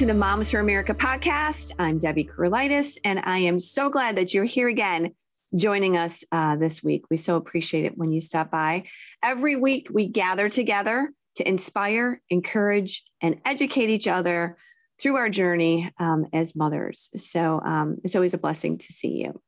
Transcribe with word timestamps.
To 0.00 0.06
the 0.06 0.14
Moms 0.14 0.50
for 0.50 0.60
America 0.60 0.94
podcast. 0.94 1.72
I'm 1.78 1.98
Debbie 1.98 2.24
Kurlitis, 2.24 2.96
and 3.04 3.20
I 3.22 3.36
am 3.40 3.60
so 3.60 3.90
glad 3.90 4.16
that 4.16 4.32
you're 4.32 4.44
here 4.44 4.66
again 4.66 5.14
joining 5.54 5.98
us 5.98 6.24
uh, 6.32 6.56
this 6.56 6.82
week. 6.82 7.04
We 7.10 7.18
so 7.18 7.36
appreciate 7.36 7.84
it 7.84 7.98
when 7.98 8.10
you 8.10 8.22
stop 8.22 8.50
by. 8.50 8.84
Every 9.22 9.56
week, 9.56 9.88
we 9.92 10.06
gather 10.06 10.48
together 10.48 11.12
to 11.34 11.46
inspire, 11.46 12.22
encourage, 12.30 13.04
and 13.20 13.42
educate 13.44 13.90
each 13.90 14.08
other 14.08 14.56
through 14.98 15.16
our 15.16 15.28
journey 15.28 15.92
um, 15.98 16.24
as 16.32 16.56
mothers. 16.56 17.10
So 17.16 17.60
um, 17.60 17.98
it's 18.02 18.16
always 18.16 18.32
a 18.32 18.38
blessing 18.38 18.78
to 18.78 18.92
see 18.94 19.18
you. 19.20 19.38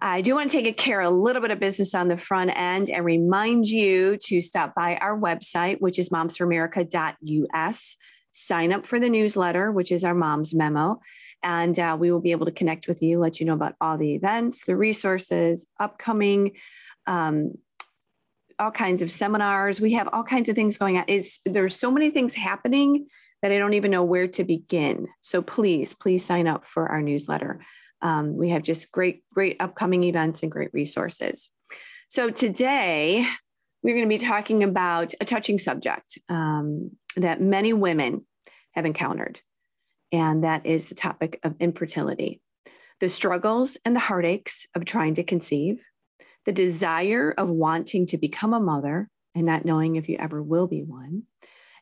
I 0.00 0.22
do 0.22 0.34
want 0.34 0.48
to 0.48 0.62
take 0.62 0.78
care 0.78 1.02
a 1.02 1.10
little 1.10 1.42
bit 1.42 1.50
of 1.50 1.60
business 1.60 1.94
on 1.94 2.08
the 2.08 2.16
front 2.16 2.52
end 2.56 2.88
and 2.88 3.04
remind 3.04 3.68
you 3.68 4.16
to 4.28 4.40
stop 4.40 4.74
by 4.74 4.96
our 4.96 5.18
website, 5.20 5.78
which 5.82 5.98
is 5.98 6.08
momsforamerica.us 6.08 7.96
sign 8.30 8.72
up 8.72 8.86
for 8.86 9.00
the 9.00 9.08
newsletter, 9.08 9.70
which 9.70 9.92
is 9.92 10.04
our 10.04 10.14
mom's 10.14 10.54
memo. 10.54 11.00
And 11.42 11.78
uh, 11.78 11.96
we 11.98 12.10
will 12.10 12.20
be 12.20 12.32
able 12.32 12.46
to 12.46 12.52
connect 12.52 12.88
with 12.88 13.02
you, 13.02 13.18
let 13.18 13.38
you 13.38 13.46
know 13.46 13.54
about 13.54 13.76
all 13.80 13.96
the 13.96 14.14
events, 14.14 14.64
the 14.64 14.76
resources, 14.76 15.66
upcoming, 15.78 16.52
um, 17.06 17.52
all 18.58 18.72
kinds 18.72 19.02
of 19.02 19.12
seminars. 19.12 19.80
We 19.80 19.92
have 19.92 20.08
all 20.12 20.24
kinds 20.24 20.48
of 20.48 20.56
things 20.56 20.78
going 20.78 20.98
on. 20.98 21.04
It's, 21.06 21.40
there's 21.44 21.76
so 21.76 21.90
many 21.90 22.10
things 22.10 22.34
happening 22.34 23.06
that 23.40 23.52
I 23.52 23.58
don't 23.58 23.74
even 23.74 23.92
know 23.92 24.02
where 24.02 24.26
to 24.26 24.44
begin. 24.44 25.06
So 25.20 25.42
please, 25.42 25.92
please 25.92 26.24
sign 26.24 26.48
up 26.48 26.66
for 26.66 26.88
our 26.88 27.00
newsletter. 27.00 27.60
Um, 28.02 28.36
we 28.36 28.50
have 28.50 28.62
just 28.62 28.90
great, 28.90 29.22
great 29.32 29.56
upcoming 29.60 30.04
events 30.04 30.42
and 30.42 30.50
great 30.50 30.70
resources. 30.72 31.48
So 32.08 32.30
today, 32.30 33.26
we're 33.88 33.94
going 33.94 34.06
to 34.06 34.08
be 34.14 34.18
talking 34.18 34.62
about 34.62 35.14
a 35.18 35.24
touching 35.24 35.58
subject 35.58 36.18
um, 36.28 36.90
that 37.16 37.40
many 37.40 37.72
women 37.72 38.26
have 38.72 38.84
encountered, 38.84 39.40
and 40.12 40.44
that 40.44 40.66
is 40.66 40.90
the 40.90 40.94
topic 40.94 41.40
of 41.42 41.54
infertility 41.58 42.42
the 43.00 43.08
struggles 43.08 43.78
and 43.84 43.94
the 43.94 44.00
heartaches 44.00 44.66
of 44.74 44.84
trying 44.84 45.14
to 45.14 45.22
conceive, 45.22 45.84
the 46.44 46.52
desire 46.52 47.32
of 47.38 47.48
wanting 47.48 48.04
to 48.04 48.18
become 48.18 48.52
a 48.52 48.60
mother 48.60 49.08
and 49.36 49.46
not 49.46 49.64
knowing 49.64 49.94
if 49.94 50.08
you 50.08 50.16
ever 50.18 50.42
will 50.42 50.66
be 50.66 50.82
one, 50.82 51.22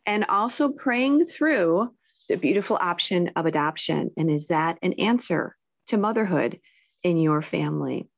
and 0.05 0.27
also 0.27 0.69
praying 0.69 1.25
through 1.25 1.91
the 2.29 2.37
beautiful 2.37 2.79
option 2.81 3.31
of 3.35 3.47
adoption. 3.47 4.11
And 4.17 4.31
is 4.31 4.47
that 4.49 4.79
an 4.83 4.93
answer 4.93 5.57
to 5.89 5.97
motherhood 5.97 6.61
in 7.03 7.17
your 7.17 7.43
family? 7.43 8.09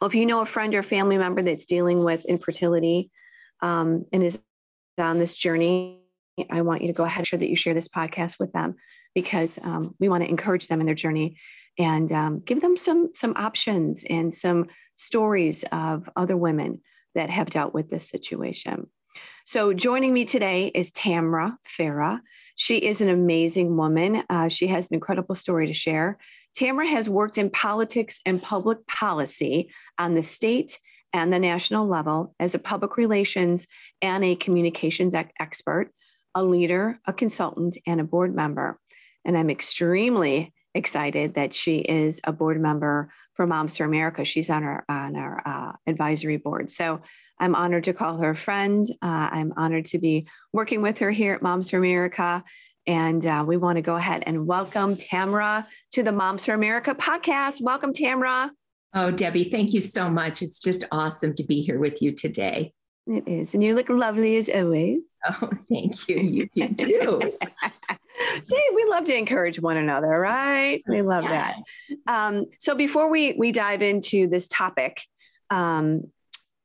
Well, 0.00 0.08
if 0.08 0.14
you 0.14 0.26
know 0.26 0.40
a 0.40 0.46
friend 0.46 0.74
or 0.74 0.82
family 0.82 1.18
member 1.18 1.42
that's 1.42 1.66
dealing 1.66 2.04
with 2.04 2.24
infertility 2.26 3.10
um, 3.62 4.04
and 4.12 4.22
is 4.22 4.40
on 4.98 5.18
this 5.18 5.34
journey, 5.34 6.00
I 6.50 6.62
want 6.62 6.82
you 6.82 6.88
to 6.88 6.92
go 6.92 7.04
ahead 7.04 7.18
and 7.18 7.26
sure 7.26 7.38
that 7.38 7.48
you 7.48 7.56
share 7.56 7.74
this 7.74 7.88
podcast 7.88 8.38
with 8.38 8.52
them 8.52 8.76
because 9.14 9.58
um, 9.62 9.94
we 9.98 10.08
want 10.08 10.22
to 10.22 10.28
encourage 10.28 10.68
them 10.68 10.80
in 10.80 10.86
their 10.86 10.94
journey 10.94 11.38
and 11.78 12.12
um, 12.12 12.40
give 12.40 12.60
them 12.60 12.76
some 12.76 13.10
some 13.14 13.34
options 13.36 14.04
and 14.08 14.34
some 14.34 14.66
stories 14.94 15.64
of 15.72 16.08
other 16.16 16.36
women 16.36 16.80
that 17.14 17.30
have 17.30 17.50
dealt 17.50 17.74
with 17.74 17.90
this 17.90 18.08
situation. 18.08 18.88
So, 19.46 19.72
joining 19.72 20.12
me 20.12 20.24
today 20.24 20.70
is 20.74 20.90
Tamra 20.92 21.56
Farah. 21.66 22.20
She 22.56 22.78
is 22.78 23.00
an 23.00 23.08
amazing 23.08 23.76
woman. 23.76 24.24
Uh, 24.28 24.48
she 24.48 24.66
has 24.68 24.90
an 24.90 24.94
incredible 24.94 25.34
story 25.34 25.66
to 25.66 25.72
share. 25.72 26.18
Tamra 26.58 26.88
has 26.88 27.08
worked 27.08 27.36
in 27.36 27.50
politics 27.50 28.20
and 28.24 28.42
public 28.42 28.86
policy 28.86 29.70
on 29.98 30.14
the 30.14 30.22
state 30.22 30.78
and 31.12 31.32
the 31.32 31.38
national 31.38 31.86
level 31.86 32.34
as 32.40 32.54
a 32.54 32.58
public 32.58 32.96
relations 32.96 33.66
and 34.02 34.24
a 34.24 34.34
communications 34.34 35.14
expert, 35.14 35.92
a 36.34 36.42
leader, 36.42 36.98
a 37.06 37.12
consultant, 37.12 37.76
and 37.86 38.00
a 38.00 38.04
board 38.04 38.34
member. 38.34 38.78
And 39.24 39.36
I'm 39.36 39.50
extremely 39.50 40.54
excited 40.74 41.34
that 41.34 41.54
she 41.54 41.78
is 41.78 42.20
a 42.24 42.32
board 42.32 42.60
member 42.60 43.12
for 43.36 43.46
Moms 43.46 43.76
for 43.76 43.84
America. 43.84 44.24
She's 44.24 44.50
on 44.50 44.64
our 44.64 44.84
on 44.88 45.14
our 45.14 45.42
uh, 45.46 45.72
advisory 45.86 46.38
board. 46.38 46.70
So 46.70 47.00
I'm 47.38 47.54
honored 47.54 47.84
to 47.84 47.92
call 47.92 48.16
her 48.16 48.30
a 48.30 48.36
friend. 48.36 48.86
Uh, 49.02 49.28
I'm 49.30 49.52
honored 49.56 49.84
to 49.86 49.98
be 49.98 50.26
working 50.52 50.82
with 50.82 50.98
her 50.98 51.10
here 51.10 51.34
at 51.34 51.42
Moms 51.42 51.70
for 51.70 51.76
America. 51.76 52.42
And 52.86 53.26
uh, 53.26 53.44
we 53.46 53.56
want 53.56 53.76
to 53.76 53.82
go 53.82 53.96
ahead 53.96 54.22
and 54.26 54.46
welcome 54.46 54.96
Tamra 54.96 55.66
to 55.92 56.02
the 56.02 56.12
Moms 56.12 56.46
for 56.46 56.54
America 56.54 56.94
podcast. 56.94 57.60
Welcome, 57.60 57.92
Tamra. 57.92 58.50
Oh, 58.94 59.10
Debbie, 59.10 59.50
thank 59.50 59.74
you 59.74 59.80
so 59.80 60.08
much. 60.08 60.40
It's 60.40 60.58
just 60.58 60.84
awesome 60.90 61.34
to 61.34 61.44
be 61.44 61.60
here 61.60 61.78
with 61.78 62.00
you 62.00 62.12
today. 62.12 62.72
It 63.06 63.28
is. 63.28 63.54
And 63.54 63.62
you 63.62 63.74
look 63.74 63.88
lovely 63.88 64.36
as 64.36 64.48
always. 64.48 65.16
Oh, 65.28 65.50
thank 65.68 66.08
you. 66.08 66.16
You 66.16 66.48
do 66.48 66.68
too. 66.74 67.32
See, 68.42 68.62
we 68.74 68.84
love 68.88 69.04
to 69.04 69.14
encourage 69.14 69.60
one 69.60 69.76
another, 69.76 70.08
right? 70.08 70.82
We 70.88 71.02
love 71.02 71.24
yeah. 71.24 71.54
that. 71.88 71.96
Um, 72.06 72.46
so 72.58 72.74
before 72.74 73.10
we 73.10 73.34
we 73.34 73.52
dive 73.52 73.82
into 73.82 74.28
this 74.28 74.48
topic, 74.48 75.02
um, 75.50 76.04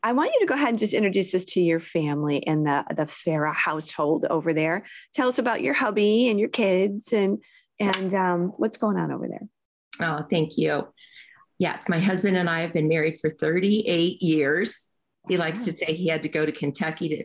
I 0.04 0.14
want 0.14 0.32
you 0.34 0.40
to 0.40 0.46
go 0.46 0.56
ahead 0.56 0.70
and 0.70 0.80
just 0.80 0.94
introduce 0.94 1.34
us 1.36 1.46
to 1.46 1.62
your 1.62 1.80
family 1.80 2.46
and 2.46 2.66
the 2.66 2.86
the 2.96 3.04
Farah 3.04 3.56
household 3.56 4.26
over 4.30 4.54
there. 4.54 4.86
Tell 5.14 5.28
us 5.28 5.40
about 5.40 5.62
your 5.62 5.74
hubby 5.74 6.30
and 6.30 6.40
your 6.40 6.50
kids 6.50 7.14
and 7.14 7.44
and 7.80 8.14
um, 8.16 8.54
what's 8.58 8.78
going 8.78 8.98
on 8.98 9.12
over 9.12 9.28
there. 9.28 9.48
Oh, 10.00 10.26
thank 10.30 10.58
you. 10.58 10.88
Yes, 11.60 11.90
my 11.90 12.00
husband 12.00 12.38
and 12.38 12.50
I 12.50 12.62
have 12.62 12.74
been 12.74 12.88
married 12.88 13.20
for 13.20 13.30
38 13.30 14.22
years. 14.22 14.90
He 15.28 15.38
likes 15.38 15.64
to 15.66 15.72
say 15.72 15.94
he 15.94 16.08
had 16.08 16.24
to 16.24 16.30
go 16.30 16.44
to 16.46 16.52
Kentucky 16.52 17.10
to 17.10 17.24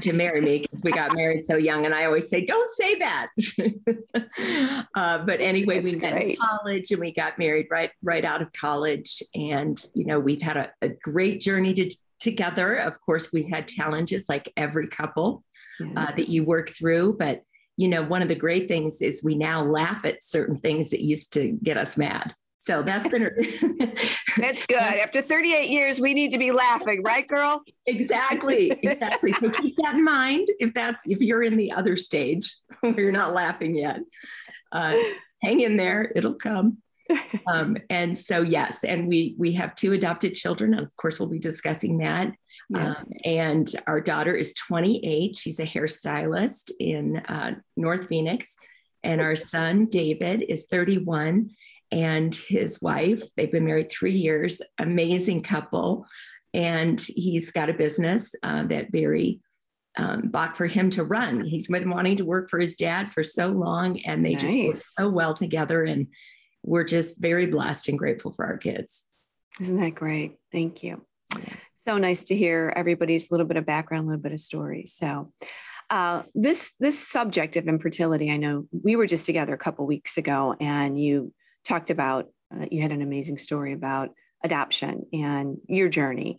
to 0.00 0.12
marry 0.12 0.40
me 0.40 0.58
because 0.58 0.82
we 0.82 0.92
got 0.92 1.14
married 1.14 1.42
so 1.42 1.56
young. 1.56 1.86
And 1.86 1.94
I 1.94 2.04
always 2.04 2.28
say, 2.28 2.44
don't 2.44 2.70
say 2.70 2.94
that. 2.96 3.28
uh, 4.94 5.18
but 5.18 5.40
anyway, 5.40 5.80
That's 5.80 5.94
we 5.94 6.00
met 6.00 6.12
great. 6.12 6.30
in 6.30 6.36
college 6.36 6.90
and 6.90 7.00
we 7.00 7.12
got 7.12 7.38
married 7.38 7.66
right 7.70 7.90
right 8.02 8.24
out 8.24 8.42
of 8.42 8.52
college. 8.52 9.22
And 9.34 9.82
you 9.94 10.04
know, 10.04 10.20
we've 10.20 10.42
had 10.42 10.56
a, 10.56 10.70
a 10.82 10.88
great 10.90 11.40
journey 11.40 11.74
to, 11.74 11.90
together. 12.20 12.76
Of 12.76 13.00
course, 13.00 13.32
we 13.32 13.42
had 13.44 13.68
challenges 13.68 14.28
like 14.28 14.52
every 14.56 14.88
couple 14.88 15.44
uh, 15.80 15.84
yes. 15.84 15.92
uh, 15.96 16.12
that 16.16 16.28
you 16.28 16.44
work 16.44 16.70
through, 16.70 17.16
but 17.18 17.42
you 17.76 17.88
know, 17.88 18.02
one 18.02 18.22
of 18.22 18.28
the 18.28 18.34
great 18.34 18.68
things 18.68 19.00
is 19.00 19.24
we 19.24 19.34
now 19.34 19.62
laugh 19.62 20.04
at 20.04 20.22
certain 20.22 20.58
things 20.60 20.90
that 20.90 21.00
used 21.00 21.32
to 21.32 21.52
get 21.62 21.76
us 21.78 21.96
mad. 21.96 22.34
So 22.62 22.80
that's 22.80 23.08
been 23.08 23.22
that's 24.36 24.64
good. 24.66 24.78
After 24.78 25.20
38 25.20 25.68
years, 25.68 26.00
we 26.00 26.14
need 26.14 26.30
to 26.30 26.38
be 26.38 26.52
laughing, 26.52 27.02
right, 27.02 27.26
girl? 27.26 27.64
Exactly, 27.86 28.70
exactly. 28.70 29.32
so 29.32 29.50
keep 29.50 29.74
that 29.78 29.96
in 29.96 30.04
mind 30.04 30.46
if 30.60 30.72
that's 30.72 31.10
if 31.10 31.20
you're 31.20 31.42
in 31.42 31.56
the 31.56 31.72
other 31.72 31.96
stage 31.96 32.54
where 32.80 33.00
you're 33.00 33.10
not 33.10 33.34
laughing 33.34 33.76
yet. 33.76 33.98
Uh, 34.70 34.96
hang 35.42 35.58
in 35.58 35.76
there; 35.76 36.12
it'll 36.14 36.34
come. 36.34 36.78
Um, 37.46 37.76
and 37.90 38.16
so 38.16 38.40
yes, 38.40 38.84
and 38.84 39.08
we 39.08 39.34
we 39.36 39.52
have 39.52 39.74
two 39.74 39.92
adopted 39.92 40.34
children. 40.34 40.72
Of 40.72 40.96
course, 40.96 41.18
we'll 41.18 41.28
be 41.28 41.40
discussing 41.40 41.98
that. 41.98 42.32
Yes. 42.70 42.96
Um, 42.96 43.06
and 43.24 43.76
our 43.88 44.00
daughter 44.00 44.34
is 44.34 44.54
28. 44.54 45.36
She's 45.36 45.58
a 45.58 45.66
hairstylist 45.66 46.70
in 46.78 47.16
uh, 47.16 47.56
North 47.76 48.06
Phoenix. 48.08 48.56
And 49.02 49.20
our 49.20 49.36
son, 49.36 49.86
David, 49.86 50.42
is 50.48 50.66
31 50.66 51.50
and 51.92 52.34
his 52.34 52.80
wife. 52.80 53.22
They've 53.36 53.52
been 53.52 53.66
married 53.66 53.90
three 53.90 54.14
years, 54.14 54.62
amazing 54.78 55.42
couple. 55.42 56.06
And 56.54 57.00
he's 57.00 57.52
got 57.52 57.70
a 57.70 57.74
business 57.74 58.34
uh, 58.42 58.64
that 58.64 58.90
Barry 58.90 59.40
um, 59.96 60.28
bought 60.28 60.56
for 60.56 60.66
him 60.66 60.88
to 60.90 61.04
run. 61.04 61.44
He's 61.44 61.68
been 61.68 61.90
wanting 61.90 62.16
to 62.16 62.24
work 62.24 62.48
for 62.48 62.58
his 62.58 62.76
dad 62.76 63.10
for 63.10 63.22
so 63.22 63.48
long, 63.48 64.00
and 64.00 64.24
they 64.24 64.32
nice. 64.32 64.40
just 64.40 64.56
work 64.56 64.78
so 64.78 65.10
well 65.14 65.34
together. 65.34 65.84
And 65.84 66.08
we're 66.62 66.84
just 66.84 67.20
very 67.20 67.46
blessed 67.46 67.88
and 67.88 67.98
grateful 67.98 68.32
for 68.32 68.46
our 68.46 68.56
kids. 68.56 69.04
Isn't 69.60 69.80
that 69.80 69.94
great? 69.94 70.36
Thank 70.50 70.82
you. 70.82 71.04
Yeah. 71.38 71.54
So 71.84 71.98
nice 71.98 72.24
to 72.24 72.36
hear 72.36 72.72
everybody's 72.74 73.30
little 73.30 73.46
bit 73.46 73.56
of 73.56 73.66
background, 73.66 74.04
a 74.04 74.10
little 74.10 74.22
bit 74.22 74.32
of 74.32 74.40
story. 74.40 74.86
So, 74.86 75.32
uh, 75.90 76.22
this 76.34 76.74
this 76.80 76.98
subject 76.98 77.56
of 77.56 77.68
infertility, 77.68 78.30
I 78.30 78.38
know 78.38 78.66
we 78.70 78.96
were 78.96 79.06
just 79.06 79.26
together 79.26 79.52
a 79.52 79.58
couple 79.58 79.84
weeks 79.84 80.16
ago, 80.16 80.54
and 80.58 80.98
you 80.98 81.34
talked 81.64 81.90
about 81.90 82.28
uh, 82.54 82.66
you 82.70 82.82
had 82.82 82.92
an 82.92 83.02
amazing 83.02 83.38
story 83.38 83.72
about 83.72 84.10
adoption 84.44 85.06
and 85.12 85.58
your 85.68 85.88
journey. 85.88 86.38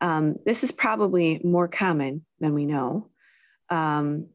Um, 0.00 0.36
this 0.44 0.64
is 0.64 0.72
probably 0.72 1.40
more 1.44 1.68
common 1.68 2.24
than 2.40 2.54
we 2.54 2.66
know. 2.66 3.10
Um, 3.70 4.28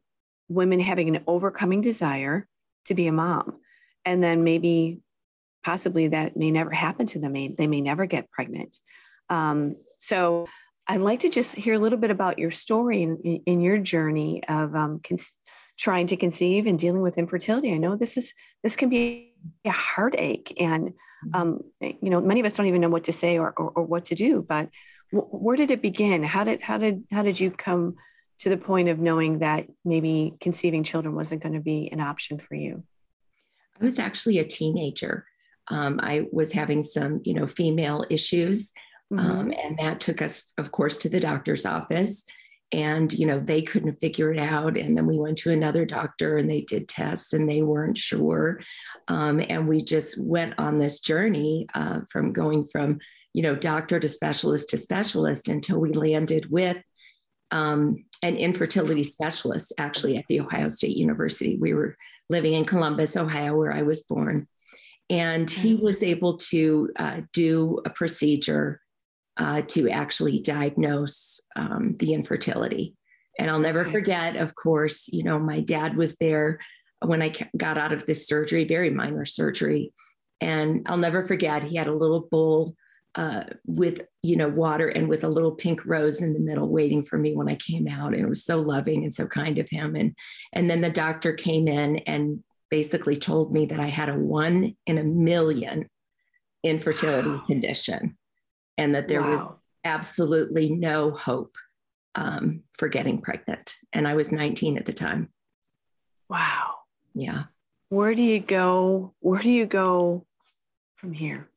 women 0.47 0.79
having 0.79 1.15
an 1.15 1.23
overcoming 1.27 1.81
desire 1.81 2.47
to 2.85 2.95
be 2.95 3.07
a 3.07 3.11
mom, 3.11 3.59
and 4.05 4.23
then 4.23 4.43
maybe 4.43 5.01
possibly 5.63 6.07
that 6.07 6.35
may 6.35 6.49
never 6.49 6.71
happen 6.71 7.05
to 7.07 7.19
them. 7.19 7.33
They 7.33 7.67
may 7.67 7.81
never 7.81 8.05
get 8.05 8.31
pregnant. 8.31 8.77
Um, 9.29 9.75
so 9.97 10.47
I'd 10.87 11.01
like 11.01 11.19
to 11.19 11.29
just 11.29 11.55
hear 11.55 11.75
a 11.75 11.79
little 11.79 11.99
bit 11.99 12.09
about 12.09 12.39
your 12.39 12.49
story 12.49 13.03
and 13.03 13.19
in, 13.45 13.61
your 13.61 13.77
journey 13.77 14.41
of 14.47 14.75
um, 14.75 15.01
con- 15.07 15.19
trying 15.77 16.07
to 16.07 16.17
conceive 16.17 16.65
and 16.65 16.79
dealing 16.79 17.01
with 17.01 17.17
infertility. 17.17 17.71
I 17.71 17.77
know 17.77 17.95
this 17.95 18.17
is 18.17 18.33
this 18.63 18.75
can 18.75 18.89
be 18.89 19.28
a 19.65 19.71
heartache, 19.71 20.55
and 20.59 20.89
mm-hmm. 20.89 21.35
um, 21.35 21.63
you 21.79 22.09
know 22.09 22.21
many 22.21 22.39
of 22.39 22.45
us 22.45 22.55
don't 22.55 22.67
even 22.67 22.81
know 22.81 22.89
what 22.89 23.05
to 23.05 23.13
say 23.13 23.37
or 23.37 23.51
or, 23.57 23.69
or 23.71 23.83
what 23.83 24.05
to 24.05 24.15
do. 24.15 24.45
But 24.47 24.69
w- 25.11 25.29
where 25.29 25.55
did 25.55 25.71
it 25.71 25.81
begin? 25.81 26.23
How 26.23 26.43
did 26.43 26.61
how 26.61 26.77
did 26.77 27.03
how 27.11 27.23
did 27.23 27.39
you 27.39 27.51
come 27.51 27.95
to 28.39 28.49
the 28.49 28.57
point 28.57 28.89
of 28.89 28.99
knowing 28.99 29.39
that 29.39 29.67
maybe 29.83 30.33
conceiving 30.39 30.83
children 30.83 31.15
wasn't 31.15 31.43
going 31.43 31.55
to 31.55 31.59
be 31.59 31.89
an 31.91 31.99
option 31.99 32.39
for 32.39 32.55
you? 32.55 32.83
I 33.79 33.83
was 33.83 33.99
actually 33.99 34.39
a 34.39 34.45
teenager. 34.45 35.25
Um, 35.67 35.99
I 36.01 36.27
was 36.31 36.51
having 36.51 36.83
some, 36.83 37.21
you 37.23 37.33
know, 37.33 37.45
female 37.45 38.05
issues. 38.09 38.71
Mm-hmm. 39.11 39.19
Um, 39.19 39.53
and 39.63 39.77
that 39.77 39.99
took 39.99 40.21
us, 40.21 40.53
of 40.57 40.71
course, 40.71 40.97
to 40.99 41.09
the 41.09 41.19
doctor's 41.19 41.65
office. 41.65 42.25
And, 42.71 43.11
you 43.11 43.25
know, 43.25 43.39
they 43.39 43.61
couldn't 43.61 43.93
figure 43.93 44.31
it 44.31 44.39
out. 44.39 44.77
And 44.77 44.95
then 44.95 45.07
we 45.07 45.17
went 45.17 45.39
to 45.39 45.51
another 45.51 45.85
doctor 45.85 46.37
and 46.37 46.49
they 46.49 46.61
did 46.61 46.87
tests 46.87 47.33
and 47.33 47.49
they 47.49 47.63
weren't 47.63 47.97
sure. 47.97 48.59
Um, 49.07 49.41
and 49.49 49.67
we 49.67 49.81
just 49.81 50.21
went 50.21 50.53
on 50.59 50.77
this 50.77 50.99
journey 50.99 51.67
uh, 51.73 52.01
from 52.11 52.31
going 52.31 52.65
from, 52.65 52.99
you 53.33 53.41
know, 53.41 53.55
doctor 53.55 53.99
to 53.99 54.07
specialist 54.07 54.69
to 54.69 54.77
specialist 54.77 55.47
until 55.47 55.79
we 55.79 55.93
landed 55.93 56.51
with 56.51 56.77
um, 57.51 58.05
an 58.21 58.35
infertility 58.35 59.03
specialist 59.03 59.73
actually 59.79 60.17
at 60.17 60.25
the 60.29 60.39
Ohio 60.39 60.67
State 60.67 60.95
University. 60.95 61.57
We 61.59 61.73
were 61.73 61.97
living 62.29 62.53
in 62.53 62.65
Columbus, 62.65 63.17
Ohio, 63.17 63.57
where 63.57 63.71
I 63.71 63.81
was 63.81 64.03
born. 64.03 64.47
And 65.09 65.49
he 65.49 65.75
was 65.75 66.03
able 66.03 66.37
to 66.37 66.89
uh, 66.95 67.21
do 67.33 67.81
a 67.85 67.89
procedure 67.89 68.79
uh, 69.39 69.61
to 69.63 69.89
actually 69.89 70.41
diagnose 70.41 71.39
um, 71.55 71.95
the 71.99 72.13
infertility. 72.13 72.95
And 73.39 73.49
I'll 73.49 73.59
never 73.59 73.85
forget, 73.85 74.35
of 74.35 74.53
course, 74.53 75.07
you 75.07 75.23
know, 75.23 75.39
my 75.39 75.61
dad 75.61 75.97
was 75.97 76.17
there 76.17 76.59
when 77.05 77.21
I 77.21 77.33
got 77.55 77.77
out 77.77 77.93
of 77.93 78.05
this 78.05 78.27
surgery, 78.27 78.65
very 78.65 78.89
minor 78.89 79.23
surgery. 79.23 79.93
And 80.41 80.85
I'll 80.87 80.97
never 80.97 81.23
forget, 81.23 81.63
he 81.63 81.77
had 81.77 81.87
a 81.87 81.95
little 81.95 82.27
bowl 82.29 82.75
uh, 83.15 83.43
with 83.65 84.05
you 84.21 84.35
know 84.35 84.47
water 84.47 84.89
and 84.89 85.09
with 85.09 85.23
a 85.23 85.27
little 85.27 85.55
pink 85.55 85.83
rose 85.85 86.21
in 86.21 86.33
the 86.33 86.39
middle 86.39 86.69
waiting 86.69 87.03
for 87.03 87.17
me 87.17 87.35
when 87.35 87.49
i 87.49 87.55
came 87.55 87.87
out 87.87 88.13
and 88.13 88.23
it 88.23 88.29
was 88.29 88.45
so 88.45 88.57
loving 88.57 89.03
and 89.03 89.11
so 89.11 89.25
kind 89.25 89.57
of 89.57 89.67
him 89.67 89.95
and 89.95 90.15
and 90.53 90.69
then 90.69 90.79
the 90.79 90.91
doctor 90.91 91.33
came 91.33 91.67
in 91.67 91.97
and 92.05 92.43
basically 92.69 93.15
told 93.15 93.51
me 93.51 93.65
that 93.65 93.79
i 93.79 93.87
had 93.87 94.09
a 94.09 94.13
one 94.13 94.75
in 94.85 94.99
a 94.99 95.03
million 95.03 95.89
infertility 96.63 97.29
wow. 97.29 97.43
condition 97.47 98.15
and 98.79 98.95
that 98.95 99.07
there 99.07 99.21
wow. 99.21 99.29
was 99.29 99.55
absolutely 99.83 100.69
no 100.69 101.11
hope 101.11 101.55
um, 102.15 102.63
for 102.77 102.87
getting 102.87 103.21
pregnant 103.21 103.75
and 103.93 104.07
i 104.07 104.15
was 104.15 104.31
19 104.31 104.77
at 104.77 104.85
the 104.85 104.93
time 104.93 105.29
wow 106.29 106.75
yeah 107.13 107.43
where 107.89 108.15
do 108.15 108.21
you 108.21 108.39
go 108.39 109.13
where 109.19 109.41
do 109.41 109.49
you 109.49 109.65
go 109.65 110.25
from 110.97 111.13
here 111.13 111.49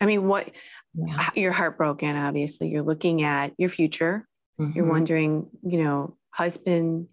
I 0.00 0.06
mean, 0.06 0.26
what 0.26 0.50
yeah. 0.94 1.30
you're 1.34 1.52
heartbroken, 1.52 2.16
obviously. 2.16 2.68
You're 2.68 2.82
looking 2.82 3.22
at 3.22 3.52
your 3.58 3.70
future. 3.70 4.26
Mm-hmm. 4.60 4.76
You're 4.76 4.88
wondering, 4.88 5.48
you 5.62 5.82
know, 5.82 6.16
husband. 6.30 7.08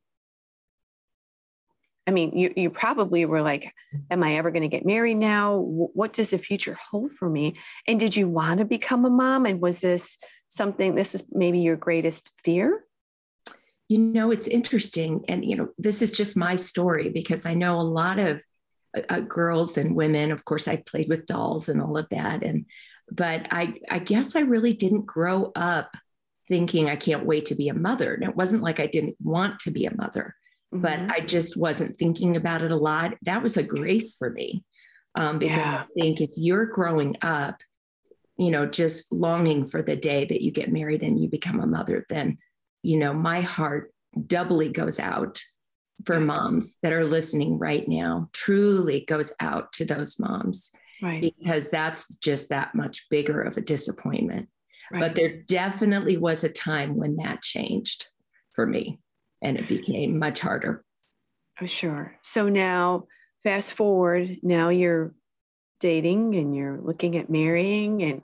I 2.08 2.12
mean, 2.12 2.38
you, 2.38 2.54
you 2.56 2.70
probably 2.70 3.26
were 3.26 3.42
like, 3.42 3.74
Am 4.12 4.24
I 4.24 4.36
ever 4.36 4.52
going 4.52 4.62
to 4.62 4.68
get 4.68 4.86
married 4.86 5.18
now? 5.18 5.58
What 5.58 6.14
does 6.14 6.30
the 6.30 6.38
future 6.38 6.78
hold 6.90 7.12
for 7.14 7.30
me? 7.30 7.58
And 7.88 8.00
did 8.00 8.16
you 8.16 8.28
want 8.28 8.60
to 8.60 8.66
become 8.66 9.06
a 9.06 9.10
mom? 9.10 9.46
And 9.46 9.60
was 9.60 9.82
this 9.82 10.18
something, 10.48 10.96
this 10.96 11.16
is 11.16 11.24
maybe 11.32 11.60
your 11.60 11.76
greatest 11.76 12.32
fear? 12.44 12.84
You 13.88 14.00
know, 14.00 14.32
it's 14.32 14.48
interesting. 14.48 15.26
And, 15.28 15.46
you 15.46 15.56
know, 15.56 15.70
this 15.78 16.02
is 16.02 16.12
just 16.12 16.38
my 16.38 16.56
story 16.56 17.10
because 17.10 17.46
I 17.46 17.54
know 17.54 17.80
a 17.80 17.82
lot 17.82 18.20
of 18.20 18.42
uh, 19.10 19.20
girls 19.22 19.78
and 19.78 19.96
women. 19.96 20.32
Of 20.32 20.46
course, 20.46 20.68
I 20.68 20.78
played 20.78 21.10
with 21.10 21.26
dolls 21.26 21.70
and 21.70 21.82
all 21.82 21.98
of 21.98 22.08
that. 22.10 22.44
And 22.44 22.66
but 23.12 23.48
I 23.52 23.76
I 23.90 24.00
guess 24.00 24.36
I 24.36 24.42
really 24.42 24.74
didn't 24.74 25.06
grow 25.06 25.52
up 25.56 25.96
thinking 26.48 26.90
I 26.90 26.96
can't 26.96 27.26
wait 27.26 27.48
to 27.48 27.56
be 27.56 27.70
a 27.70 27.74
mother. 27.74 28.14
And 28.14 28.24
it 28.24 28.36
wasn't 28.36 28.64
like 28.64 28.80
I 28.80 28.88
didn't 28.88 29.16
want 29.20 29.60
to 29.62 29.72
be 29.72 29.86
a 29.86 29.96
mother, 29.96 30.36
mm-hmm. 30.76 31.08
but 31.08 31.16
I 31.16 31.22
just 31.22 31.58
wasn't 31.58 31.98
thinking 31.98 32.36
about 32.36 32.62
it 32.62 32.72
a 32.72 32.76
lot. 32.76 33.16
That 33.24 33.44
was 33.44 33.58
a 33.58 33.64
grace 33.64 34.16
for 34.16 34.30
me. 34.30 34.64
Um, 35.16 35.40
because 35.40 35.66
yeah. 35.66 35.84
I 35.84 36.00
think 36.00 36.20
if 36.20 36.32
you're 36.36 36.66
growing 36.66 37.16
up, 37.22 37.56
you 38.38 38.52
know, 38.52 38.66
just 38.66 39.12
longing 39.14 39.66
for 39.66 39.82
the 39.82 39.96
day 39.96 40.26
that 40.26 40.42
you 40.42 40.52
get 40.52 40.72
married 40.72 41.04
and 41.04 41.18
you 41.18 41.30
become 41.30 41.62
a 41.62 41.68
mother, 41.68 42.06
then, 42.10 42.38
you 42.84 42.98
know, 42.98 43.14
my 43.14 43.40
heart 43.40 43.94
doubly 44.28 44.70
goes 44.70 45.00
out 45.00 45.42
for 46.06 46.20
yes. 46.20 46.28
moms 46.28 46.78
that 46.82 46.92
are 46.92 47.06
listening 47.06 47.58
right 47.58 47.88
now 47.88 48.30
truly 48.34 49.06
goes 49.06 49.34
out 49.40 49.72
to 49.74 49.86
those 49.86 50.20
moms 50.20 50.72
right 51.02 51.22
because 51.22 51.70
that's 51.70 52.16
just 52.18 52.50
that 52.50 52.76
much 52.76 53.08
bigger 53.10 53.42
of 53.42 53.58
a 53.58 53.62
disappointment 53.62 54.50
right. 54.92 55.00
but 55.00 55.16
there 55.16 55.42
definitely 55.44 56.18
was 56.18 56.44
a 56.44 56.50
time 56.50 56.96
when 56.96 57.16
that 57.16 57.42
changed 57.42 58.08
for 58.52 58.66
me 58.66 59.00
and 59.42 59.58
it 59.58 59.68
became 59.68 60.20
much 60.20 60.40
harder. 60.40 60.84
Oh 61.62 61.66
sure. 61.66 62.18
So 62.22 62.50
now 62.50 63.08
fast 63.44 63.74
forward 63.74 64.38
now 64.42 64.70
you're 64.70 65.14
dating 65.80 66.36
and 66.36 66.56
you're 66.56 66.80
looking 66.82 67.18
at 67.18 67.30
marrying 67.30 68.02
and 68.04 68.22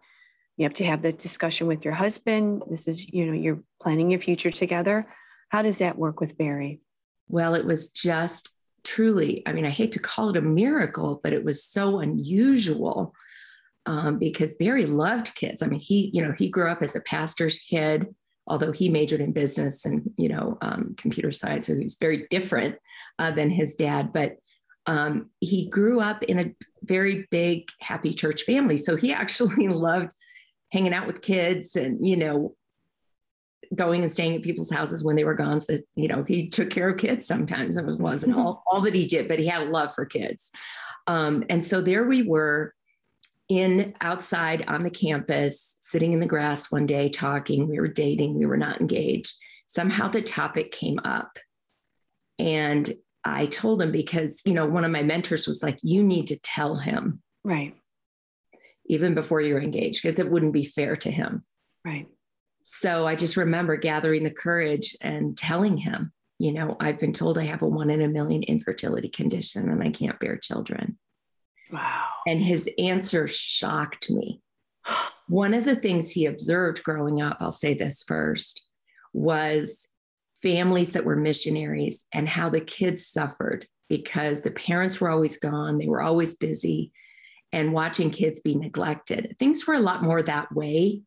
you 0.57 0.63
have 0.63 0.73
to 0.75 0.85
have 0.85 1.01
the 1.01 1.11
discussion 1.11 1.67
with 1.67 1.85
your 1.85 1.93
husband. 1.93 2.63
This 2.69 2.87
is 2.87 3.07
you 3.07 3.25
know 3.25 3.33
you're 3.33 3.63
planning 3.81 4.11
your 4.11 4.19
future 4.19 4.51
together. 4.51 5.07
How 5.49 5.61
does 5.61 5.79
that 5.79 5.97
work 5.97 6.19
with 6.19 6.37
barry? 6.37 6.81
Well, 7.27 7.55
it 7.55 7.65
was 7.65 7.89
just 7.89 8.51
truly, 8.83 9.43
I 9.45 9.53
mean, 9.53 9.65
I 9.65 9.69
hate 9.69 9.93
to 9.93 9.99
call 9.99 10.29
it 10.29 10.37
a 10.37 10.41
miracle, 10.41 11.19
but 11.23 11.33
it 11.33 11.43
was 11.43 11.63
so 11.63 11.99
unusual 11.99 13.13
um, 13.85 14.19
because 14.19 14.53
Barry 14.55 14.85
loved 14.85 15.33
kids. 15.35 15.61
I 15.61 15.67
mean, 15.67 15.79
he, 15.79 16.11
you 16.13 16.23
know, 16.23 16.31
he 16.31 16.49
grew 16.49 16.67
up 16.67 16.81
as 16.81 16.95
a 16.95 17.01
pastor's 17.01 17.59
kid, 17.59 18.13
although 18.47 18.71
he 18.71 18.89
majored 18.89 19.21
in 19.21 19.31
business 19.31 19.85
and, 19.85 20.11
you 20.17 20.29
know, 20.29 20.57
um, 20.61 20.95
computer 20.97 21.31
science. 21.31 21.67
So 21.67 21.75
he 21.75 21.83
was 21.83 21.95
very 21.95 22.27
different 22.29 22.75
uh, 23.19 23.31
than 23.31 23.49
his 23.49 23.75
dad. 23.75 24.11
But 24.11 24.37
um, 24.87 25.29
he 25.39 25.69
grew 25.69 25.99
up 25.99 26.23
in 26.23 26.39
a 26.39 26.55
very 26.83 27.27
big, 27.31 27.69
happy 27.81 28.11
church 28.11 28.43
family. 28.43 28.77
So 28.77 28.95
he 28.95 29.13
actually 29.13 29.67
loved 29.67 30.13
hanging 30.71 30.93
out 30.93 31.07
with 31.07 31.21
kids 31.21 31.75
and, 31.75 32.05
you 32.05 32.17
know, 32.17 32.55
going 33.75 34.01
and 34.01 34.11
staying 34.11 34.35
at 34.35 34.41
people's 34.41 34.71
houses 34.71 35.03
when 35.03 35.15
they 35.15 35.23
were 35.23 35.35
gone. 35.35 35.59
So, 35.59 35.77
you 35.95 36.07
know, 36.07 36.23
he 36.23 36.49
took 36.49 36.69
care 36.69 36.89
of 36.89 36.97
kids 36.97 37.25
sometimes. 37.25 37.77
It 37.77 37.85
wasn't 37.85 38.33
mm-hmm. 38.33 38.41
all, 38.41 38.63
all 38.67 38.81
that 38.81 38.95
he 38.95 39.05
did, 39.05 39.27
but 39.27 39.39
he 39.39 39.45
had 39.45 39.61
a 39.61 39.69
love 39.69 39.93
for 39.93 40.05
kids. 40.05 40.51
Um, 41.07 41.43
and 41.49 41.63
so 41.63 41.81
there 41.81 42.05
we 42.05 42.23
were 42.23 42.73
in 43.51 43.93
outside 44.01 44.63
on 44.67 44.83
the 44.83 44.89
campus, 44.89 45.77
sitting 45.81 46.13
in 46.13 46.19
the 46.19 46.25
grass 46.25 46.71
one 46.71 46.85
day 46.85 47.09
talking. 47.09 47.67
We 47.67 47.79
were 47.79 47.87
dating, 47.87 48.37
we 48.37 48.45
were 48.45 48.57
not 48.57 48.79
engaged. 48.79 49.35
Somehow 49.67 50.09
the 50.09 50.21
topic 50.21 50.71
came 50.71 50.99
up. 51.03 51.37
And 52.39 52.91
I 53.23 53.45
told 53.47 53.81
him 53.81 53.91
because, 53.91 54.41
you 54.45 54.53
know, 54.53 54.65
one 54.65 54.85
of 54.85 54.91
my 54.91 55.03
mentors 55.03 55.47
was 55.47 55.61
like, 55.61 55.77
you 55.83 56.03
need 56.03 56.27
to 56.27 56.39
tell 56.39 56.75
him. 56.75 57.21
Right. 57.43 57.75
Even 58.87 59.13
before 59.13 59.41
you're 59.41 59.61
engaged, 59.61 60.01
because 60.01 60.19
it 60.19 60.29
wouldn't 60.29 60.53
be 60.53 60.65
fair 60.65 60.95
to 60.97 61.11
him. 61.11 61.45
Right 61.85 62.07
so 62.63 63.07
I 63.07 63.15
just 63.15 63.37
remember 63.37 63.75
gathering 63.75 64.23
the 64.23 64.31
courage 64.31 64.95
and 65.01 65.37
telling 65.37 65.77
him, 65.77 66.11
you 66.39 66.53
know, 66.53 66.75
I've 66.79 66.99
been 66.99 67.13
told 67.13 67.37
I 67.37 67.43
have 67.43 67.61
a 67.61 67.67
one 67.67 67.89
in 67.89 68.01
a 68.01 68.07
million 68.07 68.43
infertility 68.43 69.09
condition 69.09 69.69
and 69.69 69.83
I 69.83 69.89
can't 69.89 70.19
bear 70.19 70.37
children. 70.37 70.97
Wow. 71.71 72.07
And 72.27 72.41
his 72.41 72.69
answer 72.77 73.27
shocked 73.27 74.09
me. 74.09 74.41
One 75.27 75.53
of 75.53 75.63
the 75.63 75.75
things 75.75 76.11
he 76.11 76.25
observed 76.25 76.83
growing 76.83 77.21
up, 77.21 77.37
I'll 77.39 77.51
say 77.51 77.73
this 77.73 78.03
first, 78.03 78.67
was 79.13 79.87
families 80.41 80.93
that 80.93 81.05
were 81.05 81.15
missionaries 81.15 82.05
and 82.13 82.27
how 82.27 82.49
the 82.49 82.61
kids 82.61 83.07
suffered 83.07 83.65
because 83.89 84.41
the 84.41 84.51
parents 84.51 84.99
were 84.99 85.09
always 85.09 85.37
gone, 85.37 85.77
they 85.77 85.87
were 85.87 86.01
always 86.01 86.35
busy, 86.35 86.91
and 87.51 87.73
watching 87.73 88.09
kids 88.09 88.39
be 88.39 88.55
neglected. 88.55 89.35
Things 89.39 89.67
were 89.67 89.73
a 89.73 89.79
lot 89.79 90.03
more 90.03 90.21
that 90.21 90.53
way 90.53 91.01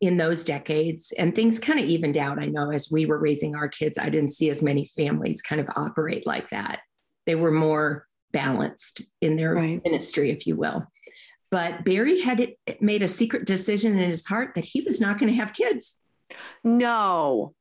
in 0.00 0.16
those 0.16 0.44
decades 0.44 1.12
and 1.18 1.34
things 1.34 1.58
kind 1.58 1.80
of 1.80 1.86
evened 1.86 2.16
out 2.16 2.40
i 2.40 2.46
know 2.46 2.70
as 2.70 2.90
we 2.90 3.04
were 3.04 3.18
raising 3.18 3.56
our 3.56 3.68
kids 3.68 3.98
i 3.98 4.08
didn't 4.08 4.30
see 4.30 4.48
as 4.48 4.62
many 4.62 4.86
families 4.86 5.42
kind 5.42 5.60
of 5.60 5.68
operate 5.76 6.26
like 6.26 6.48
that 6.50 6.80
they 7.26 7.34
were 7.34 7.50
more 7.50 8.06
balanced 8.32 9.02
in 9.20 9.36
their 9.36 9.54
right. 9.54 9.82
ministry 9.84 10.30
if 10.30 10.46
you 10.46 10.56
will 10.56 10.86
but 11.50 11.84
barry 11.84 12.20
had 12.20 12.54
made 12.80 13.02
a 13.02 13.08
secret 13.08 13.46
decision 13.46 13.98
in 13.98 14.08
his 14.08 14.26
heart 14.26 14.54
that 14.54 14.64
he 14.64 14.80
was 14.82 15.00
not 15.00 15.18
going 15.18 15.30
to 15.30 15.38
have 15.38 15.52
kids 15.52 15.98
no 16.62 17.54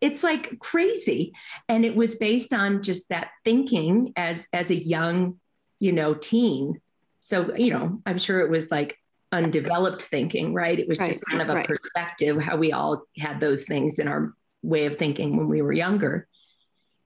it's 0.00 0.22
like 0.22 0.58
crazy 0.60 1.32
and 1.68 1.84
it 1.84 1.96
was 1.96 2.16
based 2.16 2.52
on 2.52 2.82
just 2.82 3.08
that 3.08 3.30
thinking 3.44 4.12
as 4.16 4.46
as 4.52 4.70
a 4.70 4.76
young 4.76 5.38
you 5.80 5.92
know 5.92 6.14
teen 6.14 6.80
so 7.20 7.54
you 7.56 7.72
know 7.72 8.00
i'm 8.06 8.18
sure 8.18 8.40
it 8.40 8.50
was 8.50 8.70
like 8.70 8.96
undeveloped 9.32 10.02
thinking, 10.02 10.54
right? 10.54 10.78
It 10.78 10.88
was 10.88 10.98
right, 10.98 11.12
just 11.12 11.24
kind 11.26 11.42
of 11.42 11.48
a 11.48 11.54
right. 11.54 11.66
perspective, 11.66 12.42
how 12.42 12.56
we 12.56 12.72
all 12.72 13.04
had 13.16 13.40
those 13.40 13.64
things 13.64 13.98
in 13.98 14.08
our 14.08 14.34
way 14.62 14.86
of 14.86 14.96
thinking 14.96 15.36
when 15.36 15.48
we 15.48 15.62
were 15.62 15.72
younger. 15.72 16.26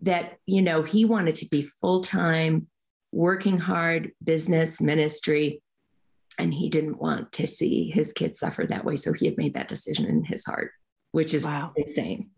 That, 0.03 0.39
you 0.47 0.63
know, 0.63 0.83
he 0.83 1.05
wanted 1.05 1.37
to 1.37 1.47
be 1.49 1.63
full 1.63 2.01
time, 2.01 2.67
working 3.13 3.59
hard, 3.59 4.13
business, 4.25 4.81
ministry, 4.81 5.63
and 6.39 6.53
he 6.53 6.69
didn't 6.69 7.01
want 7.01 7.31
to 7.33 7.47
see 7.47 7.91
his 7.91 8.13
kids 8.13 8.39
suffer 8.39 8.67
that 8.67 8.85
way. 8.85 8.97
So 8.97 9.13
he 9.13 9.27
had 9.27 9.37
made 9.37 9.55
that 9.55 9.69
decision 9.69 10.07
in 10.07 10.25
his 10.25 10.45
heart, 10.45 10.73
which 11.13 11.35
is 11.35 11.45
wow. 11.45 11.73
insane. 11.77 12.31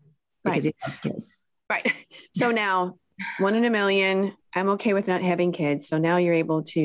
because 0.43 0.65
right. 0.65 0.75
he 0.75 0.85
loves 0.85 0.99
kids. 0.99 1.39
Right. 1.69 1.93
So 2.35 2.51
now 2.51 2.97
one 3.39 3.55
in 3.55 3.63
a 3.63 3.69
million, 3.69 4.33
I'm 4.53 4.69
okay 4.71 4.93
with 4.93 5.07
not 5.07 5.21
having 5.21 5.53
kids. 5.53 5.87
So 5.87 5.97
now 5.97 6.17
you're 6.17 6.33
able 6.33 6.63
to, 6.63 6.79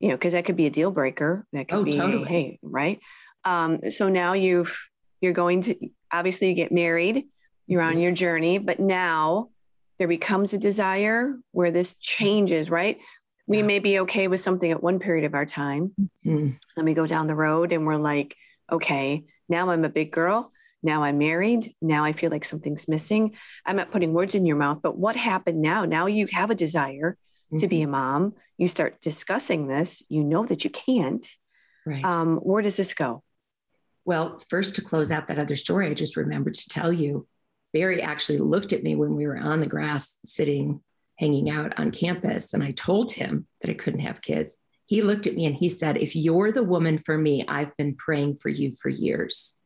you 0.00 0.08
know, 0.08 0.14
because 0.14 0.32
that 0.32 0.44
could 0.44 0.56
be 0.56 0.66
a 0.66 0.70
deal 0.70 0.92
breaker. 0.92 1.44
That 1.52 1.68
could 1.68 1.80
oh, 1.80 1.84
be, 1.84 1.96
totally. 1.96 2.28
hey, 2.28 2.58
right. 2.62 3.00
Um, 3.44 3.90
so 3.90 4.08
now 4.08 4.32
you've 4.34 4.76
you're 5.20 5.32
going 5.32 5.62
to 5.62 5.76
obviously 6.12 6.48
you 6.48 6.54
get 6.54 6.70
married, 6.70 7.24
you're 7.66 7.82
on 7.82 7.92
mm-hmm. 7.92 8.00
your 8.00 8.12
journey, 8.12 8.58
but 8.58 8.78
now 8.78 9.48
there 9.98 10.08
becomes 10.08 10.52
a 10.52 10.58
desire 10.58 11.34
where 11.52 11.70
this 11.70 11.94
changes, 11.96 12.70
right? 12.70 12.98
We 13.46 13.58
yeah. 13.58 13.64
may 13.64 13.78
be 13.78 14.00
okay 14.00 14.28
with 14.28 14.40
something 14.40 14.70
at 14.70 14.82
one 14.82 14.98
period 14.98 15.24
of 15.24 15.34
our 15.34 15.46
time. 15.46 15.92
Mm-hmm. 16.24 16.50
Then 16.76 16.84
we 16.84 16.94
go 16.94 17.06
down 17.06 17.26
the 17.26 17.34
road 17.34 17.72
and 17.72 17.86
we're 17.86 17.96
like, 17.96 18.36
okay, 18.70 19.24
now 19.48 19.70
I'm 19.70 19.84
a 19.84 19.90
big 19.90 20.12
girl. 20.12 20.50
Now 20.82 21.02
I'm 21.02 21.18
married. 21.18 21.74
Now 21.80 22.04
I 22.04 22.12
feel 22.12 22.30
like 22.30 22.44
something's 22.44 22.88
missing. 22.88 23.36
I'm 23.64 23.76
not 23.76 23.90
putting 23.90 24.12
words 24.12 24.34
in 24.34 24.46
your 24.46 24.56
mouth, 24.56 24.80
but 24.82 24.98
what 24.98 25.16
happened 25.16 25.62
now? 25.62 25.84
Now 25.84 26.06
you 26.06 26.26
have 26.32 26.50
a 26.50 26.54
desire 26.54 27.16
mm-hmm. 27.48 27.58
to 27.58 27.68
be 27.68 27.82
a 27.82 27.84
mm-hmm. 27.84 27.92
mom. 27.92 28.34
You 28.58 28.68
start 28.68 29.00
discussing 29.00 29.66
this. 29.66 30.02
You 30.08 30.24
know 30.24 30.44
that 30.46 30.64
you 30.64 30.70
can't. 30.70 31.26
Right. 31.86 32.04
Um, 32.04 32.36
where 32.36 32.62
does 32.62 32.76
this 32.76 32.94
go? 32.94 33.22
Well, 34.04 34.38
first 34.38 34.76
to 34.76 34.82
close 34.82 35.10
out 35.10 35.28
that 35.28 35.38
other 35.38 35.56
story, 35.56 35.88
I 35.88 35.94
just 35.94 36.16
remembered 36.16 36.54
to 36.54 36.68
tell 36.68 36.92
you 36.92 37.26
Barry 37.74 38.00
actually 38.00 38.38
looked 38.38 38.72
at 38.72 38.84
me 38.84 38.94
when 38.94 39.16
we 39.16 39.26
were 39.26 39.36
on 39.36 39.60
the 39.60 39.66
grass 39.66 40.18
sitting, 40.24 40.80
hanging 41.18 41.50
out 41.50 41.78
on 41.78 41.90
campus, 41.90 42.54
and 42.54 42.62
I 42.62 42.70
told 42.70 43.12
him 43.12 43.46
that 43.60 43.70
I 43.70 43.74
couldn't 43.74 44.00
have 44.00 44.22
kids. 44.22 44.56
He 44.86 45.02
looked 45.02 45.26
at 45.26 45.34
me 45.34 45.44
and 45.44 45.56
he 45.56 45.68
said, 45.68 45.96
If 45.96 46.14
you're 46.14 46.52
the 46.52 46.62
woman 46.62 46.98
for 46.98 47.18
me, 47.18 47.44
I've 47.48 47.76
been 47.76 47.96
praying 47.96 48.36
for 48.36 48.48
you 48.48 48.70
for 48.70 48.88
years. 48.88 49.58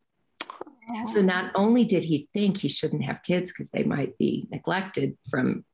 So 1.04 1.20
not 1.20 1.52
only 1.54 1.84
did 1.84 2.02
he 2.02 2.28
think 2.32 2.56
he 2.56 2.68
shouldn't 2.68 3.04
have 3.04 3.22
kids 3.22 3.52
because 3.52 3.68
they 3.70 3.84
might 3.84 4.16
be 4.16 4.48
neglected 4.50 5.18
from 5.30 5.66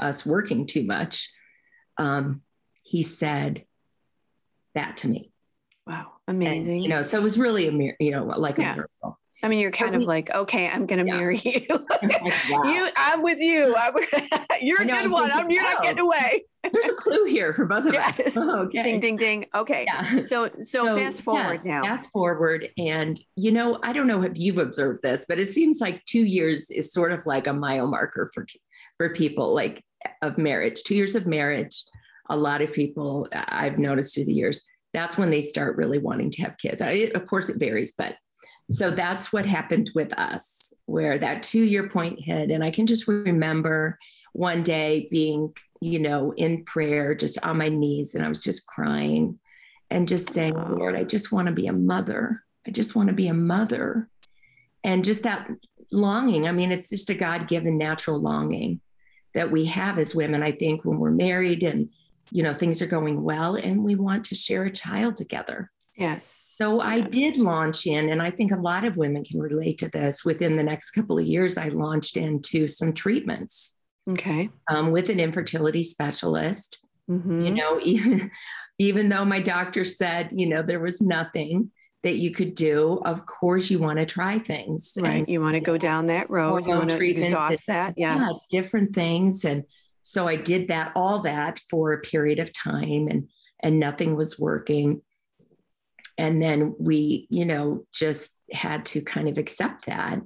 us 0.00 0.26
working 0.26 0.66
too 0.66 0.82
much, 0.82 1.30
um, 1.98 2.42
he 2.82 3.04
said 3.04 3.64
that 4.74 4.96
to 4.98 5.08
me. 5.08 5.30
Wow, 5.86 6.14
amazing! 6.26 6.68
And, 6.68 6.82
you 6.82 6.88
know, 6.88 7.02
so 7.02 7.16
it 7.16 7.22
was 7.22 7.38
really 7.38 7.68
a 7.68 7.72
mir- 7.72 7.96
you 8.00 8.10
know 8.10 8.24
like 8.24 8.58
yeah. 8.58 8.72
a 8.72 8.74
miracle. 8.74 9.20
I 9.42 9.48
mean, 9.48 9.58
you're 9.58 9.70
kind 9.70 9.94
of 9.94 10.02
like, 10.02 10.30
okay, 10.30 10.66
I'm 10.66 10.86
going 10.86 11.04
to 11.04 11.06
yeah. 11.06 11.18
marry 11.18 11.38
you. 11.44 11.66
wow. 11.68 12.62
You, 12.64 12.88
I'm 12.96 13.22
with 13.22 13.38
you. 13.38 13.74
I'm, 13.76 13.94
you're 14.62 14.80
a 14.80 14.86
good 14.86 15.10
one. 15.10 15.30
I'm, 15.30 15.50
you're 15.50 15.62
not 15.62 15.82
getting 15.82 16.00
away. 16.00 16.44
There's 16.72 16.86
a 16.86 16.94
clue 16.94 17.24
here 17.24 17.52
for 17.52 17.66
both 17.66 17.86
of 17.86 17.92
yes. 17.92 18.18
us. 18.18 18.36
Oh, 18.46 18.60
okay. 18.60 18.82
Ding, 18.82 19.00
ding, 19.00 19.16
ding. 19.16 19.46
Okay. 19.54 19.84
Yeah. 19.86 20.20
So, 20.20 20.48
so, 20.62 20.84
so 20.84 20.96
fast 20.96 21.22
forward 21.22 21.52
yes, 21.52 21.64
now. 21.64 21.82
Fast 21.82 22.10
forward, 22.10 22.70
and 22.78 23.20
you 23.36 23.50
know, 23.50 23.78
I 23.82 23.92
don't 23.92 24.06
know 24.06 24.22
if 24.22 24.38
you've 24.38 24.58
observed 24.58 25.02
this, 25.02 25.26
but 25.28 25.38
it 25.38 25.48
seems 25.48 25.80
like 25.80 26.04
two 26.04 26.24
years 26.24 26.70
is 26.70 26.92
sort 26.92 27.12
of 27.12 27.26
like 27.26 27.46
a 27.46 27.52
mile 27.52 27.86
marker 27.86 28.30
for 28.32 28.46
for 28.96 29.10
people, 29.10 29.54
like 29.54 29.82
of 30.22 30.38
marriage. 30.38 30.82
Two 30.82 30.94
years 30.94 31.14
of 31.14 31.26
marriage. 31.26 31.76
A 32.28 32.36
lot 32.36 32.62
of 32.62 32.72
people 32.72 33.28
uh, 33.32 33.44
I've 33.48 33.78
noticed 33.78 34.14
through 34.14 34.26
the 34.26 34.32
years. 34.32 34.64
That's 34.92 35.18
when 35.18 35.30
they 35.30 35.42
start 35.42 35.76
really 35.76 35.98
wanting 35.98 36.30
to 36.32 36.42
have 36.42 36.56
kids. 36.58 36.80
I, 36.80 37.10
of 37.14 37.26
course, 37.26 37.48
it 37.48 37.58
varies, 37.58 37.94
but 37.96 38.16
so 38.70 38.90
that's 38.90 39.32
what 39.32 39.46
happened 39.46 39.90
with 39.94 40.12
us, 40.18 40.72
where 40.86 41.18
that 41.18 41.42
two 41.42 41.62
year 41.62 41.88
point 41.88 42.20
hit. 42.20 42.50
And 42.50 42.64
I 42.64 42.70
can 42.70 42.86
just 42.86 43.06
remember 43.06 43.98
one 44.32 44.62
day 44.62 45.06
being, 45.10 45.54
you 45.80 45.98
know, 45.98 46.32
in 46.36 46.64
prayer, 46.64 47.14
just 47.14 47.42
on 47.44 47.58
my 47.58 47.68
knees, 47.68 48.14
and 48.14 48.24
I 48.24 48.28
was 48.28 48.40
just 48.40 48.66
crying 48.66 49.38
and 49.90 50.08
just 50.08 50.30
saying, 50.30 50.54
Lord, 50.54 50.96
I 50.96 51.04
just 51.04 51.30
want 51.30 51.46
to 51.46 51.52
be 51.52 51.68
a 51.68 51.72
mother. 51.72 52.40
I 52.66 52.70
just 52.70 52.96
want 52.96 53.08
to 53.08 53.14
be 53.14 53.28
a 53.28 53.34
mother. 53.34 54.08
And 54.82 55.04
just 55.04 55.22
that 55.22 55.48
longing. 55.92 56.48
I 56.48 56.52
mean, 56.52 56.72
it's 56.72 56.90
just 56.90 57.10
a 57.10 57.14
God 57.14 57.48
given 57.48 57.78
natural 57.78 58.18
longing 58.18 58.80
that 59.34 59.50
we 59.50 59.64
have 59.66 59.98
as 59.98 60.14
women, 60.14 60.42
I 60.42 60.52
think, 60.52 60.84
when 60.84 60.98
we're 60.98 61.10
married 61.10 61.62
and, 61.62 61.90
you 62.32 62.42
know, 62.42 62.54
things 62.54 62.82
are 62.82 62.86
going 62.86 63.22
well 63.22 63.54
and 63.54 63.84
we 63.84 63.94
want 63.94 64.24
to 64.26 64.34
share 64.34 64.64
a 64.64 64.70
child 64.70 65.16
together. 65.16 65.70
Yes. 65.96 66.54
So 66.56 66.82
yes. 66.82 66.86
I 66.86 67.00
did 67.00 67.36
launch 67.38 67.86
in, 67.86 68.10
and 68.10 68.20
I 68.20 68.30
think 68.30 68.52
a 68.52 68.56
lot 68.56 68.84
of 68.84 68.96
women 68.96 69.24
can 69.24 69.40
relate 69.40 69.78
to 69.78 69.88
this. 69.88 70.24
Within 70.24 70.56
the 70.56 70.62
next 70.62 70.90
couple 70.90 71.18
of 71.18 71.24
years, 71.24 71.56
I 71.56 71.68
launched 71.68 72.16
into 72.16 72.66
some 72.66 72.92
treatments. 72.92 73.76
Okay. 74.08 74.50
Um, 74.70 74.92
with 74.92 75.08
an 75.08 75.18
infertility 75.18 75.82
specialist. 75.82 76.78
Mm-hmm. 77.10 77.40
You 77.40 77.50
know, 77.52 77.80
even, 77.82 78.30
even 78.78 79.08
though 79.08 79.24
my 79.24 79.40
doctor 79.40 79.84
said, 79.84 80.30
you 80.32 80.48
know, 80.48 80.62
there 80.62 80.80
was 80.80 81.00
nothing 81.00 81.70
that 82.02 82.16
you 82.16 82.30
could 82.30 82.54
do, 82.54 83.00
of 83.04 83.26
course 83.26 83.68
you 83.68 83.80
want 83.80 83.98
to 83.98 84.06
try 84.06 84.38
things. 84.38 84.96
Right. 85.00 85.16
And, 85.16 85.28
you 85.28 85.40
want 85.40 85.54
to 85.54 85.60
go 85.60 85.76
down 85.76 86.06
that 86.06 86.30
road. 86.30 86.64
You 86.64 86.70
want 86.70 86.90
to 86.90 87.04
exhaust 87.04 87.66
that. 87.66 87.94
Yes. 87.96 88.46
Yeah, 88.50 88.60
different 88.62 88.94
things. 88.94 89.44
And 89.44 89.64
so 90.02 90.28
I 90.28 90.36
did 90.36 90.68
that, 90.68 90.92
all 90.94 91.22
that 91.22 91.58
for 91.68 91.94
a 91.94 92.00
period 92.00 92.38
of 92.38 92.52
time 92.52 93.08
and 93.08 93.28
and 93.62 93.80
nothing 93.80 94.14
was 94.14 94.38
working 94.38 95.00
and 96.18 96.40
then 96.42 96.74
we 96.78 97.26
you 97.30 97.44
know 97.44 97.84
just 97.92 98.36
had 98.52 98.86
to 98.86 99.02
kind 99.02 99.28
of 99.28 99.38
accept 99.38 99.86
that. 99.86 100.20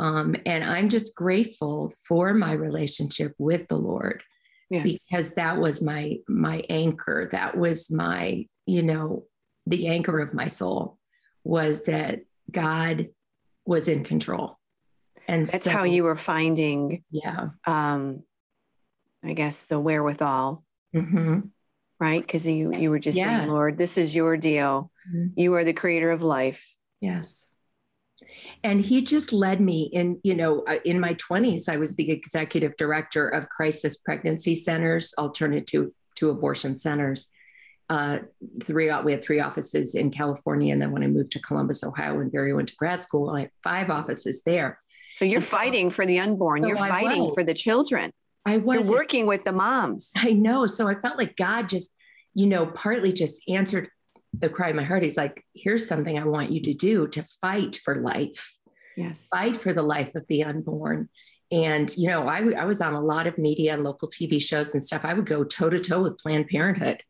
Um, 0.00 0.36
and 0.46 0.62
i'm 0.62 0.88
just 0.88 1.16
grateful 1.16 1.92
for 2.06 2.32
my 2.32 2.52
relationship 2.52 3.34
with 3.36 3.66
the 3.66 3.76
lord 3.76 4.22
yes. 4.70 4.84
because 4.84 5.34
that 5.34 5.58
was 5.58 5.82
my 5.82 6.18
my 6.28 6.64
anchor. 6.68 7.28
That 7.30 7.56
was 7.56 7.90
my 7.90 8.46
you 8.66 8.82
know 8.82 9.24
the 9.66 9.88
anchor 9.88 10.20
of 10.20 10.34
my 10.34 10.46
soul 10.46 10.98
was 11.44 11.84
that 11.84 12.20
god 12.50 13.08
was 13.64 13.88
in 13.88 14.04
control. 14.04 14.58
And 15.26 15.46
that's 15.46 15.64
so, 15.64 15.70
how 15.70 15.84
you 15.84 16.04
were 16.04 16.16
finding 16.16 17.04
yeah. 17.10 17.48
um 17.66 18.22
i 19.24 19.32
guess 19.32 19.64
the 19.64 19.80
wherewithal. 19.80 20.64
Mm-hmm. 20.94 21.40
right? 22.00 22.20
Because 22.20 22.46
you 22.46 22.74
you 22.74 22.90
were 22.90 22.98
just 22.98 23.18
yes. 23.18 23.26
saying 23.26 23.48
lord 23.48 23.76
this 23.76 23.98
is 23.98 24.14
your 24.14 24.36
deal 24.36 24.90
Mm-hmm. 25.08 25.40
You 25.40 25.54
are 25.54 25.64
the 25.64 25.72
creator 25.72 26.10
of 26.10 26.22
life. 26.22 26.66
Yes. 27.00 27.48
And 28.64 28.80
he 28.80 29.02
just 29.02 29.32
led 29.32 29.60
me 29.60 29.90
in, 29.92 30.20
you 30.24 30.34
know, 30.34 30.64
uh, 30.66 30.78
in 30.84 30.98
my 30.98 31.14
20s, 31.14 31.68
I 31.68 31.76
was 31.76 31.94
the 31.94 32.10
executive 32.10 32.76
director 32.76 33.28
of 33.28 33.48
crisis 33.48 33.96
pregnancy 33.98 34.54
centers, 34.54 35.14
alternative 35.18 35.90
to 36.16 36.30
abortion 36.30 36.76
centers. 36.76 37.28
Uh, 37.88 38.18
three, 38.64 38.92
we 39.04 39.12
had 39.12 39.22
three 39.22 39.40
offices 39.40 39.94
in 39.94 40.10
California. 40.10 40.72
And 40.72 40.82
then 40.82 40.90
when 40.90 41.02
I 41.02 41.06
moved 41.06 41.32
to 41.32 41.40
Columbus, 41.40 41.84
Ohio, 41.84 42.20
and 42.20 42.30
Barry 42.30 42.52
went 42.52 42.68
to 42.68 42.76
grad 42.76 43.00
school, 43.00 43.30
I 43.30 43.40
had 43.40 43.50
five 43.62 43.88
offices 43.88 44.42
there. 44.44 44.80
So 45.14 45.24
you're 45.24 45.36
and 45.36 45.44
fighting 45.44 45.90
so, 45.90 45.94
for 45.94 46.06
the 46.06 46.18
unborn, 46.18 46.62
so 46.62 46.68
you're 46.68 46.76
fighting 46.76 47.32
for 47.34 47.44
the 47.44 47.54
children. 47.54 48.12
I 48.44 48.58
was 48.58 48.88
you're 48.88 48.98
working 48.98 49.26
with 49.26 49.44
the 49.44 49.52
moms. 49.52 50.12
I 50.16 50.32
know. 50.32 50.66
So 50.66 50.86
I 50.86 50.94
felt 50.96 51.18
like 51.18 51.36
God 51.36 51.68
just, 51.68 51.92
you 52.34 52.46
know, 52.46 52.66
partly 52.66 53.12
just 53.12 53.42
answered 53.48 53.88
the 54.32 54.48
cry 54.48 54.70
of 54.70 54.76
my 54.76 54.84
heart. 54.84 55.02
He's 55.02 55.16
like, 55.16 55.44
here's 55.54 55.86
something 55.86 56.18
I 56.18 56.24
want 56.24 56.50
you 56.50 56.62
to 56.62 56.74
do 56.74 57.06
to 57.08 57.22
fight 57.22 57.76
for 57.76 57.96
life. 57.96 58.58
Yes. 58.96 59.28
Fight 59.30 59.60
for 59.60 59.72
the 59.72 59.82
life 59.82 60.14
of 60.14 60.26
the 60.26 60.44
unborn. 60.44 61.08
And, 61.50 61.94
you 61.96 62.08
know, 62.08 62.28
I, 62.28 62.38
I 62.52 62.64
was 62.64 62.80
on 62.80 62.94
a 62.94 63.00
lot 63.00 63.26
of 63.26 63.38
media 63.38 63.72
and 63.72 63.84
local 63.84 64.08
TV 64.08 64.40
shows 64.40 64.74
and 64.74 64.84
stuff. 64.84 65.02
I 65.04 65.14
would 65.14 65.26
go 65.26 65.44
toe 65.44 65.70
to 65.70 65.78
toe 65.78 66.02
with 66.02 66.18
Planned 66.18 66.48
Parenthood, 66.48 67.02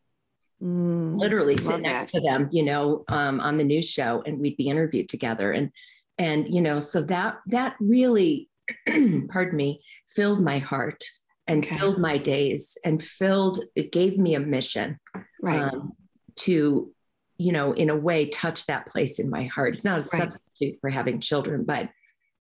mm, 0.62 1.18
literally 1.18 1.56
sit 1.56 1.80
next 1.80 2.12
to 2.12 2.20
them, 2.20 2.48
you 2.52 2.62
know, 2.62 3.04
um, 3.08 3.40
on 3.40 3.56
the 3.56 3.64
news 3.64 3.90
show 3.90 4.22
and 4.26 4.38
we'd 4.38 4.56
be 4.56 4.68
interviewed 4.68 5.08
together. 5.08 5.52
And, 5.52 5.72
and, 6.18 6.52
you 6.52 6.60
know, 6.60 6.78
so 6.78 7.02
that, 7.02 7.38
that 7.46 7.74
really, 7.80 8.48
pardon 9.28 9.56
me, 9.56 9.82
filled 10.06 10.40
my 10.40 10.58
heart 10.58 11.02
and 11.48 11.64
okay. 11.64 11.76
filled 11.76 11.98
my 11.98 12.18
days 12.18 12.78
and 12.84 13.02
filled, 13.02 13.64
it 13.74 13.90
gave 13.90 14.18
me 14.18 14.34
a 14.34 14.40
mission 14.40 15.00
right. 15.42 15.72
Um, 15.72 15.94
to 16.36 16.92
you 17.38 17.52
know, 17.52 17.72
in 17.72 17.88
a 17.88 17.96
way, 17.96 18.26
touch 18.26 18.66
that 18.66 18.86
place 18.86 19.18
in 19.20 19.30
my 19.30 19.44
heart. 19.44 19.76
It's 19.76 19.84
not 19.84 20.00
a 20.00 20.16
right. 20.16 20.32
substitute 20.32 20.78
for 20.80 20.90
having 20.90 21.20
children, 21.20 21.64
but 21.64 21.88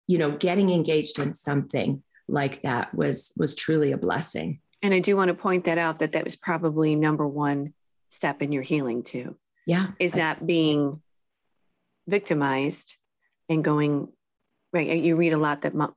you 0.08 0.18
know, 0.18 0.32
getting 0.32 0.70
engaged 0.70 1.20
in 1.20 1.34
something 1.34 2.04
like 2.28 2.62
that 2.62 2.94
was 2.94 3.34
was 3.38 3.56
truly 3.56 3.92
a 3.92 3.98
blessing. 3.98 4.60
And 4.82 4.94
I 4.94 5.00
do 5.00 5.16
want 5.16 5.30
to 5.30 5.34
point 5.34 5.66
that 5.66 5.78
out 5.78 6.00
that 6.00 6.12
that 6.12 6.24
was 6.24 6.36
probably 6.36 6.96
number 6.96 7.28
one 7.28 7.74
step 8.10 8.42
in 8.42 8.52
your 8.52 8.64
healing 8.64 9.04
too. 9.04 9.36
Yeah, 9.66 9.88
is 10.00 10.16
not 10.16 10.46
being 10.46 11.02
victimized 12.08 12.96
and 13.50 13.64
going 13.64 14.10
right. 14.72 15.02
You 15.02 15.16
read 15.16 15.34
a 15.34 15.38
lot 15.38 15.62
that 15.62 15.74
mo- 15.74 15.96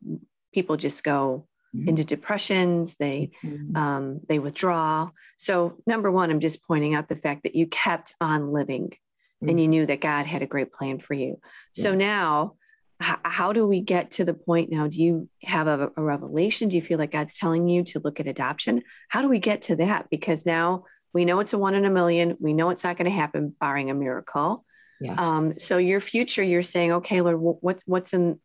people 0.54 0.76
just 0.76 1.04
go 1.04 1.46
mm-hmm. 1.75 1.88
into 1.88 2.04
depressions 2.04 2.96
they 2.96 3.30
mm-hmm. 3.44 3.76
um, 3.76 4.20
they 4.28 4.38
withdraw 4.38 5.08
so 5.37 5.78
number 5.87 6.11
one 6.11 6.30
i'm 6.30 6.40
just 6.40 6.66
pointing 6.66 6.94
out 6.94 7.08
the 7.08 7.16
fact 7.16 7.42
that 7.42 7.54
you 7.54 7.66
kept 7.66 8.14
on 8.20 8.52
living 8.52 8.88
mm-hmm. 8.88 9.49
and 9.49 9.58
you 9.61 9.64
mm-hmm. 9.64 9.70
knew 9.70 9.87
that 9.87 10.00
god 10.00 10.26
had 10.26 10.42
a 10.42 10.46
great 10.46 10.73
plan 10.73 10.99
for 10.99 11.14
you 11.14 11.40
so 11.73 11.90
yeah. 11.90 11.96
now 11.96 12.54
h- 13.02 13.18
how 13.25 13.52
do 13.52 13.66
we 13.66 13.80
get 13.80 14.11
to 14.11 14.25
the 14.25 14.35
point 14.35 14.70
now 14.70 14.87
do 14.87 15.00
you 15.02 15.28
have 15.42 15.66
a, 15.66 15.90
a 15.96 16.02
revelation 16.02 16.68
do 16.68 16.76
you 16.76 16.82
feel 16.82 16.99
like 16.99 17.12
god's 17.12 17.38
telling 17.38 17.68
you 17.68 17.82
to 17.82 18.00
look 18.00 18.20
at 18.20 18.26
adoption 18.26 18.82
how 19.08 19.23
do 19.23 19.28
we 19.28 19.38
get 19.38 19.62
to 19.62 19.76
that 19.76 20.08
because 20.11 20.46
now 20.46 20.85
we 21.12 21.25
know 21.25 21.40
it's 21.40 21.52
a 21.52 21.58
one 21.58 21.75
in 21.75 21.85
a 21.85 21.90
million 21.90 22.37
we 22.40 22.52
know 22.52 22.70
it's 22.70 22.85
not 22.85 22.96
going 22.96 23.11
to 23.11 23.16
happen 23.16 23.54
barring 23.58 23.90
a 23.90 23.94
miracle 23.94 24.64
Yes. 25.00 25.18
Um, 25.18 25.58
so 25.58 25.78
your 25.78 26.00
future, 26.00 26.42
you're 26.42 26.62
saying, 26.62 26.92
okay, 26.92 27.20
Lord, 27.20 27.38
what 27.38 27.80
what's 27.85 28.14
in 28.14 28.40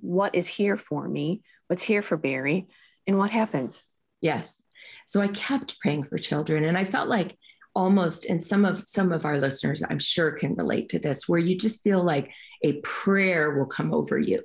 what 0.00 0.34
is 0.34 0.48
here 0.48 0.76
for 0.76 1.08
me, 1.08 1.42
what's 1.72 1.82
here 1.82 2.02
for 2.02 2.18
Barry, 2.18 2.68
and 3.06 3.16
what 3.16 3.30
happens. 3.30 3.82
Yes. 4.20 4.62
So 5.06 5.22
I 5.22 5.28
kept 5.28 5.80
praying 5.80 6.04
for 6.04 6.18
children, 6.18 6.66
and 6.66 6.76
I 6.76 6.84
felt 6.84 7.08
like 7.08 7.38
almost 7.74 8.26
and 8.26 8.44
some 8.44 8.66
of 8.66 8.86
some 8.86 9.12
of 9.12 9.24
our 9.24 9.38
listeners 9.38 9.82
i'm 9.88 9.98
sure 9.98 10.32
can 10.32 10.54
relate 10.56 10.90
to 10.90 10.98
this 10.98 11.26
where 11.26 11.40
you 11.40 11.56
just 11.56 11.82
feel 11.82 12.04
like 12.04 12.30
a 12.62 12.78
prayer 12.82 13.56
will 13.56 13.64
come 13.64 13.94
over 13.94 14.18
you 14.18 14.38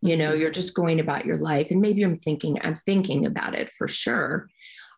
you 0.00 0.16
know 0.16 0.32
mm-hmm. 0.32 0.40
you're 0.40 0.50
just 0.50 0.74
going 0.74 0.98
about 0.98 1.24
your 1.24 1.36
life 1.36 1.70
and 1.70 1.80
maybe 1.80 2.02
i'm 2.02 2.18
thinking 2.18 2.58
i'm 2.62 2.74
thinking 2.74 3.24
about 3.24 3.54
it 3.54 3.70
for 3.70 3.86
sure 3.86 4.48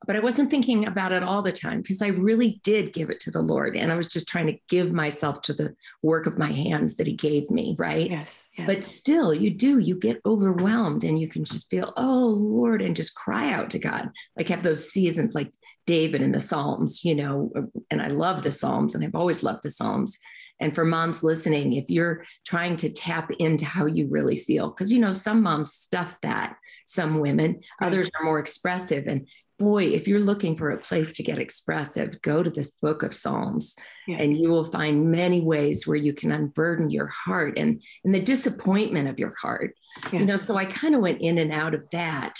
but 0.06 0.16
I 0.16 0.20
wasn't 0.20 0.50
thinking 0.50 0.86
about 0.86 1.12
it 1.12 1.22
all 1.22 1.42
the 1.42 1.52
time 1.52 1.80
because 1.80 2.02
I 2.02 2.08
really 2.08 2.60
did 2.62 2.92
give 2.92 3.10
it 3.10 3.20
to 3.20 3.30
the 3.30 3.40
Lord. 3.40 3.76
And 3.76 3.90
I 3.92 3.96
was 3.96 4.08
just 4.08 4.28
trying 4.28 4.46
to 4.46 4.58
give 4.68 4.92
myself 4.92 5.42
to 5.42 5.52
the 5.52 5.74
work 6.02 6.26
of 6.26 6.38
my 6.38 6.50
hands 6.50 6.96
that 6.96 7.06
He 7.06 7.14
gave 7.14 7.50
me. 7.50 7.74
Right. 7.78 8.10
Yes, 8.10 8.48
yes. 8.56 8.66
But 8.66 8.78
still, 8.80 9.34
you 9.34 9.50
do, 9.50 9.78
you 9.78 9.96
get 9.96 10.20
overwhelmed 10.26 11.04
and 11.04 11.20
you 11.20 11.28
can 11.28 11.44
just 11.44 11.70
feel, 11.70 11.92
oh, 11.96 12.26
Lord, 12.26 12.82
and 12.82 12.96
just 12.96 13.14
cry 13.14 13.50
out 13.52 13.70
to 13.70 13.78
God. 13.78 14.10
Like 14.36 14.48
have 14.48 14.62
those 14.62 14.90
seasons 14.90 15.34
like 15.34 15.52
David 15.86 16.22
in 16.22 16.32
the 16.32 16.40
Psalms, 16.40 17.04
you 17.04 17.14
know, 17.14 17.52
and 17.90 18.00
I 18.00 18.08
love 18.08 18.42
the 18.42 18.50
Psalms 18.50 18.94
and 18.94 19.04
I've 19.04 19.14
always 19.14 19.42
loved 19.42 19.62
the 19.62 19.70
Psalms. 19.70 20.18
And 20.60 20.74
for 20.74 20.84
moms 20.84 21.24
listening, 21.24 21.74
if 21.74 21.90
you're 21.90 22.24
trying 22.46 22.76
to 22.76 22.88
tap 22.90 23.30
into 23.38 23.64
how 23.64 23.86
you 23.86 24.06
really 24.08 24.38
feel, 24.38 24.70
because 24.70 24.92
you 24.92 25.00
know, 25.00 25.12
some 25.12 25.42
moms 25.42 25.72
stuff 25.72 26.18
that, 26.22 26.56
some 26.86 27.18
women, 27.18 27.60
others 27.82 28.08
are 28.14 28.24
more 28.24 28.38
expressive. 28.38 29.06
And 29.06 29.26
boy, 29.58 29.84
if 29.84 30.08
you're 30.08 30.20
looking 30.20 30.56
for 30.56 30.70
a 30.70 30.78
place 30.78 31.16
to 31.16 31.22
get 31.22 31.38
expressive, 31.38 32.20
go 32.22 32.42
to 32.42 32.50
this 32.50 32.72
book 32.72 33.02
of 33.02 33.14
Psalms 33.14 33.76
yes. 34.06 34.20
and 34.22 34.36
you 34.36 34.50
will 34.50 34.70
find 34.70 35.10
many 35.10 35.40
ways 35.40 35.86
where 35.86 35.96
you 35.96 36.12
can 36.12 36.32
unburden 36.32 36.90
your 36.90 37.06
heart 37.06 37.58
and, 37.58 37.80
and 38.04 38.14
the 38.14 38.20
disappointment 38.20 39.08
of 39.08 39.18
your 39.18 39.34
heart. 39.40 39.76
Yes. 40.04 40.12
You 40.12 40.24
know, 40.26 40.36
so 40.36 40.56
I 40.56 40.64
kind 40.64 40.94
of 40.94 41.00
went 41.00 41.20
in 41.20 41.38
and 41.38 41.52
out 41.52 41.74
of 41.74 41.88
that 41.92 42.34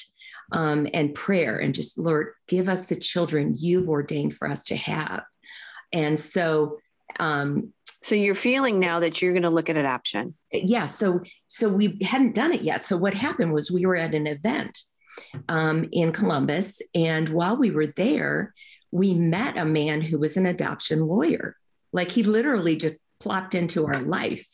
um, 0.52 0.88
and 0.92 1.14
prayer 1.14 1.58
and 1.58 1.74
just, 1.74 1.98
Lord, 1.98 2.32
give 2.48 2.68
us 2.68 2.86
the 2.86 2.96
children 2.96 3.54
you've 3.56 3.88
ordained 3.88 4.34
for 4.34 4.48
us 4.48 4.64
to 4.66 4.76
have. 4.76 5.22
And 5.92 6.18
so, 6.18 6.78
um, 7.20 7.72
so 8.02 8.14
you're 8.14 8.34
feeling 8.34 8.80
now 8.80 9.00
that 9.00 9.22
you're 9.22 9.32
going 9.32 9.44
to 9.44 9.50
look 9.50 9.70
at 9.70 9.76
adoption. 9.76 10.34
Yeah. 10.52 10.86
So, 10.86 11.20
so 11.46 11.68
we 11.68 11.98
hadn't 12.02 12.34
done 12.34 12.52
it 12.52 12.62
yet. 12.62 12.84
So 12.84 12.96
what 12.96 13.14
happened 13.14 13.52
was 13.52 13.70
we 13.70 13.86
were 13.86 13.96
at 13.96 14.14
an 14.14 14.26
event 14.26 14.78
um, 15.48 15.88
in 15.92 16.12
Columbus. 16.12 16.80
And 16.94 17.28
while 17.28 17.56
we 17.56 17.70
were 17.70 17.86
there, 17.86 18.54
we 18.90 19.14
met 19.14 19.56
a 19.56 19.64
man 19.64 20.00
who 20.00 20.18
was 20.18 20.36
an 20.36 20.46
adoption 20.46 21.00
lawyer. 21.00 21.56
Like 21.92 22.10
he 22.10 22.22
literally 22.22 22.76
just 22.76 22.98
plopped 23.20 23.54
into 23.54 23.86
our 23.86 24.00
life. 24.00 24.48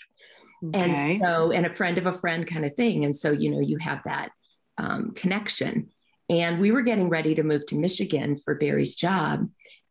Okay. 0.65 0.79
And 0.81 1.23
so, 1.23 1.53
and 1.53 1.67
a 1.67 1.73
friend 1.73 1.99
of 1.99 2.07
a 2.07 2.13
friend 2.13 2.47
kind 2.47 2.65
of 2.65 2.75
thing. 2.75 3.05
And 3.05 3.15
so, 3.15 3.33
you 3.33 3.51
know, 3.51 3.61
you 3.61 3.79
have 3.79 4.03
that 4.05 4.31
um, 4.79 5.13
connection. 5.13 5.91
And 6.29 6.61
we 6.61 6.71
were 6.71 6.83
getting 6.83 7.09
ready 7.09 7.35
to 7.35 7.43
move 7.43 7.67
to 7.67 7.77
Michigan 7.77 8.37
for 8.37 8.55
Barry's 8.55 8.95
job. 8.95 9.49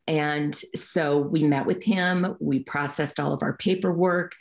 And 0.08 0.56
so 0.76 1.20
we 1.20 1.44
met 1.44 1.66
with 1.66 1.84
him, 1.84 2.36
we 2.40 2.60
processed 2.60 3.20
all 3.20 3.34
of 3.34 3.44
our 3.44 3.56
paperwork, 3.58 4.34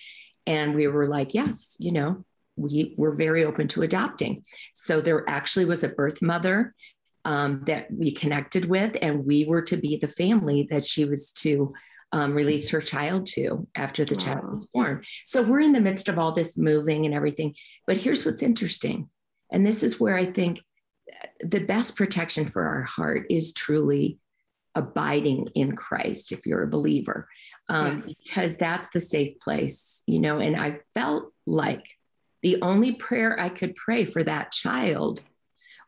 and 0.46 0.74
we 0.74 0.86
were 0.86 1.06
like, 1.06 1.34
yes, 1.34 1.76
you 1.78 1.92
know, 1.92 2.24
we 2.58 2.94
were 2.98 3.14
very 3.14 3.44
open 3.44 3.68
to 3.68 3.82
adopting. 3.82 4.42
So 4.74 5.00
there 5.00 5.28
actually 5.28 5.64
was 5.64 5.84
a 5.84 5.88
birth 5.88 6.20
mother 6.22 6.74
um, 7.24 7.62
that 7.66 7.90
we 7.90 8.12
connected 8.12 8.64
with, 8.64 8.96
and 9.02 9.24
we 9.24 9.44
were 9.44 9.62
to 9.62 9.76
be 9.76 9.96
the 9.96 10.08
family 10.08 10.66
that 10.70 10.84
she 10.84 11.04
was 11.04 11.32
to 11.32 11.74
um, 12.12 12.34
release 12.34 12.70
her 12.70 12.80
child 12.80 13.26
to 13.26 13.66
after 13.74 14.04
the 14.04 14.14
wow. 14.14 14.20
child 14.20 14.50
was 14.50 14.66
born. 14.66 15.04
So 15.26 15.42
we're 15.42 15.60
in 15.60 15.72
the 15.72 15.80
midst 15.80 16.08
of 16.08 16.18
all 16.18 16.32
this 16.32 16.56
moving 16.56 17.04
and 17.04 17.14
everything. 17.14 17.54
But 17.86 17.98
here's 17.98 18.24
what's 18.24 18.42
interesting. 18.42 19.08
And 19.52 19.66
this 19.66 19.82
is 19.82 20.00
where 20.00 20.16
I 20.16 20.26
think 20.26 20.60
the 21.40 21.60
best 21.60 21.96
protection 21.96 22.46
for 22.46 22.64
our 22.64 22.82
heart 22.82 23.26
is 23.30 23.52
truly 23.52 24.18
abiding 24.74 25.48
in 25.54 25.74
Christ 25.74 26.32
if 26.32 26.46
you're 26.46 26.62
a 26.62 26.68
believer, 26.68 27.28
um, 27.68 27.96
yes. 27.96 28.14
because 28.24 28.56
that's 28.56 28.90
the 28.90 29.00
safe 29.00 29.38
place, 29.40 30.02
you 30.06 30.20
know. 30.20 30.38
And 30.38 30.56
I 30.56 30.80
felt 30.94 31.32
like 31.46 31.84
the 32.42 32.60
only 32.62 32.92
prayer 32.92 33.38
I 33.38 33.48
could 33.48 33.74
pray 33.74 34.04
for 34.04 34.22
that 34.22 34.52
child 34.52 35.20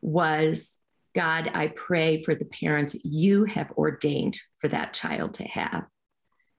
was 0.01 0.77
God, 1.13 1.51
I 1.53 1.67
pray 1.67 2.17
for 2.17 2.35
the 2.35 2.45
parents 2.45 2.95
you 3.03 3.45
have 3.45 3.71
ordained 3.71 4.39
for 4.59 4.67
that 4.69 4.93
child 4.93 5.35
to 5.35 5.43
have. 5.43 5.85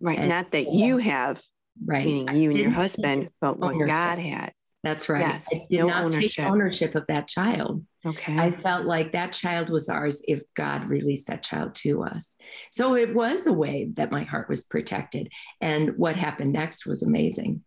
Right. 0.00 0.18
And 0.18 0.28
not 0.28 0.50
that 0.50 0.72
you 0.72 0.98
have, 0.98 1.40
right. 1.84 2.04
meaning 2.04 2.36
you 2.36 2.50
and 2.50 2.58
your 2.58 2.70
husband, 2.70 3.30
but 3.40 3.58
what 3.58 3.74
ownership. 3.74 3.88
God 3.88 4.18
had. 4.18 4.52
That's 4.82 5.08
right. 5.08 5.20
Yes. 5.20 5.48
I 5.52 5.58
did 5.70 5.78
no 5.78 5.86
not 5.86 6.04
ownership. 6.04 6.30
take 6.32 6.46
ownership 6.46 6.94
of 6.96 7.06
that 7.06 7.28
child. 7.28 7.84
Okay. 8.04 8.36
I 8.36 8.50
felt 8.50 8.84
like 8.84 9.12
that 9.12 9.32
child 9.32 9.70
was 9.70 9.88
ours 9.88 10.22
if 10.26 10.42
God 10.56 10.90
released 10.90 11.28
that 11.28 11.44
child 11.44 11.76
to 11.76 12.02
us. 12.02 12.36
So 12.72 12.96
it 12.96 13.14
was 13.14 13.46
a 13.46 13.52
way 13.52 13.90
that 13.94 14.10
my 14.10 14.24
heart 14.24 14.48
was 14.48 14.64
protected. 14.64 15.30
And 15.60 15.96
what 15.96 16.16
happened 16.16 16.52
next 16.52 16.84
was 16.84 17.04
amazing. 17.04 17.62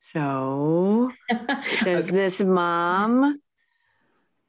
So, 0.00 1.10
does 1.84 2.08
okay. 2.08 2.16
this 2.16 2.40
mom 2.40 3.40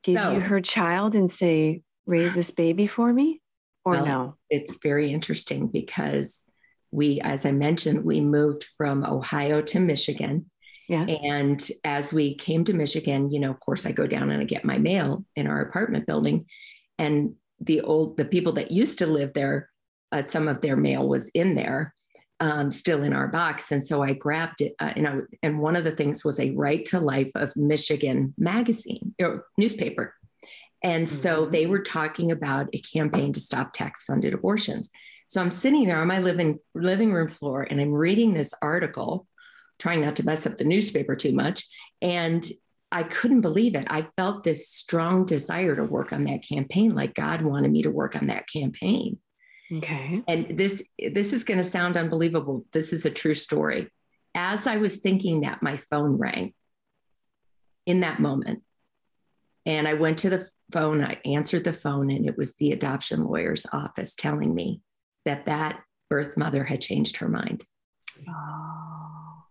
give 0.04 0.20
so, 0.20 0.32
you 0.32 0.40
her 0.40 0.62
child 0.62 1.16
and 1.16 1.30
say, 1.30 1.82
raise 2.06 2.36
this 2.36 2.52
baby 2.52 2.88
for 2.88 3.12
me? 3.12 3.42
Or 3.86 3.94
well, 3.94 4.06
no? 4.06 4.36
It's 4.50 4.78
very 4.82 5.12
interesting 5.12 5.68
because 5.68 6.44
we, 6.92 7.20
as 7.22 7.46
I 7.46 7.52
mentioned, 7.52 8.04
we 8.04 8.22
moved 8.22 8.66
from 8.78 9.06
Ohio 9.06 9.62
to 9.62 9.80
Michigan. 9.80 10.50
Yes. 10.88 11.20
And 11.24 11.70
as 11.84 12.12
we 12.12 12.36
came 12.36 12.64
to 12.66 12.74
Michigan, 12.74 13.32
you 13.32 13.40
know, 13.40 13.52
of 13.52 13.60
course, 13.60 13.86
I 13.86 13.92
go 13.92 14.08
down 14.08 14.32
and 14.32 14.42
I 14.42 14.46
get 14.46 14.66
my 14.66 14.80
mail 14.80 15.24
in 15.36 15.46
our 15.46 15.62
apartment 15.62 16.08
building. 16.08 16.48
And 16.98 17.36
the 17.60 17.82
old, 17.82 18.18
the 18.18 18.26
people 18.26 18.54
that 18.54 18.72
used 18.72 19.00
to 19.00 19.06
live 19.06 19.34
there, 19.34 19.70
uh, 20.12 20.24
some 20.24 20.48
of 20.48 20.62
their 20.62 20.76
mail 20.76 21.08
was 21.08 21.30
in 21.30 21.54
there 21.54 21.94
um, 22.40 22.72
still 22.72 23.04
in 23.04 23.14
our 23.14 23.28
box. 23.28 23.72
And 23.72 23.84
so 23.84 24.02
I 24.02 24.14
grabbed 24.14 24.62
it. 24.62 24.74
Uh, 24.80 24.94
and, 24.96 25.08
I, 25.08 25.18
and 25.44 25.60
one 25.60 25.76
of 25.76 25.84
the 25.84 25.96
things 25.96 26.24
was 26.24 26.40
a 26.40 26.52
Right 26.52 26.86
to 26.88 27.00
Life 27.00 27.32
of 27.36 27.56
Michigan 27.56 28.34
magazine 28.38 29.14
or 29.22 29.46
newspaper. 29.58 30.14
And 30.82 31.06
mm-hmm. 31.06 31.16
so 31.16 31.46
they 31.46 31.66
were 31.66 31.82
talking 31.82 32.32
about 32.32 32.70
a 32.74 32.82
campaign 32.82 33.34
to 33.34 33.40
stop 33.40 33.74
tax 33.74 34.06
funded 34.06 34.34
abortions. 34.34 34.90
So 35.28 35.42
I'm 35.42 35.52
sitting 35.52 35.86
there 35.86 36.00
on 36.00 36.08
my 36.08 36.20
living, 36.20 36.60
living 36.74 37.14
room 37.14 37.28
floor 37.28 37.64
and 37.64 37.80
I'm 37.80 37.94
reading 37.94 38.34
this 38.34 38.54
article, 38.62 39.28
trying 39.78 40.02
not 40.02 40.16
to 40.18 40.26
mess 40.26 40.46
up 40.46 40.58
the 40.58 40.64
newspaper 40.64 41.16
too 41.16 41.34
much. 41.34 41.66
And 42.02 42.50
I 42.92 43.04
couldn't 43.04 43.42
believe 43.42 43.76
it. 43.76 43.86
I 43.90 44.08
felt 44.18 44.44
this 44.44 44.70
strong 44.70 45.26
desire 45.26 45.76
to 45.76 45.84
work 45.84 46.12
on 46.12 46.24
that 46.24 46.44
campaign, 46.48 46.96
like 46.96 47.14
God 47.14 47.44
wanted 47.44 47.72
me 47.72 47.84
to 47.84 47.92
work 47.92 48.16
on 48.16 48.28
that 48.28 48.48
campaign. 48.52 49.20
Okay. 49.72 50.24
And 50.28 50.58
this 50.58 50.88
this 50.98 51.34
is 51.34 51.44
going 51.44 51.60
to 51.60 51.64
sound 51.64 51.96
unbelievable. 51.96 52.64
This 52.72 52.92
is 52.92 53.06
a 53.06 53.12
true 53.12 53.34
story. 53.36 53.90
As 54.34 54.68
I 54.68 54.78
was 54.78 54.98
thinking 54.98 55.42
that, 55.42 55.62
my 55.62 55.78
phone 55.78 56.18
rang 56.18 56.54
in 57.86 58.02
that 58.02 58.20
moment. 58.20 58.64
And 59.66 59.88
I 59.88 59.94
went 59.94 60.20
to 60.20 60.30
the 60.30 60.48
phone, 60.72 61.04
I 61.04 61.20
answered 61.26 61.64
the 61.64 61.74
phone, 61.74 62.10
and 62.10 62.28
it 62.28 62.38
was 62.38 62.56
the 62.56 62.72
adoption 62.72 63.24
lawyer's 63.24 63.66
office 63.72 64.16
telling 64.16 64.54
me 64.54 64.82
that 65.26 65.46
that 65.46 65.82
birth 66.10 66.38
mother 66.38 66.64
had 66.64 66.82
changed 66.82 67.18
her 67.18 67.28
mind. 67.28 67.64
Oh, 68.28 69.44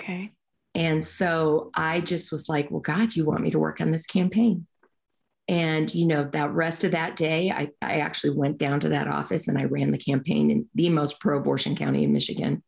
okay. 0.00 0.32
And 0.74 1.04
so 1.04 1.70
I 1.74 2.00
just 2.00 2.32
was 2.32 2.48
like, 2.48 2.70
well, 2.70 2.80
God, 2.80 3.14
you 3.14 3.24
want 3.24 3.42
me 3.42 3.50
to 3.50 3.58
work 3.58 3.80
on 3.80 3.90
this 3.90 4.06
campaign? 4.06 4.66
And, 5.48 5.92
you 5.92 6.06
know, 6.06 6.24
that 6.24 6.52
rest 6.52 6.84
of 6.84 6.92
that 6.92 7.16
day, 7.16 7.50
I, 7.50 7.68
I 7.82 7.96
actually 7.96 8.36
went 8.36 8.58
down 8.58 8.80
to 8.80 8.90
that 8.90 9.08
office 9.08 9.48
and 9.48 9.58
I 9.58 9.64
ran 9.64 9.90
the 9.90 9.98
campaign 9.98 10.50
in 10.50 10.68
the 10.74 10.88
most 10.88 11.20
pro 11.20 11.38
abortion 11.38 11.76
county 11.76 12.04
in 12.04 12.12
Michigan. 12.12 12.62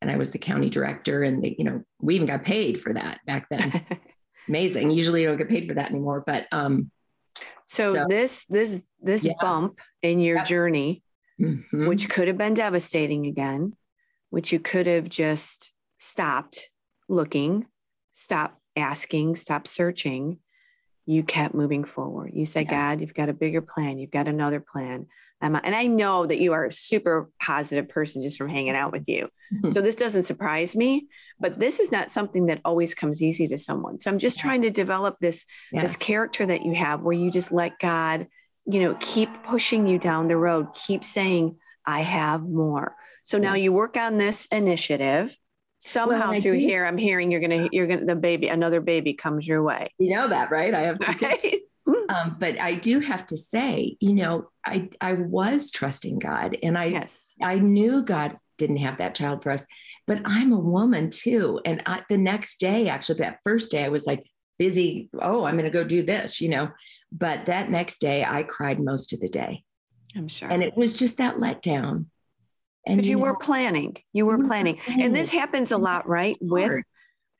And 0.00 0.10
I 0.10 0.16
was 0.16 0.30
the 0.30 0.38
county 0.38 0.68
director. 0.68 1.22
And, 1.22 1.42
they, 1.42 1.56
you 1.58 1.64
know, 1.64 1.82
we 2.00 2.14
even 2.14 2.26
got 2.26 2.44
paid 2.44 2.80
for 2.80 2.92
that 2.92 3.20
back 3.26 3.48
then. 3.50 3.84
Amazing. 4.48 4.90
Usually 4.90 5.22
you 5.22 5.28
don't 5.28 5.38
get 5.38 5.48
paid 5.48 5.66
for 5.66 5.74
that 5.74 5.90
anymore. 5.90 6.22
But, 6.24 6.46
um, 6.52 6.90
so, 7.66 7.94
so 7.94 8.06
this, 8.08 8.44
this, 8.46 8.86
this 9.00 9.24
yeah. 9.24 9.32
bump 9.40 9.80
in 10.02 10.20
your 10.20 10.36
yep. 10.36 10.46
journey, 10.46 11.02
mm-hmm. 11.40 11.88
which 11.88 12.08
could 12.08 12.28
have 12.28 12.38
been 12.38 12.54
devastating 12.54 13.26
again, 13.26 13.74
which 14.30 14.52
you 14.52 14.60
could 14.60 14.86
have 14.86 15.08
just 15.08 15.72
stopped 15.98 16.70
looking, 17.08 17.66
stop 18.12 18.60
asking, 18.76 19.36
stop 19.36 19.66
searching 19.66 20.38
you 21.08 21.22
kept 21.22 21.54
moving 21.54 21.84
forward. 21.84 22.32
You 22.34 22.44
said, 22.44 22.66
yes. 22.66 22.70
God, 22.70 23.00
you've 23.00 23.14
got 23.14 23.30
a 23.30 23.32
bigger 23.32 23.62
plan. 23.62 23.98
You've 23.98 24.10
got 24.10 24.28
another 24.28 24.60
plan. 24.60 25.06
Um, 25.40 25.58
and 25.64 25.74
I 25.74 25.86
know 25.86 26.26
that 26.26 26.38
you 26.38 26.52
are 26.52 26.66
a 26.66 26.72
super 26.72 27.30
positive 27.40 27.88
person 27.88 28.22
just 28.22 28.36
from 28.36 28.50
hanging 28.50 28.74
out 28.74 28.92
with 28.92 29.04
you. 29.06 29.30
Mm-hmm. 29.54 29.70
So 29.70 29.80
this 29.80 29.94
doesn't 29.94 30.24
surprise 30.24 30.76
me, 30.76 31.06
but 31.40 31.58
this 31.58 31.80
is 31.80 31.90
not 31.90 32.12
something 32.12 32.46
that 32.46 32.60
always 32.62 32.94
comes 32.94 33.22
easy 33.22 33.48
to 33.48 33.56
someone. 33.56 33.98
So 33.98 34.10
I'm 34.10 34.18
just 34.18 34.38
trying 34.38 34.60
to 34.62 34.70
develop 34.70 35.16
this, 35.18 35.46
yes. 35.72 35.82
this 35.82 35.96
character 35.96 36.44
that 36.44 36.66
you 36.66 36.74
have 36.74 37.00
where 37.00 37.14
you 37.14 37.30
just 37.30 37.52
let 37.52 37.78
God, 37.78 38.26
you 38.66 38.82
know, 38.82 38.94
keep 39.00 39.30
pushing 39.44 39.86
you 39.86 39.98
down 39.98 40.28
the 40.28 40.36
road, 40.36 40.74
keep 40.74 41.04
saying, 41.04 41.56
I 41.86 42.00
have 42.00 42.42
more. 42.42 42.96
So 43.22 43.38
now 43.38 43.54
you 43.54 43.72
work 43.72 43.96
on 43.96 44.18
this 44.18 44.46
initiative 44.52 45.34
somehow 45.78 46.32
well, 46.32 46.40
through 46.40 46.52
think, 46.52 46.68
here, 46.68 46.84
I'm 46.84 46.98
hearing 46.98 47.30
you're 47.30 47.40
gonna 47.40 47.68
you're 47.72 47.86
gonna 47.86 48.04
the 48.04 48.16
baby 48.16 48.48
another 48.48 48.80
baby 48.80 49.14
comes 49.14 49.46
your 49.46 49.62
way. 49.62 49.92
You 49.98 50.10
know 50.10 50.28
that, 50.28 50.50
right? 50.50 50.74
I 50.74 50.80
have 50.82 50.98
two 50.98 51.26
right? 51.26 51.40
kids. 51.40 51.56
Um, 52.10 52.36
but 52.38 52.60
I 52.60 52.74
do 52.74 53.00
have 53.00 53.24
to 53.26 53.36
say, 53.38 53.96
you 54.00 54.12
know, 54.12 54.48
I 54.64 54.90
I 55.00 55.14
was 55.14 55.70
trusting 55.70 56.18
God, 56.18 56.56
and 56.62 56.76
I 56.76 56.86
yes. 56.86 57.32
I 57.42 57.58
knew 57.58 58.02
God 58.02 58.36
didn't 58.58 58.76
have 58.78 58.98
that 58.98 59.14
child 59.14 59.42
for 59.42 59.52
us, 59.52 59.66
but 60.06 60.20
I'm 60.24 60.52
a 60.52 60.58
woman 60.58 61.08
too. 61.08 61.60
And 61.64 61.82
I, 61.86 62.02
the 62.10 62.18
next 62.18 62.60
day, 62.60 62.88
actually, 62.88 63.20
that 63.20 63.38
first 63.42 63.70
day, 63.70 63.84
I 63.84 63.88
was 63.88 64.06
like 64.06 64.26
busy. 64.58 65.08
Oh, 65.20 65.44
I'm 65.44 65.54
going 65.54 65.64
to 65.64 65.70
go 65.70 65.84
do 65.84 66.02
this, 66.02 66.40
you 66.40 66.50
know. 66.50 66.68
But 67.10 67.46
that 67.46 67.70
next 67.70 68.00
day, 68.00 68.24
I 68.24 68.42
cried 68.42 68.80
most 68.80 69.12
of 69.12 69.20
the 69.20 69.28
day. 69.28 69.64
I'm 70.14 70.28
sure. 70.28 70.48
And 70.48 70.62
it 70.62 70.76
was 70.76 70.98
just 70.98 71.18
that 71.18 71.36
letdown. 71.36 72.06
And 72.88 73.04
you, 73.04 73.12
you 73.12 73.18
were 73.18 73.36
planning. 73.36 73.96
You 74.12 74.26
were 74.26 74.38
planning. 74.38 74.76
planning. 74.76 75.04
And 75.04 75.14
this 75.14 75.28
happens 75.28 75.70
a 75.72 75.78
lot, 75.78 76.08
right? 76.08 76.36
With 76.40 76.82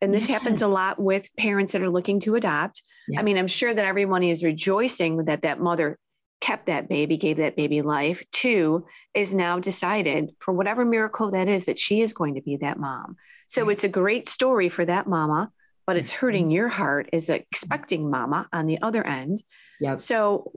and 0.01 0.15
this 0.15 0.29
yes. 0.29 0.41
happens 0.41 0.63
a 0.63 0.69
lot 0.69 1.01
with 1.01 1.29
parents 1.37 1.73
that 1.73 1.83
are 1.83 1.91
looking 1.91 2.21
to 2.21 2.37
adopt. 2.37 2.83
I 3.17 3.23
mean, 3.23 3.39
I'm 3.39 3.49
sure 3.49 3.73
that 3.73 3.85
everyone 3.85 4.23
is 4.23 4.45
rejoicing 4.45 5.25
that 5.25 5.43
that 5.43 5.61
mother 5.61 5.99
kept 6.41 6.67
that 6.67 6.89
baby, 6.89 7.17
gave 7.17 7.39
that 7.39 7.57
baby 7.57 7.83
life. 7.83 8.23
Two 8.33 8.87
is 9.15 9.35
now 9.35 9.59
decided 9.59 10.31
for 10.41 10.53
whatever 10.53 10.85
miracle 10.85 11.31
that 11.33 11.49
is 11.49 11.65
that 11.65 11.79
she 11.79 12.01
is 12.01 12.13
going 12.13 12.35
to 12.35 12.43
be 12.43 12.57
that 12.59 12.79
mom. 12.79 13.17
So 13.49 13.63
right. 13.63 13.73
it's 13.73 13.85
a 13.85 13.89
great 13.89 14.29
story 14.29 14.69
for 14.69 14.85
that 14.85 15.07
mama, 15.07 15.51
but 15.87 15.97
it's 15.97 16.13
hurting 16.13 16.51
your 16.51 16.69
heart 16.69 17.09
as 17.13 17.27
the 17.27 17.37
expecting 17.37 18.11
mama 18.11 18.47
on 18.53 18.67
the 18.67 18.81
other 18.83 19.05
end. 19.05 19.43
Yeah. 19.81 19.97
So 19.97 20.53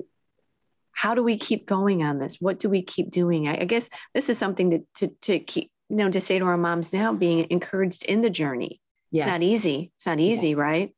how 0.94 1.16
do 1.16 1.24
we 1.24 1.38
keep 1.38 1.68
going 1.68 2.04
on 2.04 2.20
this? 2.20 2.38
What 2.40 2.60
do 2.60 2.70
we 2.70 2.82
keep 2.82 3.12
doing? 3.12 3.48
I, 3.48 3.62
I 3.62 3.66
guess 3.66 3.90
this 4.14 4.30
is 4.30 4.38
something 4.38 4.72
to, 4.72 4.80
to, 4.96 5.08
to 5.22 5.40
keep, 5.40 5.72
you 5.90 5.98
know, 5.98 6.10
to 6.10 6.22
say 6.22 6.40
to 6.40 6.46
our 6.46 6.58
moms 6.58 6.94
now, 6.94 7.14
being 7.14 7.48
encouraged 7.50 8.06
in 8.06 8.22
the 8.22 8.30
journey. 8.30 8.82
Yes. 9.12 9.28
It's 9.28 9.40
not 9.40 9.42
easy. 9.42 9.92
It's 9.96 10.06
not 10.06 10.20
easy, 10.20 10.50
yes. 10.50 10.58
right? 10.58 10.96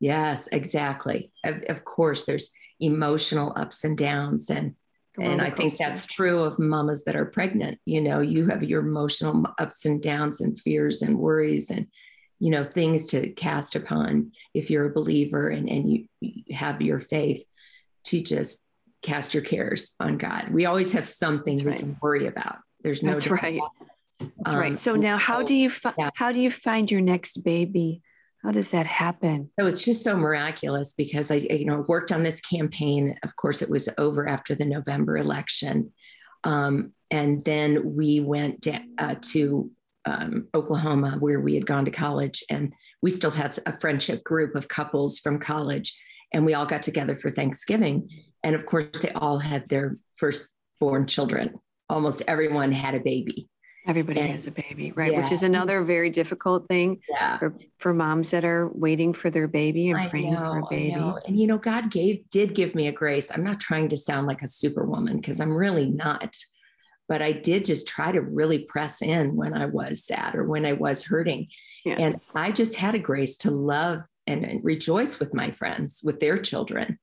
Yes, 0.00 0.48
exactly. 0.52 1.32
Of, 1.44 1.64
of, 1.68 1.84
course, 1.84 2.24
there's 2.24 2.50
emotional 2.78 3.52
ups 3.56 3.82
and 3.84 3.98
downs, 3.98 4.48
and 4.50 4.74
and 5.20 5.42
I 5.42 5.50
think 5.50 5.76
that's 5.76 6.06
true 6.06 6.44
of 6.44 6.60
mamas 6.60 7.02
that 7.04 7.16
are 7.16 7.24
pregnant. 7.24 7.80
You 7.84 8.00
know, 8.00 8.20
you 8.20 8.46
have 8.46 8.62
your 8.62 8.80
emotional 8.80 9.44
ups 9.58 9.84
and 9.84 10.00
downs, 10.00 10.40
and 10.40 10.56
fears 10.56 11.02
and 11.02 11.18
worries, 11.18 11.70
and 11.72 11.88
you 12.38 12.50
know 12.50 12.62
things 12.62 13.08
to 13.08 13.30
cast 13.30 13.74
upon 13.74 14.30
if 14.54 14.70
you're 14.70 14.86
a 14.86 14.92
believer 14.92 15.48
and 15.48 15.68
and 15.68 15.90
you, 15.90 16.06
you 16.20 16.54
have 16.54 16.80
your 16.80 17.00
faith 17.00 17.42
to 18.04 18.22
just 18.22 18.62
cast 19.02 19.34
your 19.34 19.42
cares 19.42 19.94
on 20.00 20.18
God. 20.18 20.48
We 20.50 20.66
always 20.66 20.92
have 20.92 21.06
something 21.08 21.56
that's 21.56 21.64
we 21.64 21.70
right. 21.70 21.80
can 21.80 21.96
worry 22.02 22.26
about. 22.26 22.58
There's 22.82 23.02
no. 23.02 23.12
That's 23.12 23.28
right. 23.28 23.60
That's 24.20 24.52
um, 24.52 24.58
right. 24.58 24.78
So 24.78 24.96
now, 24.96 25.16
how 25.16 25.42
do 25.42 25.54
you 25.54 25.70
fi- 25.70 25.94
yeah. 25.98 26.10
how 26.14 26.32
do 26.32 26.40
you 26.40 26.50
find 26.50 26.90
your 26.90 27.00
next 27.00 27.42
baby? 27.44 28.02
How 28.42 28.52
does 28.52 28.70
that 28.70 28.86
happen? 28.86 29.50
So 29.58 29.66
it's 29.66 29.84
just 29.84 30.04
so 30.04 30.16
miraculous 30.16 30.94
because 30.94 31.30
I, 31.30 31.36
you 31.36 31.64
know, 31.64 31.84
worked 31.88 32.12
on 32.12 32.22
this 32.22 32.40
campaign. 32.40 33.16
Of 33.22 33.34
course, 33.36 33.62
it 33.62 33.70
was 33.70 33.88
over 33.98 34.28
after 34.28 34.54
the 34.54 34.64
November 34.64 35.18
election, 35.18 35.92
um, 36.44 36.92
and 37.10 37.44
then 37.44 37.96
we 37.96 38.20
went 38.20 38.62
to, 38.62 38.80
uh, 38.98 39.16
to 39.32 39.70
um, 40.04 40.48
Oklahoma 40.54 41.16
where 41.18 41.40
we 41.40 41.54
had 41.54 41.66
gone 41.66 41.84
to 41.84 41.90
college, 41.90 42.44
and 42.48 42.72
we 43.02 43.10
still 43.10 43.30
had 43.30 43.56
a 43.66 43.76
friendship 43.76 44.24
group 44.24 44.54
of 44.54 44.68
couples 44.68 45.18
from 45.18 45.38
college, 45.38 45.98
and 46.32 46.44
we 46.44 46.54
all 46.54 46.66
got 46.66 46.82
together 46.82 47.16
for 47.16 47.30
Thanksgiving. 47.30 48.08
And 48.42 48.54
of 48.54 48.66
course, 48.66 48.98
they 49.00 49.10
all 49.10 49.38
had 49.38 49.68
their 49.68 49.98
firstborn 50.16 51.06
children. 51.06 51.58
Almost 51.88 52.22
everyone 52.28 52.72
had 52.72 52.94
a 52.94 53.00
baby. 53.00 53.48
Everybody 53.86 54.20
and, 54.20 54.32
has 54.32 54.46
a 54.46 54.52
baby, 54.52 54.92
right? 54.92 55.12
Yeah. 55.12 55.22
Which 55.22 55.32
is 55.32 55.42
another 55.42 55.82
very 55.82 56.10
difficult 56.10 56.68
thing 56.68 57.00
yeah. 57.08 57.38
for, 57.38 57.54
for 57.78 57.94
moms 57.94 58.30
that 58.32 58.44
are 58.44 58.68
waiting 58.68 59.14
for 59.14 59.30
their 59.30 59.48
baby 59.48 59.88
and 59.88 59.98
I 59.98 60.08
praying 60.10 60.34
know, 60.34 60.40
for 60.40 60.58
a 60.58 60.66
baby. 60.68 60.92
And 61.26 61.40
you 61.40 61.46
know, 61.46 61.56
God 61.56 61.90
gave 61.90 62.28
did 62.28 62.54
give 62.54 62.74
me 62.74 62.88
a 62.88 62.92
grace. 62.92 63.30
I'm 63.30 63.44
not 63.44 63.60
trying 63.60 63.88
to 63.88 63.96
sound 63.96 64.26
like 64.26 64.42
a 64.42 64.48
superwoman 64.48 65.16
because 65.16 65.40
I'm 65.40 65.56
really 65.56 65.86
not. 65.86 66.36
But 67.08 67.22
I 67.22 67.32
did 67.32 67.64
just 67.64 67.88
try 67.88 68.12
to 68.12 68.20
really 68.20 68.58
press 68.58 69.00
in 69.00 69.34
when 69.34 69.54
I 69.54 69.64
was 69.64 70.04
sad 70.04 70.34
or 70.34 70.44
when 70.44 70.66
I 70.66 70.74
was 70.74 71.02
hurting. 71.02 71.48
Yes. 71.86 71.98
And 71.98 72.14
I 72.34 72.52
just 72.52 72.74
had 72.74 72.94
a 72.94 72.98
grace 72.98 73.38
to 73.38 73.50
love 73.50 74.02
and, 74.26 74.44
and 74.44 74.62
rejoice 74.62 75.18
with 75.18 75.32
my 75.32 75.50
friends, 75.50 76.02
with 76.04 76.20
their 76.20 76.36
children, 76.36 76.98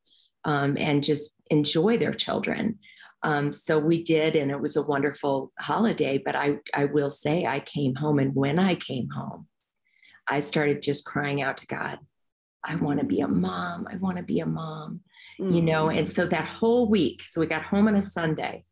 um, 0.45 0.77
and 0.77 1.03
just 1.03 1.35
enjoy 1.49 1.97
their 1.97 2.13
children. 2.13 2.79
Um, 3.23 3.51
so 3.51 3.79
we 3.79 4.03
did, 4.03 4.35
and 4.35 4.51
it 4.51 4.59
was 4.59 4.75
a 4.75 4.83
wonderful 4.83 5.51
holiday. 5.59 6.21
But 6.23 6.35
I, 6.35 6.59
I 6.73 6.85
will 6.85 7.09
say, 7.09 7.45
I 7.45 7.59
came 7.61 7.95
home, 7.95 8.19
and 8.19 8.33
when 8.35 8.59
I 8.59 8.75
came 8.75 9.09
home, 9.09 9.47
I 10.27 10.39
started 10.39 10.81
just 10.81 11.05
crying 11.05 11.41
out 11.41 11.57
to 11.57 11.67
God, 11.67 11.99
I 12.63 12.75
want 12.75 12.99
to 12.99 13.05
be 13.05 13.21
a 13.21 13.27
mom. 13.27 13.87
I 13.91 13.97
want 13.97 14.17
to 14.17 14.23
be 14.23 14.39
a 14.39 14.45
mom, 14.45 15.01
mm-hmm. 15.39 15.51
you 15.51 15.61
know. 15.61 15.89
And 15.89 16.07
so 16.07 16.25
that 16.25 16.45
whole 16.45 16.89
week, 16.89 17.21
so 17.23 17.39
we 17.41 17.47
got 17.47 17.63
home 17.63 17.87
on 17.87 17.95
a 17.95 18.01
Sunday. 18.01 18.63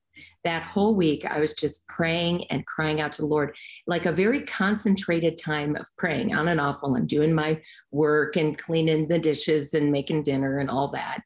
That 0.43 0.63
whole 0.63 0.95
week, 0.95 1.25
I 1.25 1.39
was 1.39 1.53
just 1.53 1.87
praying 1.87 2.45
and 2.45 2.65
crying 2.65 3.01
out 3.01 3.13
to 3.13 3.21
the 3.21 3.27
Lord, 3.27 3.55
like 3.87 4.05
a 4.05 4.11
very 4.11 4.43
concentrated 4.43 5.37
time 5.37 5.75
of 5.75 5.87
praying 5.97 6.35
on 6.35 6.49
and 6.49 6.59
off 6.59 6.81
while 6.81 6.95
I'm 6.95 7.05
doing 7.05 7.33
my 7.33 7.61
work 7.91 8.35
and 8.35 8.57
cleaning 8.57 9.07
the 9.07 9.19
dishes 9.19 9.73
and 9.73 9.91
making 9.91 10.23
dinner 10.23 10.59
and 10.59 10.69
all 10.69 10.89
that 10.89 11.21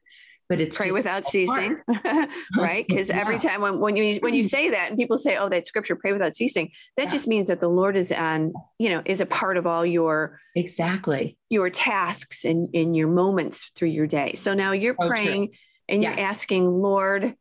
but 0.48 0.60
it's 0.60 0.76
pray 0.76 0.90
without 0.90 1.26
ceasing 1.26 1.76
right? 2.56 2.86
Because 2.88 3.10
yeah. 3.10 3.20
every 3.20 3.38
time 3.38 3.60
when, 3.60 3.78
when 3.78 3.96
you 3.96 4.18
when 4.20 4.34
you 4.34 4.44
mm. 4.44 4.48
say 4.48 4.70
that 4.70 4.88
and 4.88 4.98
people 4.98 5.18
say 5.18 5.36
oh 5.36 5.48
that 5.48 5.66
scripture 5.66 5.96
pray 5.96 6.12
without 6.12 6.34
ceasing 6.34 6.70
that 6.96 7.04
yeah. 7.04 7.10
just 7.10 7.28
means 7.28 7.48
that 7.48 7.60
the 7.60 7.68
lord 7.68 7.96
is 7.96 8.10
on 8.12 8.52
you 8.78 8.88
know 8.88 9.02
is 9.04 9.20
a 9.20 9.26
part 9.26 9.56
of 9.56 9.66
all 9.66 9.84
your 9.84 10.40
exactly. 10.56 11.36
your 11.50 11.70
tasks 11.70 12.44
and 12.44 12.68
in 12.72 12.94
your 12.94 13.08
moments 13.08 13.70
through 13.74 13.88
your 13.88 14.06
day. 14.06 14.34
So 14.34 14.54
now 14.54 14.72
you're 14.72 14.96
oh, 14.98 15.08
praying 15.08 15.48
true. 15.48 15.56
and 15.88 16.02
you're 16.02 16.18
asking 16.18 16.66
lord 16.66 17.34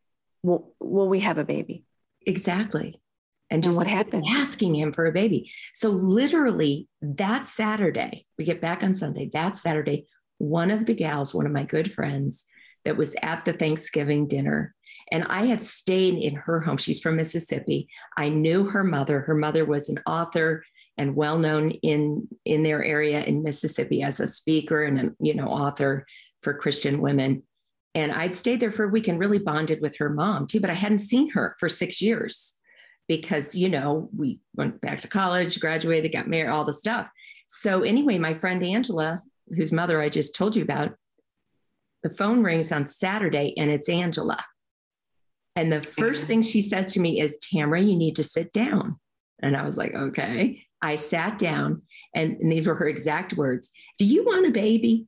will, 0.44 0.74
will 0.80 1.10
we 1.10 1.22
have 1.22 1.38
a 1.38 1.44
baby? 1.44 1.84
Exactly. 2.26 3.02
And 3.50 3.64
just 3.64 3.78
and 3.78 3.86
what 3.86 3.88
happened 3.88 4.26
asking 4.30 4.76
him 4.76 4.92
for 4.92 5.06
a 5.06 5.12
baby. 5.12 5.52
So 5.74 5.90
literally 5.90 6.88
that 7.02 7.48
saturday 7.48 8.26
we 8.38 8.46
get 8.46 8.62
back 8.62 8.84
on 8.84 8.94
sunday 8.94 9.30
that 9.34 9.56
saturday 9.56 10.08
one 10.40 10.72
of 10.72 10.86
the 10.86 10.94
gals 10.94 11.34
one 11.34 11.46
of 11.46 11.52
my 11.52 11.64
good 11.64 11.92
friends 11.92 12.46
that 12.88 12.96
was 12.96 13.14
at 13.22 13.44
the 13.44 13.52
Thanksgiving 13.52 14.30
dinner. 14.30 14.74
And 15.12 15.26
I 15.26 15.46
had 15.46 15.62
stayed 15.62 16.16
in 16.24 16.36
her 16.36 16.62
home. 16.62 16.78
She's 16.78 17.02
from 17.02 17.18
Mississippi. 17.18 17.90
I 18.16 18.30
knew 18.30 18.66
her 18.66 18.82
mother. 18.82 19.20
Her 19.20 19.36
mother 19.36 19.66
was 19.66 19.90
an 19.90 20.00
author 20.08 20.64
and 20.98 21.14
well 21.14 21.38
known 21.38 21.72
in 21.72 22.30
in 22.46 22.64
their 22.64 22.82
area 22.82 23.26
in 23.26 23.44
Mississippi 23.44 24.04
as 24.04 24.22
a 24.22 24.28
speaker 24.28 24.86
and 24.86 25.00
a 25.00 25.16
you 25.20 25.34
know 25.34 25.48
author 25.48 26.06
for 26.40 26.54
Christian 26.54 27.02
women. 27.02 27.44
And 27.94 28.14
I'd 28.14 28.36
stayed 28.36 28.62
there 28.62 28.72
for 28.72 28.86
a 28.86 28.90
week 28.90 29.10
and 29.10 29.20
really 29.20 29.38
bonded 29.38 29.82
with 29.82 29.98
her 29.98 30.10
mom 30.10 30.48
too. 30.48 30.62
But 30.62 30.70
I 30.70 30.76
hadn't 30.76 31.00
seen 31.00 31.30
her 31.32 31.58
for 31.60 31.68
six 31.68 32.02
years 32.02 32.58
because 33.10 33.54
you 33.54 33.68
know 33.68 34.10
we 34.16 34.40
went 34.56 34.80
back 34.80 35.02
to 35.02 35.10
college, 35.10 35.60
graduated, 35.60 36.14
got 36.14 36.30
married, 36.30 36.52
all 36.52 36.64
the 36.64 36.72
stuff. 36.72 37.10
So 37.48 37.84
anyway, 37.84 38.18
my 38.18 38.34
friend 38.34 38.64
Angela, 38.64 39.22
whose 39.58 39.74
mother 39.74 40.02
I 40.02 40.08
just 40.08 40.36
told 40.36 40.56
you 40.56 40.64
about, 40.64 40.96
the 42.08 42.16
phone 42.16 42.42
rings 42.42 42.72
on 42.72 42.88
Saturday 42.88 43.54
and 43.58 43.70
it's 43.70 43.90
Angela. 43.90 44.42
And 45.58 45.72
the 45.72 45.82
first 45.82 46.26
thing 46.26 46.42
she 46.42 46.62
says 46.62 46.94
to 46.94 47.02
me 47.02 47.20
is, 47.20 47.38
Tamra, 47.40 47.86
you 47.86 47.98
need 47.98 48.16
to 48.16 48.24
sit 48.24 48.54
down. 48.54 48.98
And 49.42 49.58
I 49.58 49.64
was 49.64 49.78
like, 49.78 49.94
okay. 49.94 50.64
I 50.82 50.96
sat 50.96 51.38
down 51.38 51.82
and, 52.16 52.40
and 52.40 52.52
these 52.52 52.68
were 52.68 52.76
her 52.76 52.88
exact 52.88 53.34
words 53.34 53.72
Do 53.98 54.06
you 54.06 54.24
want 54.24 54.48
a 54.48 54.52
baby? 54.52 55.08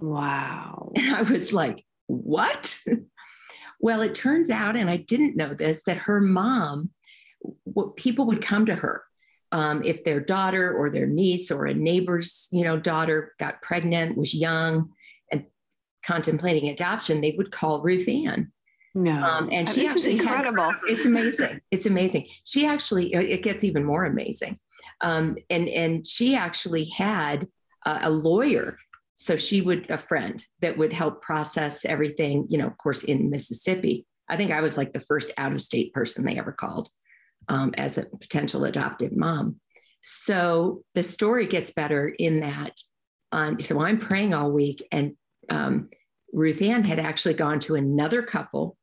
Wow. 0.00 0.92
And 0.96 1.14
I 1.14 1.22
was 1.22 1.52
like, 1.52 1.84
what? 2.06 2.78
well, 3.80 4.02
it 4.02 4.14
turns 4.14 4.50
out, 4.50 4.76
and 4.76 4.90
I 4.90 4.96
didn't 4.96 5.36
know 5.36 5.54
this, 5.54 5.84
that 5.84 5.98
her 5.98 6.20
mom, 6.20 6.90
people 7.96 8.26
would 8.26 8.42
come 8.42 8.66
to 8.66 8.74
her 8.74 9.04
um, 9.52 9.82
if 9.84 10.02
their 10.02 10.20
daughter 10.20 10.74
or 10.74 10.90
their 10.90 11.06
niece 11.06 11.50
or 11.50 11.66
a 11.66 11.74
neighbor's, 11.74 12.48
you 12.50 12.64
know, 12.64 12.78
daughter 12.78 13.34
got 13.38 13.62
pregnant, 13.62 14.16
was 14.16 14.34
young, 14.34 14.90
contemplating 16.04 16.70
adoption, 16.70 17.20
they 17.20 17.34
would 17.36 17.50
call 17.50 17.82
Ruth 17.82 18.08
Ann. 18.08 18.52
No, 18.94 19.22
um, 19.22 19.48
and 19.50 19.68
she 19.68 19.86
this 19.86 19.96
is 19.96 20.06
incredible. 20.06 20.70
Had, 20.70 20.80
it's 20.86 21.06
amazing. 21.06 21.60
It's 21.70 21.86
amazing. 21.86 22.28
She 22.44 22.66
actually, 22.66 23.14
it 23.14 23.42
gets 23.42 23.64
even 23.64 23.84
more 23.84 24.04
amazing. 24.04 24.58
Um, 25.00 25.36
and 25.48 25.68
and 25.68 26.06
she 26.06 26.34
actually 26.34 26.84
had 26.84 27.48
a, 27.86 28.00
a 28.02 28.10
lawyer, 28.10 28.76
so 29.14 29.34
she 29.36 29.62
would 29.62 29.88
a 29.90 29.96
friend 29.96 30.44
that 30.60 30.76
would 30.76 30.92
help 30.92 31.22
process 31.22 31.86
everything. 31.86 32.46
You 32.50 32.58
know, 32.58 32.66
of 32.66 32.76
course, 32.76 33.04
in 33.04 33.30
Mississippi. 33.30 34.06
I 34.28 34.36
think 34.36 34.50
I 34.50 34.60
was 34.60 34.76
like 34.76 34.92
the 34.92 35.00
first 35.00 35.32
out 35.38 35.52
of 35.52 35.60
state 35.62 35.92
person 35.92 36.24
they 36.24 36.38
ever 36.38 36.52
called 36.52 36.88
um, 37.48 37.72
as 37.76 37.98
a 37.98 38.04
potential 38.04 38.64
adoptive 38.64 39.16
mom. 39.16 39.58
So 40.02 40.82
the 40.94 41.02
story 41.02 41.46
gets 41.46 41.70
better 41.70 42.08
in 42.08 42.40
that. 42.40 42.78
Um, 43.30 43.60
so 43.60 43.80
I'm 43.80 43.98
praying 43.98 44.34
all 44.34 44.52
week, 44.52 44.86
and 44.92 45.16
um, 45.50 45.88
Ruth 46.32 46.62
Ann 46.62 46.84
had 46.84 46.98
actually 46.98 47.34
gone 47.34 47.58
to 47.60 47.74
another 47.74 48.22
couple 48.22 48.76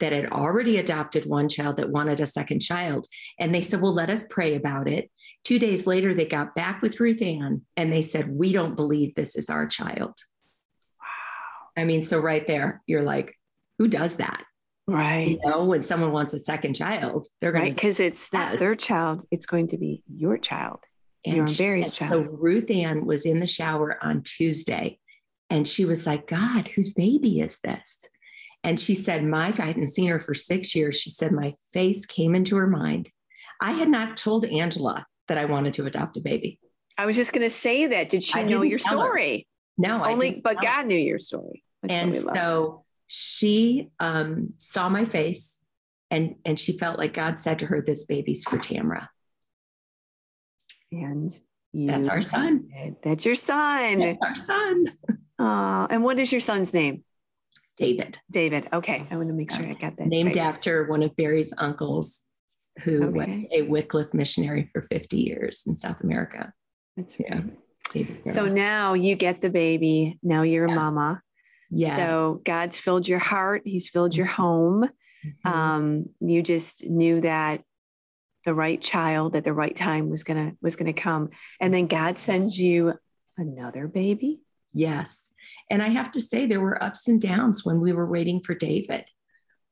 that 0.00 0.12
had 0.12 0.30
already 0.30 0.78
adopted 0.78 1.26
one 1.26 1.48
child 1.48 1.76
that 1.76 1.90
wanted 1.90 2.20
a 2.20 2.26
second 2.26 2.60
child. 2.60 3.06
And 3.38 3.54
they 3.54 3.60
said, 3.60 3.80
Well, 3.80 3.92
let 3.92 4.10
us 4.10 4.24
pray 4.30 4.54
about 4.54 4.88
it. 4.88 5.10
Two 5.44 5.58
days 5.58 5.86
later, 5.86 6.14
they 6.14 6.26
got 6.26 6.54
back 6.54 6.82
with 6.82 7.00
Ruth 7.00 7.22
Ann 7.22 7.62
and 7.76 7.92
they 7.92 8.02
said, 8.02 8.28
We 8.28 8.52
don't 8.52 8.76
believe 8.76 9.14
this 9.14 9.36
is 9.36 9.50
our 9.50 9.66
child. 9.66 10.14
Wow. 11.00 11.82
I 11.82 11.84
mean, 11.84 12.02
so 12.02 12.20
right 12.20 12.46
there, 12.46 12.82
you're 12.86 13.02
like, 13.02 13.34
Who 13.78 13.88
does 13.88 14.16
that? 14.16 14.44
Right. 14.88 15.38
You 15.42 15.50
know, 15.50 15.64
when 15.64 15.82
someone 15.82 16.12
wants 16.12 16.32
a 16.32 16.38
second 16.38 16.74
child, 16.74 17.28
they're 17.40 17.52
going 17.52 17.64
right 17.64 17.74
because 17.74 18.00
it's 18.00 18.32
not 18.32 18.58
their 18.58 18.74
child; 18.74 19.26
it's 19.30 19.44
going 19.44 19.68
to 19.68 19.76
be 19.76 20.02
your 20.16 20.38
child, 20.38 20.80
and 21.26 21.36
your 21.36 21.46
Barry's 21.58 21.94
child. 21.94 22.10
So 22.10 22.20
Ruth 22.20 22.70
Ann 22.70 23.04
was 23.04 23.26
in 23.26 23.38
the 23.38 23.46
shower 23.46 24.02
on 24.02 24.22
Tuesday, 24.22 24.98
and 25.50 25.66
she 25.66 25.84
was 25.84 26.06
like, 26.06 26.26
"God, 26.26 26.68
whose 26.68 26.90
baby 26.90 27.40
is 27.40 27.60
this?" 27.60 28.08
And 28.64 28.78
she 28.78 28.94
said, 28.94 29.24
"My, 29.24 29.48
I 29.48 29.66
hadn't 29.66 29.88
seen 29.88 30.08
her 30.08 30.20
for 30.20 30.34
six 30.34 30.74
years." 30.74 31.00
She 31.00 31.10
said, 31.10 31.32
"My 31.32 31.54
face 31.72 32.06
came 32.06 32.34
into 32.34 32.56
her 32.56 32.66
mind. 32.66 33.10
I 33.60 33.72
had 33.72 33.88
not 33.88 34.16
told 34.16 34.44
Angela 34.44 35.06
that 35.28 35.38
I 35.38 35.44
wanted 35.44 35.74
to 35.74 35.86
adopt 35.86 36.16
a 36.16 36.20
baby. 36.20 36.58
I 36.96 37.06
was 37.06 37.16
just 37.16 37.32
going 37.32 37.46
to 37.46 37.50
say 37.50 37.86
that. 37.86 38.08
Did 38.08 38.22
she 38.22 38.40
I 38.40 38.42
know 38.42 38.62
your 38.62 38.78
story? 38.78 39.46
Her. 39.78 39.88
No, 39.88 40.04
only, 40.04 40.40
but 40.42 40.60
God 40.60 40.82
her. 40.82 40.84
knew 40.84 40.98
your 40.98 41.18
story. 41.18 41.62
That's 41.82 41.94
and 41.94 42.16
so 42.16 42.84
she 43.06 43.90
um, 44.00 44.50
saw 44.56 44.88
my 44.88 45.04
face 45.04 45.60
and 46.10 46.36
and 46.44 46.58
she 46.58 46.76
felt 46.76 46.98
like 46.98 47.14
God 47.14 47.38
said 47.38 47.60
to 47.60 47.66
her, 47.66 47.82
"This 47.82 48.04
baby's 48.04 48.44
for 48.44 48.58
Tamra." 48.58 49.08
And 50.90 51.30
you, 51.72 51.86
that's 51.86 52.08
our 52.08 52.22
son. 52.22 52.68
That's 53.02 53.24
your 53.24 53.34
son. 53.34 53.98
That's 53.98 54.18
our 54.22 54.34
son. 54.34 54.86
Uh, 55.38 55.86
and 55.90 56.02
what 56.02 56.18
is 56.18 56.32
your 56.32 56.40
son's 56.40 56.74
name? 56.74 57.04
David. 57.76 58.18
David. 58.30 58.68
Okay, 58.72 59.06
I 59.10 59.16
want 59.16 59.28
to 59.28 59.34
make 59.34 59.52
sure 59.52 59.64
I 59.64 59.74
got 59.74 59.96
that. 59.98 60.08
Named 60.08 60.32
straight. 60.32 60.44
after 60.44 60.86
one 60.88 61.02
of 61.02 61.14
Barry's 61.14 61.52
uncles, 61.56 62.22
who 62.82 63.04
okay. 63.04 63.12
was 63.12 63.46
a 63.52 63.62
Wycliffe 63.62 64.14
missionary 64.14 64.68
for 64.72 64.82
50 64.82 65.16
years 65.16 65.62
in 65.66 65.76
South 65.76 66.02
America. 66.02 66.52
That's 66.96 67.16
yeah. 67.18 67.42
So 68.26 68.46
now 68.46 68.94
you 68.94 69.14
get 69.16 69.40
the 69.40 69.50
baby. 69.50 70.18
Now 70.22 70.42
you're 70.42 70.68
yes. 70.68 70.76
a 70.76 70.80
mama. 70.80 71.22
Yeah. 71.70 71.96
So 71.96 72.42
God's 72.44 72.78
filled 72.78 73.08
your 73.08 73.18
heart. 73.18 73.62
He's 73.64 73.88
filled 73.88 74.16
your 74.16 74.26
mm-hmm. 74.26 74.42
home. 74.42 74.90
Mm-hmm. 75.26 75.48
Um, 75.48 76.06
you 76.20 76.42
just 76.42 76.84
knew 76.84 77.20
that 77.22 77.62
the 78.44 78.54
right 78.54 78.80
child 78.80 79.36
at 79.36 79.44
the 79.44 79.52
right 79.52 79.74
time 79.74 80.10
was 80.10 80.24
gonna 80.24 80.52
was 80.62 80.76
gonna 80.76 80.92
come, 80.92 81.30
and 81.60 81.74
then 81.74 81.86
God 81.86 82.18
sends 82.18 82.58
you 82.58 82.94
another 83.36 83.86
baby. 83.88 84.40
Yes, 84.78 85.30
and 85.70 85.82
I 85.82 85.88
have 85.88 86.10
to 86.12 86.20
say 86.20 86.46
there 86.46 86.60
were 86.60 86.82
ups 86.82 87.08
and 87.08 87.20
downs 87.20 87.64
when 87.64 87.80
we 87.80 87.92
were 87.92 88.06
waiting 88.06 88.40
for 88.40 88.54
David. 88.54 89.04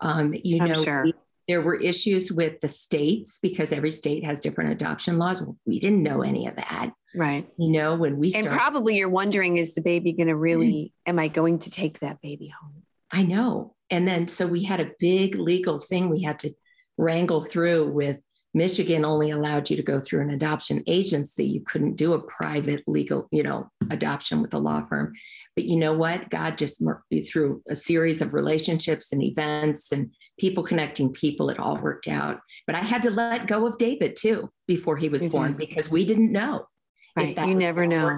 Um, 0.00 0.34
you 0.34 0.58
I'm 0.60 0.68
know, 0.68 0.84
sure. 0.84 1.04
we, 1.04 1.14
there 1.48 1.62
were 1.62 1.76
issues 1.76 2.32
with 2.32 2.60
the 2.60 2.68
states 2.68 3.38
because 3.40 3.72
every 3.72 3.90
state 3.90 4.24
has 4.24 4.40
different 4.40 4.72
adoption 4.72 5.16
laws. 5.16 5.46
We 5.64 5.78
didn't 5.78 6.02
know 6.02 6.22
any 6.22 6.46
of 6.48 6.56
that. 6.56 6.90
Right. 7.14 7.48
You 7.56 7.70
know, 7.70 7.94
when 7.94 8.18
we 8.18 8.30
started, 8.30 8.50
And 8.50 8.58
probably 8.58 8.98
you're 8.98 9.08
wondering, 9.08 9.56
is 9.56 9.74
the 9.74 9.80
baby 9.80 10.12
going 10.12 10.26
to 10.26 10.36
really, 10.36 10.92
mm-hmm. 11.06 11.10
am 11.10 11.18
I 11.18 11.28
going 11.28 11.60
to 11.60 11.70
take 11.70 12.00
that 12.00 12.20
baby 12.20 12.52
home? 12.60 12.82
I 13.12 13.22
know. 13.22 13.74
And 13.90 14.06
then 14.06 14.26
so 14.26 14.46
we 14.46 14.64
had 14.64 14.80
a 14.80 14.90
big 14.98 15.36
legal 15.36 15.78
thing 15.78 16.10
we 16.10 16.22
had 16.22 16.40
to 16.40 16.52
wrangle 16.98 17.40
through 17.40 17.92
with 17.92 18.18
Michigan 18.56 19.04
only 19.04 19.32
allowed 19.32 19.68
you 19.68 19.76
to 19.76 19.82
go 19.82 20.00
through 20.00 20.22
an 20.22 20.30
adoption 20.30 20.82
agency. 20.86 21.44
You 21.44 21.60
couldn't 21.60 21.96
do 21.96 22.14
a 22.14 22.22
private 22.22 22.82
legal, 22.86 23.28
you 23.30 23.42
know, 23.42 23.70
adoption 23.90 24.40
with 24.40 24.54
a 24.54 24.58
law 24.58 24.80
firm. 24.80 25.12
But 25.54 25.66
you 25.66 25.76
know 25.76 25.92
what? 25.92 26.30
God 26.30 26.56
just 26.56 26.82
through 27.30 27.62
a 27.68 27.76
series 27.76 28.22
of 28.22 28.32
relationships 28.32 29.12
and 29.12 29.22
events 29.22 29.92
and 29.92 30.10
people 30.40 30.64
connecting 30.64 31.12
people, 31.12 31.50
it 31.50 31.58
all 31.58 31.76
worked 31.76 32.08
out. 32.08 32.40
But 32.66 32.76
I 32.76 32.80
had 32.80 33.02
to 33.02 33.10
let 33.10 33.46
go 33.46 33.66
of 33.66 33.76
David 33.76 34.16
too 34.16 34.50
before 34.66 34.96
he 34.96 35.10
was 35.10 35.24
you 35.24 35.30
born 35.30 35.48
did. 35.48 35.58
because 35.58 35.90
we 35.90 36.06
didn't 36.06 36.32
know. 36.32 36.66
Right. 37.14 37.28
If 37.28 37.36
that 37.36 37.48
you 37.48 37.56
never 37.56 37.86
know. 37.86 38.16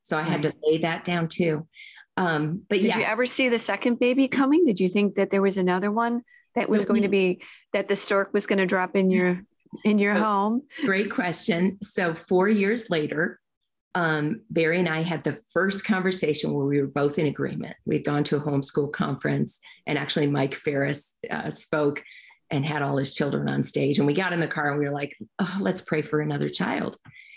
So 0.00 0.16
I 0.16 0.20
right. 0.20 0.30
had 0.30 0.42
to 0.44 0.54
lay 0.62 0.78
that 0.78 1.04
down 1.04 1.28
too. 1.28 1.68
Um, 2.16 2.62
but 2.70 2.80
did 2.80 2.94
you 2.94 3.02
ever 3.02 3.26
see 3.26 3.50
the 3.50 3.58
second 3.58 3.98
baby 3.98 4.28
coming? 4.28 4.64
Did 4.64 4.80
you 4.80 4.88
think 4.88 5.16
that 5.16 5.28
there 5.28 5.42
was 5.42 5.58
another 5.58 5.90
one 5.90 6.22
that 6.54 6.70
was 6.70 6.82
so 6.82 6.88
going 6.88 7.02
we, 7.02 7.06
to 7.06 7.10
be 7.10 7.42
that 7.74 7.88
the 7.88 7.96
stork 7.96 8.32
was 8.32 8.46
going 8.46 8.60
to 8.60 8.66
drop 8.66 8.96
in 8.96 9.10
your 9.10 9.42
in 9.84 9.98
your 9.98 10.14
so, 10.14 10.22
home? 10.22 10.62
Great 10.84 11.10
question. 11.10 11.78
So 11.82 12.14
four 12.14 12.48
years 12.48 12.90
later, 12.90 13.40
um, 13.94 14.40
Barry 14.50 14.80
and 14.80 14.88
I 14.88 15.02
had 15.02 15.22
the 15.22 15.38
first 15.52 15.84
conversation 15.84 16.52
where 16.52 16.66
we 16.66 16.80
were 16.80 16.88
both 16.88 17.18
in 17.18 17.26
agreement. 17.26 17.76
We'd 17.86 18.04
gone 18.04 18.24
to 18.24 18.36
a 18.36 18.40
homeschool 18.40 18.92
conference, 18.92 19.60
and 19.86 19.96
actually, 19.98 20.26
Mike 20.26 20.54
Farris 20.54 21.16
uh, 21.30 21.50
spoke 21.50 22.02
and 22.50 22.64
had 22.64 22.82
all 22.82 22.96
his 22.96 23.14
children 23.14 23.48
on 23.48 23.62
stage. 23.62 23.98
And 23.98 24.06
we 24.06 24.14
got 24.14 24.32
in 24.32 24.40
the 24.40 24.46
car 24.46 24.70
and 24.70 24.78
we 24.78 24.84
were 24.84 24.92
like, 24.92 25.16
oh, 25.38 25.56
let's 25.60 25.80
pray 25.80 26.02
for 26.02 26.20
another 26.20 26.48
child. 26.48 26.96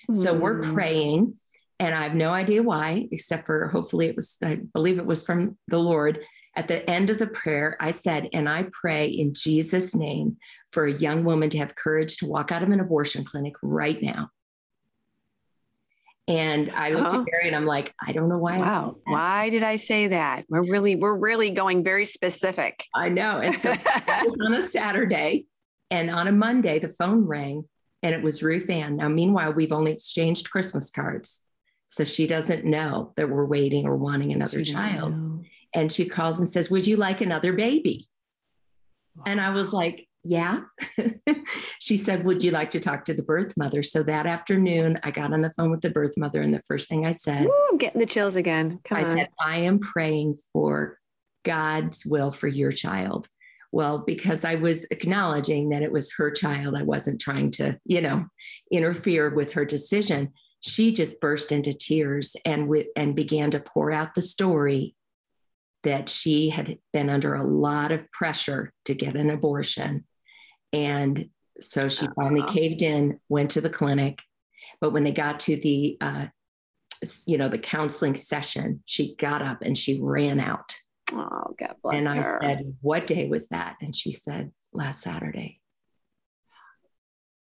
Mm-hmm. 0.09 0.15
So 0.15 0.33
we're 0.33 0.61
mm. 0.61 0.73
praying, 0.73 1.35
and 1.79 1.95
I 1.95 2.03
have 2.03 2.15
no 2.15 2.31
idea 2.31 2.63
why, 2.63 3.07
except 3.11 3.45
for 3.45 3.67
hopefully 3.67 4.07
it 4.07 4.15
was, 4.15 4.37
I 4.43 4.59
believe 4.73 4.99
it 4.99 5.05
was 5.05 5.23
from 5.23 5.57
the 5.67 5.79
Lord. 5.79 6.19
At 6.57 6.67
the 6.67 6.87
end 6.89 7.09
of 7.09 7.19
the 7.19 7.27
prayer, 7.27 7.77
I 7.79 7.91
said, 7.91 8.29
and 8.33 8.49
I 8.49 8.67
pray 8.73 9.07
in 9.07 9.33
Jesus' 9.33 9.95
name 9.95 10.37
for 10.71 10.85
a 10.85 10.91
young 10.91 11.23
woman 11.23 11.49
to 11.51 11.57
have 11.59 11.75
courage 11.75 12.17
to 12.17 12.25
walk 12.25 12.51
out 12.51 12.63
of 12.63 12.69
an 12.69 12.81
abortion 12.81 13.23
clinic 13.23 13.53
right 13.61 14.01
now 14.01 14.31
and 16.27 16.69
I 16.75 16.89
looked 16.89 17.13
uh-huh. 17.13 17.21
at 17.21 17.27
Barry 17.31 17.47
and 17.47 17.55
I'm 17.55 17.65
like, 17.65 17.93
I 18.05 18.11
don't 18.11 18.27
know 18.27 18.37
why. 18.37 18.57
Wow. 18.57 18.97
Why 19.05 19.49
did 19.49 19.63
I 19.63 19.77
say 19.77 20.09
that? 20.09 20.43
We're 20.49 20.69
really, 20.69 20.95
we're 20.95 21.15
really 21.15 21.51
going 21.51 21.83
very 21.83 22.03
specific. 22.03 22.83
I 22.93 23.07
know. 23.07 23.39
And 23.39 23.55
so 23.55 23.71
it 23.73 23.81
was 24.25 24.37
on 24.45 24.53
a 24.53 24.61
Saturday 24.61 25.45
and 25.89 26.09
on 26.09 26.27
a 26.27 26.33
Monday, 26.33 26.79
the 26.79 26.89
phone 26.89 27.25
rang 27.25 27.63
and 28.03 28.13
it 28.13 28.21
was 28.21 28.43
Ruth 28.43 28.69
Ann. 28.69 28.97
Now, 28.97 29.07
meanwhile, 29.07 29.53
we've 29.53 29.71
only 29.71 29.93
exchanged 29.93 30.51
Christmas 30.51 30.89
cards. 30.89 31.43
So 31.89 32.03
she 32.03 32.27
doesn't 32.27 32.65
know 32.65 33.13
that 33.15 33.29
we're 33.29 33.45
waiting 33.45 33.87
or 33.87 33.95
wanting 33.95 34.33
another 34.33 34.63
she 34.63 34.73
child. 34.73 35.45
And 35.73 35.91
she 35.91 36.07
calls 36.07 36.39
and 36.39 36.49
says, 36.49 36.71
Would 36.71 36.87
you 36.87 36.97
like 36.97 37.21
another 37.21 37.53
baby? 37.53 38.05
Wow. 39.15 39.23
And 39.27 39.41
I 39.41 39.51
was 39.51 39.73
like, 39.73 40.07
yeah. 40.23 40.61
she 41.79 41.95
said, 41.95 42.25
Would 42.25 42.43
you 42.43 42.51
like 42.51 42.69
to 42.71 42.79
talk 42.79 43.05
to 43.05 43.13
the 43.13 43.23
birth 43.23 43.55
mother? 43.55 43.81
So 43.81 44.03
that 44.03 44.25
afternoon, 44.25 44.99
I 45.03 45.11
got 45.11 45.33
on 45.33 45.41
the 45.41 45.51
phone 45.51 45.71
with 45.71 45.81
the 45.81 45.89
birth 45.89 46.17
mother. 46.17 46.41
And 46.41 46.53
the 46.53 46.61
first 46.61 46.89
thing 46.89 47.05
I 47.05 47.13
said, 47.13 47.45
Ooh, 47.45 47.67
I'm 47.71 47.77
getting 47.77 47.99
the 47.99 48.05
chills 48.05 48.35
again. 48.35 48.79
Come 48.83 48.97
I 48.97 49.01
on. 49.01 49.17
said, 49.17 49.29
I 49.39 49.59
am 49.59 49.79
praying 49.79 50.35
for 50.51 50.97
God's 51.45 52.05
will 52.05 52.31
for 52.31 52.47
your 52.47 52.71
child. 52.71 53.27
Well, 53.71 54.03
because 54.05 54.43
I 54.43 54.55
was 54.55 54.85
acknowledging 54.91 55.69
that 55.69 55.81
it 55.81 55.91
was 55.91 56.13
her 56.17 56.31
child, 56.31 56.75
I 56.75 56.83
wasn't 56.83 57.21
trying 57.21 57.51
to, 57.51 57.79
you 57.85 58.01
know, 58.01 58.25
interfere 58.71 59.33
with 59.33 59.53
her 59.53 59.63
decision. 59.63 60.33
She 60.59 60.91
just 60.91 61.21
burst 61.21 61.51
into 61.51 61.73
tears 61.73 62.35
and 62.43 62.67
with, 62.67 62.87
and 62.95 63.15
began 63.15 63.51
to 63.51 63.59
pour 63.59 63.91
out 63.91 64.13
the 64.13 64.21
story 64.21 64.95
that 65.83 66.09
she 66.09 66.49
had 66.49 66.77
been 66.91 67.09
under 67.09 67.35
a 67.35 67.43
lot 67.43 67.91
of 67.91 68.11
pressure 68.11 68.71
to 68.85 68.95
get 68.95 69.15
an 69.15 69.29
abortion 69.29 70.05
and 70.73 71.29
so 71.59 71.87
she 71.89 72.05
finally 72.15 72.41
uh-huh. 72.41 72.53
caved 72.53 72.81
in, 72.81 73.19
went 73.29 73.51
to 73.51 73.61
the 73.61 73.69
clinic. 73.69 74.21
But 74.79 74.93
when 74.93 75.03
they 75.03 75.11
got 75.11 75.39
to 75.41 75.55
the, 75.55 75.97
uh, 76.01 76.27
you 77.25 77.37
know, 77.37 77.49
the 77.49 77.59
counseling 77.59 78.15
session, 78.15 78.83
she 78.85 79.15
got 79.15 79.41
up 79.41 79.61
and 79.61 79.77
she 79.77 79.99
ran 80.01 80.39
out. 80.39 80.75
Oh, 81.13 81.55
God 81.57 81.75
bless 81.81 82.05
and 82.05 82.19
her. 82.19 82.43
I 82.43 82.47
said, 82.47 82.75
What 82.81 83.07
day 83.07 83.27
was 83.27 83.47
that? 83.47 83.77
And 83.81 83.95
she 83.95 84.11
said, 84.11 84.51
Last 84.73 85.01
Saturday. 85.01 85.61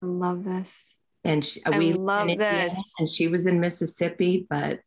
I 0.02 0.06
love 0.06 0.44
this. 0.44 0.94
And 1.24 1.44
she, 1.44 1.60
I 1.66 1.76
we 1.76 1.92
love 1.94 2.28
this. 2.28 2.92
And 3.00 3.10
she 3.10 3.26
was 3.26 3.46
in 3.46 3.58
Mississippi, 3.58 4.46
but 4.48 4.80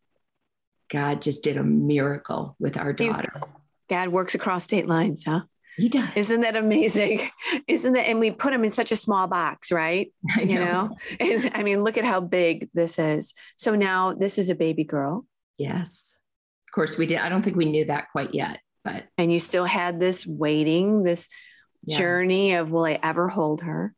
God 0.91 1.21
just 1.21 1.43
did 1.43 1.57
a 1.57 1.63
miracle 1.63 2.55
with 2.59 2.77
our 2.77 2.91
daughter. 2.91 3.41
God 3.89 4.09
works 4.09 4.35
across 4.35 4.65
state 4.65 4.87
lines, 4.87 5.23
huh? 5.25 5.41
He 5.77 5.87
does. 5.87 6.09
Isn't 6.15 6.41
that 6.41 6.57
amazing? 6.57 7.29
Isn't 7.67 7.93
that? 7.93 8.07
And 8.07 8.19
we 8.19 8.29
put 8.29 8.53
him 8.53 8.63
in 8.65 8.69
such 8.69 8.91
a 8.91 8.97
small 8.97 9.27
box, 9.27 9.71
right? 9.71 10.11
I 10.35 10.43
know. 10.43 10.53
You 10.53 10.59
know? 10.59 10.95
And 11.19 11.51
I 11.55 11.63
mean, 11.63 11.83
look 11.83 11.97
at 11.97 12.03
how 12.03 12.19
big 12.19 12.69
this 12.73 12.99
is. 12.99 13.33
So 13.55 13.75
now 13.75 14.13
this 14.13 14.37
is 14.37 14.49
a 14.49 14.55
baby 14.55 14.83
girl. 14.83 15.25
Yes. 15.57 16.17
Of 16.67 16.75
course, 16.75 16.97
we 16.97 17.05
did. 17.05 17.19
I 17.19 17.29
don't 17.29 17.41
think 17.41 17.55
we 17.55 17.65
knew 17.65 17.85
that 17.85 18.07
quite 18.11 18.33
yet, 18.33 18.59
but. 18.83 19.05
And 19.17 19.31
you 19.31 19.39
still 19.39 19.65
had 19.65 19.99
this 19.99 20.27
waiting, 20.27 21.03
this 21.03 21.29
yeah. 21.85 21.97
journey 21.97 22.53
of 22.55 22.69
will 22.69 22.85
I 22.85 22.99
ever 23.01 23.29
hold 23.29 23.61
her? 23.61 23.93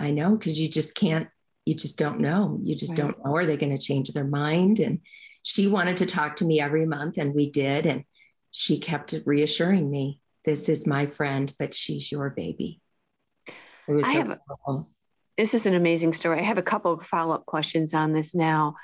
I 0.00 0.12
know, 0.12 0.30
because 0.30 0.58
you 0.58 0.68
just 0.68 0.94
can't, 0.94 1.28
you 1.66 1.74
just 1.74 1.98
don't 1.98 2.20
know. 2.20 2.58
You 2.62 2.74
just 2.74 2.92
right. 2.92 2.98
don't 2.98 3.24
know. 3.24 3.34
Are 3.34 3.46
they 3.46 3.56
going 3.56 3.76
to 3.76 3.82
change 3.82 4.10
their 4.12 4.24
mind? 4.24 4.80
And 4.80 5.00
she 5.48 5.66
wanted 5.66 5.96
to 5.96 6.04
talk 6.04 6.36
to 6.36 6.44
me 6.44 6.60
every 6.60 6.84
month, 6.84 7.16
and 7.16 7.34
we 7.34 7.50
did. 7.50 7.86
And 7.86 8.04
she 8.50 8.78
kept 8.80 9.14
reassuring 9.24 9.90
me 9.90 10.20
this 10.44 10.68
is 10.68 10.86
my 10.86 11.06
friend, 11.06 11.50
but 11.58 11.74
she's 11.74 12.12
your 12.12 12.28
baby. 12.28 12.82
It 13.88 13.92
was 13.92 14.04
I 14.04 14.12
so 14.12 14.18
have. 14.18 14.84
This 15.38 15.54
is 15.54 15.64
an 15.64 15.74
amazing 15.74 16.12
story. 16.12 16.38
I 16.38 16.42
have 16.42 16.58
a 16.58 16.62
couple 16.62 16.92
of 16.92 17.06
follow 17.06 17.34
up 17.34 17.46
questions 17.46 17.94
on 17.94 18.12
this 18.12 18.34
now. 18.34 18.74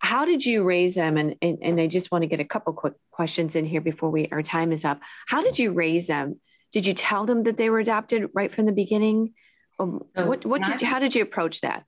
How 0.00 0.24
did 0.24 0.44
you 0.44 0.64
raise 0.64 0.96
them? 0.96 1.16
And, 1.16 1.36
and, 1.40 1.58
and 1.62 1.80
I 1.80 1.86
just 1.86 2.10
want 2.10 2.22
to 2.22 2.28
get 2.28 2.40
a 2.40 2.44
couple 2.44 2.72
quick 2.72 2.94
questions 3.12 3.54
in 3.54 3.64
here 3.64 3.80
before 3.80 4.10
we 4.10 4.28
our 4.32 4.42
time 4.42 4.72
is 4.72 4.84
up. 4.84 4.98
How 5.28 5.42
did 5.42 5.60
you 5.60 5.70
raise 5.70 6.08
them? 6.08 6.40
Did 6.72 6.86
you 6.86 6.94
tell 6.94 7.24
them 7.24 7.44
that 7.44 7.56
they 7.56 7.70
were 7.70 7.78
adopted 7.78 8.30
right 8.34 8.52
from 8.52 8.66
the 8.66 8.72
beginning? 8.72 9.34
Um, 9.78 10.02
so 10.16 10.26
what 10.26 10.44
what 10.44 10.64
did 10.64 10.80
you, 10.80 10.88
how 10.88 10.98
did 10.98 11.14
you 11.14 11.22
approach 11.22 11.60
that? 11.60 11.84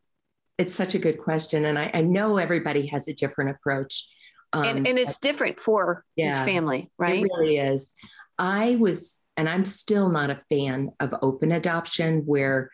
It's 0.63 0.75
such 0.75 0.95
a 0.95 0.99
good 1.01 1.19
question. 1.19 1.65
And 1.65 1.77
I, 1.77 1.91
I 1.93 2.01
know 2.03 2.37
everybody 2.37 2.87
has 2.87 3.09
a 3.09 3.15
different 3.15 3.51
approach. 3.51 4.07
Um, 4.53 4.65
and, 4.65 4.87
and 4.87 4.97
it's 4.97 5.19
different 5.19 5.59
for 5.59 6.05
yeah, 6.15 6.41
each 6.41 6.47
family, 6.47 6.89
right? 6.99 7.25
It 7.25 7.31
really 7.37 7.57
is. 7.57 7.93
I 8.39 8.77
was, 8.79 9.21
and 9.37 9.49
I'm 9.49 9.65
still 9.65 10.09
not 10.09 10.31
a 10.31 10.41
fan 10.49 10.91
of 11.01 11.13
open 11.21 11.51
adoption 11.51 12.23
where, 12.27 12.71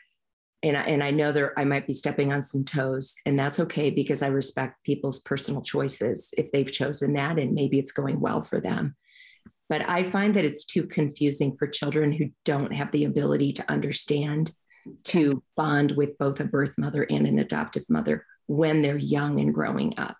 and 0.62 0.76
I, 0.76 0.82
and 0.82 1.02
I 1.02 1.12
know 1.12 1.32
there 1.32 1.58
I 1.58 1.64
might 1.64 1.86
be 1.86 1.94
stepping 1.94 2.30
on 2.30 2.42
some 2.42 2.62
toes, 2.62 3.14
and 3.24 3.38
that's 3.38 3.58
okay 3.60 3.88
because 3.88 4.22
I 4.22 4.26
respect 4.26 4.84
people's 4.84 5.20
personal 5.20 5.62
choices 5.62 6.34
if 6.36 6.52
they've 6.52 6.70
chosen 6.70 7.14
that, 7.14 7.38
and 7.38 7.54
maybe 7.54 7.78
it's 7.78 7.92
going 7.92 8.20
well 8.20 8.42
for 8.42 8.60
them. 8.60 8.96
But 9.70 9.88
I 9.88 10.02
find 10.02 10.34
that 10.34 10.44
it's 10.44 10.66
too 10.66 10.86
confusing 10.86 11.56
for 11.56 11.68
children 11.68 12.12
who 12.12 12.26
don't 12.44 12.72
have 12.72 12.90
the 12.90 13.04
ability 13.04 13.52
to 13.54 13.70
understand 13.70 14.50
to 15.04 15.42
bond 15.56 15.92
with 15.92 16.18
both 16.18 16.40
a 16.40 16.44
birth 16.44 16.76
mother 16.78 17.06
and 17.08 17.26
an 17.26 17.38
adoptive 17.38 17.84
mother 17.88 18.24
when 18.46 18.82
they're 18.82 18.96
young 18.96 19.40
and 19.40 19.54
growing 19.54 19.94
up. 19.98 20.16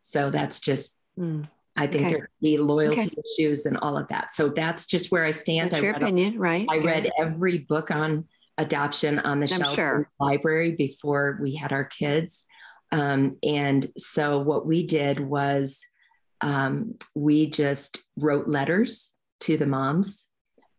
So 0.00 0.30
that's 0.30 0.60
just, 0.60 0.96
mm. 1.18 1.48
I 1.76 1.86
think 1.86 2.06
okay. 2.06 2.14
there 2.14 2.30
be 2.40 2.58
loyalty 2.58 3.06
okay. 3.06 3.16
issues 3.38 3.66
and 3.66 3.78
all 3.78 3.96
of 3.96 4.08
that. 4.08 4.32
So 4.32 4.48
that's 4.48 4.84
just 4.86 5.10
where 5.10 5.24
I 5.24 5.30
stand. 5.30 5.70
That's 5.70 5.82
I 5.82 5.86
your 5.86 5.94
opinion, 5.94 6.36
a, 6.36 6.38
right? 6.38 6.66
I 6.68 6.78
read 6.78 7.10
every 7.18 7.58
book 7.58 7.90
on 7.90 8.26
adoption 8.58 9.18
on 9.20 9.40
the 9.40 9.46
shelf 9.46 9.74
sure. 9.74 9.96
in 9.96 10.02
the 10.02 10.24
library 10.24 10.72
before 10.72 11.38
we 11.40 11.54
had 11.54 11.72
our 11.72 11.84
kids. 11.84 12.44
Um, 12.90 13.38
and 13.42 13.90
so 13.96 14.38
what 14.38 14.66
we 14.66 14.86
did 14.86 15.18
was 15.18 15.80
um, 16.42 16.96
we 17.14 17.48
just 17.48 18.02
wrote 18.16 18.48
letters 18.48 19.16
to 19.40 19.56
the 19.56 19.66
moms. 19.66 20.28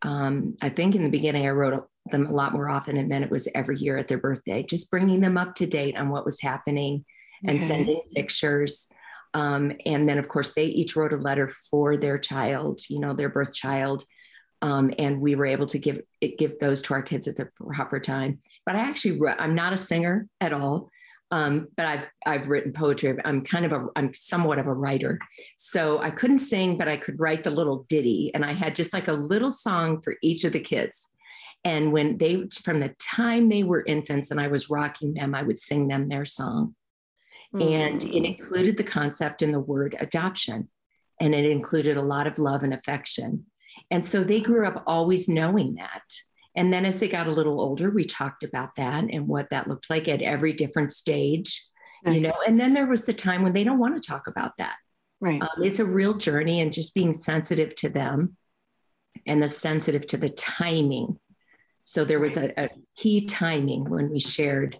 Um, 0.03 0.55
I 0.61 0.69
think 0.69 0.95
in 0.95 1.03
the 1.03 1.09
beginning 1.09 1.47
I 1.47 1.51
wrote 1.51 1.87
them 2.11 2.25
a 2.25 2.31
lot 2.31 2.53
more 2.53 2.69
often. 2.69 2.97
And 2.97 3.09
then 3.09 3.23
it 3.23 3.31
was 3.31 3.47
every 3.55 3.77
year 3.77 3.97
at 3.97 4.07
their 4.07 4.17
birthday, 4.17 4.63
just 4.63 4.91
bringing 4.91 5.21
them 5.21 5.37
up 5.37 5.55
to 5.55 5.65
date 5.65 5.97
on 5.97 6.09
what 6.09 6.25
was 6.25 6.41
happening 6.41 7.05
and 7.45 7.57
okay. 7.57 7.65
sending 7.65 8.01
pictures. 8.15 8.87
Um, 9.33 9.71
and 9.85 10.07
then, 10.07 10.19
of 10.19 10.27
course, 10.27 10.53
they 10.53 10.65
each 10.65 10.95
wrote 10.95 11.13
a 11.13 11.17
letter 11.17 11.47
for 11.47 11.97
their 11.97 12.17
child, 12.17 12.81
you 12.89 12.99
know, 12.99 13.13
their 13.13 13.29
birth 13.29 13.53
child. 13.53 14.03
Um, 14.61 14.93
and 14.97 15.19
we 15.19 15.35
were 15.35 15.45
able 15.45 15.65
to 15.67 15.79
give 15.79 16.01
give 16.37 16.57
those 16.59 16.81
to 16.83 16.93
our 16.93 17.01
kids 17.01 17.27
at 17.27 17.35
the 17.35 17.49
proper 17.73 17.99
time. 17.99 18.39
But 18.65 18.75
I 18.75 18.79
actually, 18.79 19.19
I'm 19.27 19.55
not 19.55 19.73
a 19.73 19.77
singer 19.77 20.27
at 20.39 20.53
all, 20.53 20.89
um, 21.31 21.67
but 21.75 21.85
I've 21.85 22.05
I've 22.25 22.47
written 22.47 22.71
poetry. 22.71 23.17
I'm 23.25 23.41
kind 23.41 23.65
of 23.65 23.73
a 23.73 23.87
I'm 23.95 24.13
somewhat 24.13 24.59
of 24.59 24.67
a 24.67 24.73
writer, 24.73 25.19
so 25.57 25.99
I 25.99 26.11
couldn't 26.11 26.39
sing, 26.39 26.77
but 26.77 26.87
I 26.87 26.95
could 26.95 27.19
write 27.19 27.43
the 27.43 27.49
little 27.49 27.85
ditty, 27.89 28.31
and 28.33 28.45
I 28.45 28.53
had 28.53 28.75
just 28.75 28.93
like 28.93 29.07
a 29.07 29.13
little 29.13 29.49
song 29.49 29.99
for 29.99 30.15
each 30.21 30.43
of 30.43 30.53
the 30.53 30.59
kids. 30.59 31.09
And 31.63 31.93
when 31.93 32.17
they, 32.17 32.47
from 32.63 32.79
the 32.79 32.93
time 32.99 33.47
they 33.47 33.63
were 33.63 33.85
infants 33.85 34.31
and 34.31 34.39
I 34.39 34.47
was 34.47 34.69
rocking 34.69 35.13
them, 35.13 35.33
I 35.33 35.43
would 35.43 35.59
sing 35.59 35.87
them 35.87 36.09
their 36.09 36.25
song. 36.25 36.75
Mm. 37.55 37.71
And 37.71 38.03
it 38.03 38.25
included 38.25 38.75
the 38.75 38.83
concept 38.83 39.41
in 39.41 39.51
the 39.51 39.59
word 39.59 39.95
adoption. 39.99 40.69
And 41.21 41.33
it 41.33 41.45
included 41.45 41.95
a 41.97 42.01
lot 42.01 42.27
of 42.27 42.39
love 42.39 42.63
and 42.63 42.73
affection. 42.73 43.45
And 43.91 44.03
so 44.03 44.23
they 44.23 44.41
grew 44.41 44.67
up 44.67 44.83
always 44.85 45.29
knowing 45.29 45.75
that. 45.75 46.03
And 46.55 46.71
then 46.71 46.85
as 46.85 46.99
they 46.99 47.07
got 47.07 47.27
a 47.27 47.31
little 47.31 47.59
older, 47.59 47.89
we 47.89 48.03
talked 48.03 48.43
about 48.43 48.75
that 48.75 49.05
and 49.05 49.27
what 49.27 49.49
that 49.49 49.67
looked 49.67 49.89
like 49.89 50.07
at 50.07 50.21
every 50.21 50.53
different 50.53 50.91
stage, 50.91 51.63
nice. 52.03 52.15
you 52.15 52.21
know. 52.21 52.33
And 52.47 52.59
then 52.59 52.73
there 52.73 52.85
was 52.85 53.05
the 53.05 53.13
time 53.13 53.41
when 53.41 53.53
they 53.53 53.63
don't 53.63 53.79
want 53.79 53.95
to 53.95 54.07
talk 54.07 54.27
about 54.27 54.51
that. 54.57 54.75
Right. 55.19 55.41
Um, 55.41 55.63
it's 55.63 55.79
a 55.79 55.85
real 55.85 56.15
journey 56.15 56.61
and 56.61 56.73
just 56.73 56.93
being 56.93 57.13
sensitive 57.13 57.73
to 57.75 57.89
them 57.89 58.37
and 59.25 59.41
the 59.41 59.49
sensitive 59.49 60.05
to 60.07 60.17
the 60.17 60.29
timing 60.29 61.17
so 61.83 62.05
there 62.05 62.19
was 62.19 62.37
a, 62.37 62.65
a 62.65 62.69
key 62.95 63.25
timing 63.25 63.89
when 63.89 64.09
we 64.09 64.19
shared 64.19 64.79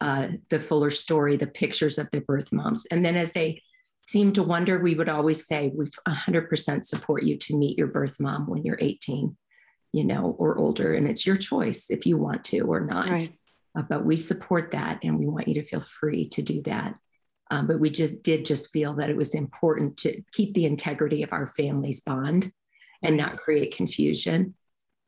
uh, 0.00 0.28
the 0.48 0.58
fuller 0.58 0.90
story, 0.90 1.36
the 1.36 1.46
pictures 1.46 1.98
of 1.98 2.10
the 2.10 2.20
birth 2.20 2.52
moms. 2.52 2.86
And 2.90 3.04
then 3.04 3.16
as 3.16 3.32
they 3.32 3.62
seemed 4.04 4.34
to 4.36 4.42
wonder, 4.42 4.78
we 4.78 4.94
would 4.94 5.08
always 5.08 5.46
say, 5.46 5.72
we 5.74 5.86
100% 6.08 6.84
support 6.84 7.22
you 7.22 7.36
to 7.36 7.56
meet 7.56 7.78
your 7.78 7.86
birth 7.86 8.18
mom 8.18 8.46
when 8.48 8.64
you're 8.64 8.78
18, 8.80 9.36
you 9.92 10.04
know, 10.04 10.34
or 10.38 10.58
older. 10.58 10.94
And 10.94 11.06
it's 11.06 11.26
your 11.26 11.36
choice 11.36 11.90
if 11.90 12.06
you 12.06 12.16
want 12.16 12.44
to 12.44 12.60
or 12.60 12.80
not. 12.80 13.10
Right. 13.10 13.30
Uh, 13.76 13.82
but 13.82 14.04
we 14.04 14.16
support 14.16 14.72
that 14.72 14.98
and 15.04 15.18
we 15.18 15.26
want 15.26 15.46
you 15.46 15.54
to 15.54 15.62
feel 15.62 15.80
free 15.80 16.28
to 16.30 16.42
do 16.42 16.62
that. 16.62 16.96
Um, 17.52 17.66
but 17.66 17.78
we 17.78 17.90
just 17.90 18.22
did 18.22 18.44
just 18.44 18.72
feel 18.72 18.94
that 18.94 19.10
it 19.10 19.16
was 19.16 19.34
important 19.34 19.96
to 19.98 20.22
keep 20.32 20.54
the 20.54 20.66
integrity 20.66 21.22
of 21.22 21.32
our 21.32 21.46
family's 21.46 22.00
bond 22.00 22.52
and 23.02 23.16
not 23.16 23.38
create 23.38 23.76
confusion 23.76 24.54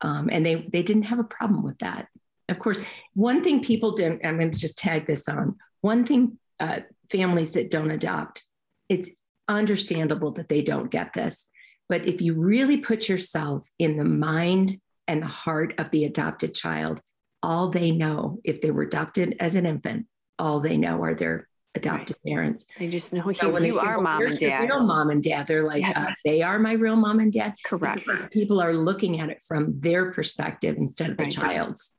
um, 0.02 0.28
and 0.30 0.44
they 0.44 0.68
they 0.72 0.82
didn't 0.82 1.04
have 1.04 1.18
a 1.18 1.24
problem 1.24 1.62
with 1.62 1.78
that. 1.78 2.08
Of 2.48 2.58
course, 2.58 2.80
one 3.14 3.42
thing 3.42 3.62
people 3.62 3.92
didn't. 3.92 4.24
I'm 4.26 4.38
going 4.38 4.50
to 4.50 4.58
just 4.58 4.78
tag 4.78 5.06
this 5.06 5.28
on. 5.28 5.56
One 5.80 6.04
thing 6.04 6.38
uh, 6.60 6.80
families 7.10 7.52
that 7.52 7.70
don't 7.70 7.90
adopt, 7.90 8.42
it's 8.88 9.10
understandable 9.48 10.32
that 10.32 10.48
they 10.48 10.62
don't 10.62 10.90
get 10.90 11.12
this. 11.12 11.48
But 11.88 12.06
if 12.06 12.20
you 12.20 12.34
really 12.34 12.78
put 12.78 13.08
yourself 13.08 13.68
in 13.78 13.96
the 13.96 14.04
mind 14.04 14.78
and 15.08 15.22
the 15.22 15.26
heart 15.26 15.74
of 15.78 15.90
the 15.90 16.04
adopted 16.04 16.54
child, 16.54 17.00
all 17.42 17.68
they 17.68 17.90
know, 17.90 18.38
if 18.44 18.60
they 18.60 18.70
were 18.70 18.82
adopted 18.82 19.36
as 19.40 19.54
an 19.54 19.66
infant, 19.66 20.06
all 20.38 20.60
they 20.60 20.76
know 20.76 21.02
are 21.02 21.14
their 21.14 21.48
adoptive 21.74 22.16
right. 22.24 22.32
parents. 22.32 22.66
They 22.78 22.88
just 22.88 23.12
know 23.12 23.22
so 23.32 23.58
you, 23.58 23.66
you 23.66 23.78
are 23.78 23.94
well, 23.94 24.02
mom 24.02 24.26
and 24.26 24.38
dad. 24.38 24.68
Real 24.68 24.84
mom 24.84 25.10
and 25.10 25.22
dad. 25.22 25.46
They're 25.46 25.62
like, 25.62 25.82
yes. 25.82 25.96
uh, 25.96 26.12
they 26.24 26.42
are 26.42 26.58
my 26.58 26.72
real 26.72 26.96
mom 26.96 27.20
and 27.20 27.32
dad. 27.32 27.54
Correct. 27.64 28.04
Because 28.06 28.26
people 28.26 28.60
are 28.60 28.74
looking 28.74 29.20
at 29.20 29.30
it 29.30 29.42
from 29.46 29.80
their 29.80 30.12
perspective 30.12 30.76
instead 30.78 31.10
of 31.10 31.16
the 31.16 31.24
right. 31.24 31.32
child's. 31.32 31.94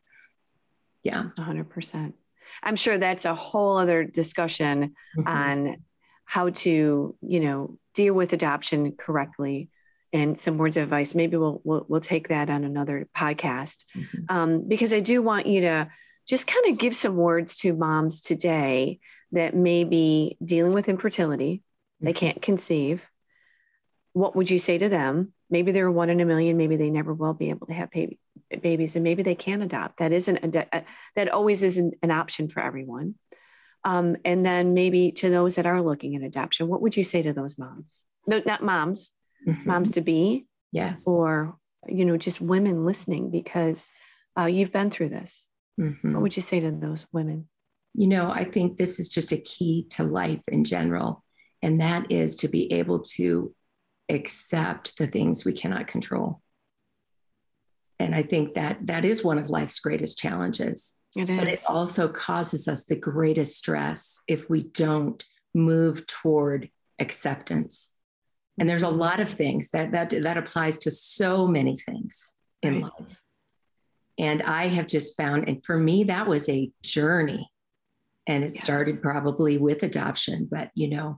Yeah. 1.04 1.26
100%. 1.38 2.14
I'm 2.62 2.76
sure 2.76 2.98
that's 2.98 3.26
a 3.26 3.36
whole 3.36 3.78
other 3.78 4.04
discussion 4.04 4.96
mm-hmm. 5.18 5.28
on 5.28 5.78
how 6.26 6.50
to, 6.50 7.16
you 7.22 7.40
know, 7.40 7.78
deal 7.94 8.14
with 8.14 8.34
adoption 8.34 8.94
correctly 8.94 9.70
and 10.14 10.40
some 10.40 10.58
words 10.58 10.78
of 10.78 10.84
advice. 10.84 11.16
Maybe 11.16 11.36
we'll, 11.36 11.62
we'll, 11.64 11.86
we'll 11.90 12.02
take 12.02 12.30
that 12.30 12.50
on 12.50 12.64
another 12.64 13.08
podcast 13.16 13.84
mm-hmm. 13.96 14.18
um, 14.30 14.68
because 14.68 14.94
I 14.94 15.00
do 15.00 15.22
want 15.22 15.48
you 15.48 15.62
to 15.62 15.90
just 16.28 16.48
kind 16.48 16.68
of 16.68 16.78
give 16.78 16.96
some 16.96 17.16
words 17.18 17.58
to 17.58 17.74
moms 17.74 18.22
today 18.22 19.00
that 19.34 19.56
may 19.56 19.84
be 19.84 20.38
dealing 20.43 20.74
with 20.74 20.88
infertility, 20.88 21.62
they 22.00 22.12
mm-hmm. 22.12 22.17
can't 22.17 22.41
conceive, 22.41 23.02
what 24.13 24.36
would 24.36 24.50
you 24.50 24.60
say 24.60 24.78
to 24.78 24.89
them? 24.89 25.34
Maybe 25.50 25.72
they're 25.72 25.91
one 25.91 26.10
in 26.10 26.22
a 26.22 26.26
million. 26.26 26.56
Maybe 26.56 26.78
they 26.78 26.89
never 26.89 27.13
will 27.13 27.34
be 27.34 27.50
able 27.50 27.67
to 27.67 27.74
have 27.74 27.91
baby, 27.91 28.19
babies, 28.62 28.96
and 28.96 29.04
maybe 29.04 29.24
they 29.24 29.36
can 29.36 29.62
adopt. 29.62 29.98
That 29.98 30.12
isn't 30.12 30.56
a, 30.56 30.84
that 31.15 31.30
always 31.30 31.63
isn't 31.63 31.96
an 32.02 32.12
option 32.12 32.48
for 32.48 32.62
everyone. 32.62 33.15
Um, 33.84 34.15
and 34.24 34.46
then 34.46 34.74
maybe 34.74 35.12
to 35.13 35.30
those 35.30 35.56
that 35.56 35.65
are 35.65 35.82
looking 35.82 36.15
at 36.15 36.22
adoption, 36.22 36.67
what 36.67 36.82
would 36.82 36.96
you 36.96 37.04
say 37.04 37.22
to 37.24 37.34
those 37.34 37.58
moms? 37.58 38.04
No, 38.26 38.41
not 38.46 38.63
moms, 38.63 39.12
mm-hmm. 39.48 39.67
moms 39.67 39.91
to 39.91 40.02
be. 40.02 40.46
Yes. 40.72 41.06
Or 41.06 41.58
you 41.88 42.06
know, 42.06 42.17
just 42.17 42.39
women 42.39 42.86
listening 42.86 43.30
because 43.30 43.91
uh, 44.39 44.46
you've 44.46 44.72
been 44.72 44.89
through 44.89 45.10
this. 45.10 45.48
Mm-hmm. 45.80 46.13
What 46.13 46.22
would 46.22 46.36
you 46.36 46.41
say 46.41 46.60
to 46.62 46.72
those 46.72 47.06
women? 47.12 47.50
You 47.94 48.08
know, 48.08 48.32
I 48.32 48.44
think 48.44 48.78
this 48.78 49.00
is 49.00 49.10
just 49.10 49.32
a 49.32 49.38
key 49.38 49.88
to 49.92 50.04
life 50.04 50.44
in 50.48 50.64
general. 50.64 51.24
And 51.62 51.80
that 51.80 52.12
is 52.12 52.38
to 52.38 52.48
be 52.48 52.72
able 52.74 53.02
to 53.16 53.54
accept 54.10 54.98
the 54.98 55.08
things 55.08 55.46
we 55.46 55.54
cannot 55.54 55.88
control. 55.88 56.42
And 58.00 58.14
I 58.14 58.24
think 58.24 58.56
that 58.56 58.86
that 58.88 59.06
is 59.06 59.24
one 59.24 59.38
of 59.38 59.50
life's 59.50 59.80
greatest 59.80 60.18
challenges. 60.18 60.98
It 61.16 61.30
is. 61.30 61.38
But 61.38 61.48
it 61.48 61.64
also 61.68 62.08
causes 62.08 62.68
us 62.68 62.86
the 62.86 62.96
greatest 62.96 63.56
stress 63.56 64.20
if 64.28 64.50
we 64.50 64.64
don't 64.70 65.24
move 65.54 66.06
toward 66.08 66.70
acceptance. 67.00 67.91
And 68.60 68.68
there's 68.68 68.84
a 68.84 68.88
mm-hmm. 68.88 68.98
lot 68.98 69.20
of 69.20 69.30
things 69.30 69.70
that 69.72 69.91
that 69.91 70.10
that 70.10 70.38
applies 70.38 70.80
to 70.80 70.91
so 70.91 71.48
many 71.48 71.78
things 71.78 72.36
in 72.62 72.82
right. 72.82 72.91
life. 73.00 73.22
And 74.20 74.41
I 74.44 74.68
have 74.68 74.88
just 74.88 75.18
found, 75.18 75.48
and 75.48 75.64
for 75.66 75.78
me, 75.78 76.04
that 76.06 76.28
was 76.28 76.50
a 76.50 76.72
journey 76.84 77.50
and 78.28 78.43
it 78.43 78.53
yes. 78.53 78.63
started 78.63 79.01
probably 79.01 79.57
with 79.57 79.84
adoption 79.84 80.47
but 80.49 80.69
you 80.76 80.89
know 80.89 81.17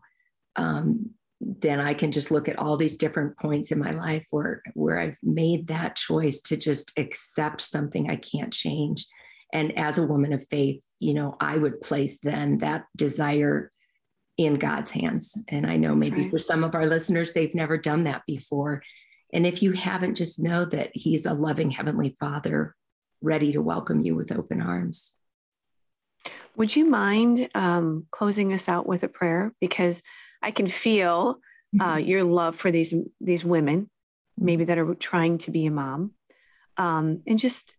um, 0.56 1.12
then 1.42 1.80
i 1.80 1.94
can 1.94 2.12
just 2.12 2.32
look 2.32 2.48
at 2.48 2.58
all 2.58 2.78
these 2.78 2.98
different 2.98 3.38
points 3.38 3.72
in 3.72 3.80
my 3.80 3.92
life 3.92 4.28
where 4.32 4.62
where 4.74 5.00
i've 5.00 5.20
made 5.22 5.68
that 5.68 5.96
choice 5.96 6.42
to 6.42 6.58
just 6.58 6.92
accept 6.98 7.62
something 7.62 8.10
i 8.10 8.16
can't 8.16 8.54
change 8.54 9.06
and 9.54 9.78
as 9.78 9.98
a 9.98 10.08
woman 10.08 10.34
of 10.34 10.48
faith 10.48 10.84
you 11.00 11.14
know 11.14 11.36
i 11.40 11.58
would 11.58 11.82
place 11.82 12.20
then 12.20 12.58
that 12.58 12.86
desire 12.96 13.72
in 14.38 14.56
god's 14.56 14.90
hands 14.90 15.38
and 15.50 15.66
i 15.66 15.76
know 15.76 15.90
That's 15.90 16.10
maybe 16.10 16.22
right. 16.24 16.32
for 16.32 16.40
some 16.40 16.64
of 16.64 16.76
our 16.76 16.86
listeners 16.86 17.34
they've 17.34 17.56
never 17.56 17.78
done 17.78 18.06
that 18.06 18.24
before 18.26 18.82
and 19.34 19.46
if 19.46 19.62
you 19.62 19.74
haven't 19.74 20.16
just 20.16 20.42
know 20.42 20.64
that 20.66 20.92
he's 20.94 21.26
a 21.26 21.34
loving 21.34 21.70
heavenly 21.70 22.16
father 22.20 22.76
ready 23.22 23.52
to 23.52 23.62
welcome 23.62 24.02
you 24.02 24.16
with 24.16 24.32
open 24.32 24.62
arms 24.62 25.16
would 26.58 26.76
you 26.76 26.86
mind 26.86 27.50
um, 27.56 28.08
closing 28.12 28.54
us 28.54 28.70
out 28.70 28.88
with 28.88 29.04
a 29.04 29.08
prayer? 29.08 29.54
Because 29.60 30.04
I 30.42 30.52
can 30.52 30.68
feel 30.68 31.40
uh, 31.80 31.96
mm-hmm. 31.96 32.08
your 32.08 32.24
love 32.24 32.56
for 32.56 32.72
these 32.72 32.94
these 33.20 33.44
women, 33.44 33.90
maybe 34.38 34.64
mm-hmm. 34.64 34.70
that 34.70 34.78
are 34.78 34.96
trying 34.96 35.38
to 35.40 35.52
be 35.52 35.66
a 35.66 35.72
mom, 35.72 36.12
um, 36.78 37.22
and 37.28 37.40
just 37.40 37.76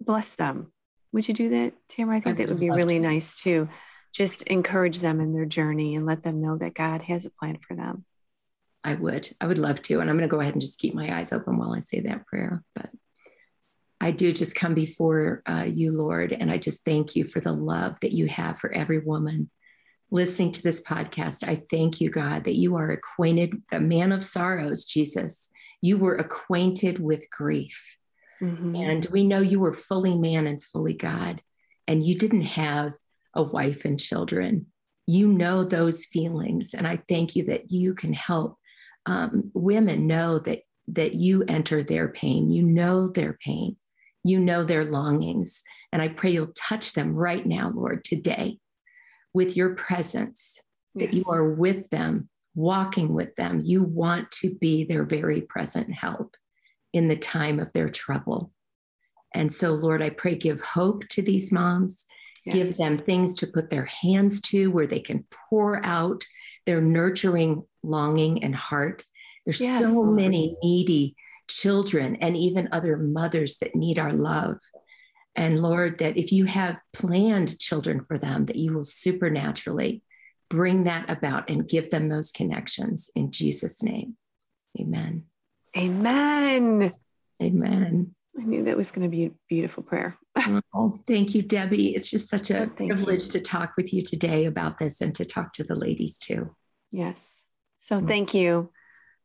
bless 0.00 0.30
them. 0.32 0.72
Would 1.12 1.28
you 1.28 1.34
do 1.34 1.48
that, 1.50 1.74
Tamra? 1.88 2.16
I 2.16 2.20
think 2.20 2.38
that 2.38 2.48
would 2.48 2.60
be 2.60 2.70
really 2.70 2.96
to. 2.96 3.00
nice 3.00 3.40
to 3.42 3.68
just 4.12 4.42
encourage 4.44 5.00
them 5.00 5.20
in 5.20 5.32
their 5.32 5.44
journey 5.44 5.94
and 5.94 6.06
let 6.06 6.22
them 6.22 6.40
know 6.40 6.56
that 6.58 6.74
God 6.74 7.02
has 7.02 7.26
a 7.26 7.30
plan 7.30 7.58
for 7.66 7.74
them. 7.74 8.04
I 8.82 8.94
would. 8.94 9.28
I 9.40 9.46
would 9.46 9.58
love 9.58 9.82
to. 9.82 10.00
And 10.00 10.08
I'm 10.08 10.16
going 10.16 10.28
to 10.28 10.32
go 10.32 10.40
ahead 10.40 10.54
and 10.54 10.60
just 10.60 10.78
keep 10.78 10.94
my 10.94 11.16
eyes 11.18 11.32
open 11.32 11.58
while 11.58 11.74
I 11.74 11.80
say 11.80 12.00
that 12.00 12.26
prayer. 12.26 12.62
But 12.74 12.90
I 14.06 14.12
do 14.12 14.32
just 14.32 14.54
come 14.54 14.72
before 14.72 15.42
uh, 15.46 15.66
you, 15.66 15.90
Lord, 15.90 16.32
and 16.32 16.48
I 16.48 16.58
just 16.58 16.84
thank 16.84 17.16
you 17.16 17.24
for 17.24 17.40
the 17.40 17.52
love 17.52 17.98
that 18.02 18.12
you 18.12 18.28
have 18.28 18.56
for 18.56 18.72
every 18.72 19.00
woman 19.00 19.50
listening 20.12 20.52
to 20.52 20.62
this 20.62 20.80
podcast. 20.80 21.42
I 21.42 21.60
thank 21.72 22.00
you, 22.00 22.08
God, 22.08 22.44
that 22.44 22.54
you 22.54 22.76
are 22.76 22.92
acquainted, 22.92 23.60
a 23.72 23.80
man 23.80 24.12
of 24.12 24.24
sorrows, 24.24 24.84
Jesus. 24.84 25.50
You 25.80 25.98
were 25.98 26.14
acquainted 26.14 27.00
with 27.00 27.28
grief. 27.30 27.96
Mm-hmm. 28.40 28.76
And 28.76 29.06
we 29.10 29.26
know 29.26 29.40
you 29.40 29.58
were 29.58 29.72
fully 29.72 30.14
man 30.14 30.46
and 30.46 30.62
fully 30.62 30.94
God, 30.94 31.42
and 31.88 32.00
you 32.00 32.14
didn't 32.14 32.42
have 32.42 32.92
a 33.34 33.42
wife 33.42 33.84
and 33.84 33.98
children. 33.98 34.66
You 35.08 35.26
know 35.26 35.64
those 35.64 36.04
feelings. 36.04 36.74
And 36.74 36.86
I 36.86 37.02
thank 37.08 37.34
you 37.34 37.46
that 37.46 37.72
you 37.72 37.92
can 37.92 38.12
help 38.12 38.56
um, 39.06 39.50
women 39.52 40.06
know 40.06 40.38
that, 40.38 40.60
that 40.92 41.14
you 41.14 41.42
enter 41.48 41.82
their 41.82 42.06
pain, 42.06 42.52
you 42.52 42.62
know 42.62 43.08
their 43.08 43.36
pain, 43.42 43.76
you 44.28 44.38
know 44.38 44.64
their 44.64 44.84
longings. 44.84 45.62
And 45.92 46.02
I 46.02 46.08
pray 46.08 46.30
you'll 46.30 46.52
touch 46.54 46.92
them 46.92 47.14
right 47.14 47.44
now, 47.44 47.70
Lord, 47.70 48.04
today 48.04 48.58
with 49.32 49.56
your 49.56 49.74
presence, 49.74 50.60
yes. 50.94 51.06
that 51.06 51.16
you 51.16 51.24
are 51.28 51.54
with 51.54 51.88
them, 51.90 52.28
walking 52.54 53.12
with 53.12 53.34
them. 53.36 53.60
You 53.62 53.82
want 53.82 54.30
to 54.32 54.54
be 54.56 54.84
their 54.84 55.04
very 55.04 55.42
present 55.42 55.92
help 55.92 56.36
in 56.92 57.08
the 57.08 57.16
time 57.16 57.60
of 57.60 57.72
their 57.72 57.88
trouble. 57.88 58.52
And 59.34 59.52
so, 59.52 59.72
Lord, 59.72 60.02
I 60.02 60.10
pray 60.10 60.34
give 60.34 60.60
hope 60.60 61.06
to 61.10 61.22
these 61.22 61.52
moms, 61.52 62.06
yes. 62.46 62.54
give 62.54 62.76
them 62.78 62.98
things 62.98 63.36
to 63.38 63.46
put 63.46 63.68
their 63.68 63.84
hands 63.84 64.40
to 64.42 64.70
where 64.70 64.86
they 64.86 65.00
can 65.00 65.26
pour 65.50 65.84
out 65.84 66.24
their 66.64 66.80
nurturing 66.80 67.62
longing 67.82 68.42
and 68.42 68.54
heart. 68.54 69.04
There's 69.44 69.60
yes, 69.60 69.82
so 69.82 69.92
Lord. 69.92 70.16
many 70.16 70.56
needy 70.62 71.14
children 71.48 72.16
and 72.16 72.36
even 72.36 72.68
other 72.72 72.96
mothers 72.96 73.58
that 73.58 73.74
need 73.74 73.98
our 73.98 74.12
love. 74.12 74.58
And 75.34 75.60
Lord, 75.60 75.98
that 75.98 76.16
if 76.16 76.32
you 76.32 76.46
have 76.46 76.80
planned 76.92 77.58
children 77.58 78.02
for 78.02 78.18
them, 78.18 78.46
that 78.46 78.56
you 78.56 78.72
will 78.72 78.84
supernaturally 78.84 80.02
bring 80.48 80.84
that 80.84 81.10
about 81.10 81.50
and 81.50 81.68
give 81.68 81.90
them 81.90 82.08
those 82.08 82.32
connections 82.32 83.10
in 83.14 83.30
Jesus' 83.30 83.82
name. 83.82 84.16
Amen. 84.80 85.24
Amen. 85.76 86.92
Amen. 87.42 88.14
I 88.38 88.42
knew 88.42 88.64
that 88.64 88.76
was 88.76 88.92
going 88.92 89.10
to 89.10 89.14
be 89.14 89.26
a 89.26 89.30
beautiful 89.48 89.82
prayer. 89.82 90.16
oh, 90.74 90.98
thank 91.06 91.34
you, 91.34 91.42
Debbie. 91.42 91.94
It's 91.94 92.10
just 92.10 92.28
such 92.28 92.50
a 92.50 92.66
privilege 92.66 93.26
you. 93.26 93.32
to 93.32 93.40
talk 93.40 93.72
with 93.76 93.92
you 93.92 94.02
today 94.02 94.44
about 94.44 94.78
this 94.78 95.00
and 95.00 95.14
to 95.16 95.24
talk 95.24 95.52
to 95.54 95.64
the 95.64 95.74
ladies 95.74 96.18
too. 96.18 96.54
Yes. 96.90 97.42
So 97.78 98.00
mm. 98.00 98.08
thank 98.08 98.34
you. 98.34 98.70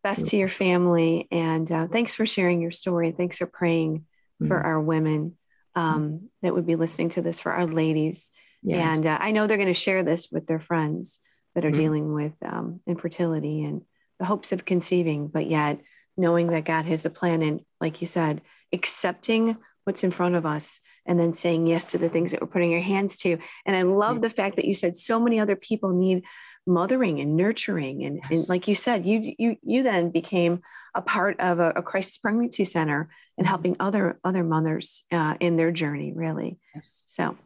Best 0.04 0.28
to 0.28 0.38
your 0.38 0.50
family. 0.50 1.28
And 1.32 1.72
uh, 1.72 1.88
thanks 1.88 2.16
for 2.16 2.26
sharing 2.26 2.62
your 2.62 2.72
story. 2.72 3.12
Thanks 3.12 3.38
for 3.38 3.46
praying 3.46 4.06
mm. 4.42 4.48
for 4.48 4.60
our 4.60 4.82
women 4.82 5.38
um, 5.76 6.30
that 6.42 6.54
would 6.54 6.66
be 6.66 6.76
listening 6.76 7.10
to 7.10 7.22
this, 7.22 7.40
for 7.40 7.52
our 7.52 7.68
ladies. 7.68 8.32
Yes. 8.64 8.98
And 8.98 9.06
uh, 9.06 9.18
I 9.20 9.32
know 9.32 9.48
they're 9.48 9.58
going 9.58 9.68
to 9.68 9.74
share 9.74 10.04
this 10.04 10.30
with 10.32 10.48
their 10.48 10.60
friends 10.60 11.20
that 11.56 11.66
are 11.66 11.72
mm. 11.72 11.76
dealing 11.76 12.14
with 12.14 12.34
um, 12.44 12.82
infertility 12.88 13.64
and 13.64 13.84
the 14.20 14.26
hopes 14.26 14.52
of 14.52 14.66
conceiving, 14.66 15.28
but 15.28 15.48
yet 15.48 15.82
knowing 16.18 16.48
that 16.48 16.66
God 16.66 16.86
has 16.86 17.06
a 17.06 17.10
plan. 17.10 17.42
And 17.42 17.62
like 17.80 18.02
you 18.02 18.08
said, 18.08 18.42
accepting 18.74 19.58
what's 19.84 20.04
in 20.04 20.12
front 20.12 20.36
of 20.36 20.46
us 20.46 20.80
and 21.06 21.20
then 21.20 21.34
saying 21.34 21.68
yes 21.68 21.86
to 21.86 21.98
the 21.98 22.10
things 22.10 22.32
that 22.32 22.42
we're 22.42 22.48
putting 22.48 22.74
our 22.74 22.82
hands 22.82 23.18
to. 23.18 23.38
And 23.66 23.76
I 23.76 23.82
love 23.82 24.22
the 24.22 24.30
fact 24.30 24.58
that 24.58 24.66
you 24.66 24.74
said 24.74 24.96
so 24.96 25.20
many 25.20 25.40
other 25.40 25.56
people 25.56 25.90
need 25.90 26.24
mothering 26.68 27.20
and 27.20 27.36
nurturing 27.36 28.04
and, 28.04 28.20
yes. 28.30 28.42
and, 28.42 28.50
like 28.50 28.68
you 28.68 28.76
said 28.76 29.06
you 29.06 29.34
you 29.38 29.58
you 29.64 29.84
then 29.84 30.12
became 30.12 30.62
a 30.94 31.02
part 31.02 31.40
of 31.40 31.60
a, 31.60 31.72
a 31.72 31.82
crisis 31.82 32.18
pregnancy 32.18 32.64
center 32.64 33.10
and 33.38 33.46
mm-hmm. 33.46 33.50
helping 33.50 33.76
other 33.80 34.20
other 34.24 34.44
mothers 34.44 35.04
uh, 35.12 35.36
in 35.40 35.58
their 35.58 35.72
journey 35.72 36.14
really. 36.16 36.60
Yes. 36.76 37.04
so 37.08 37.38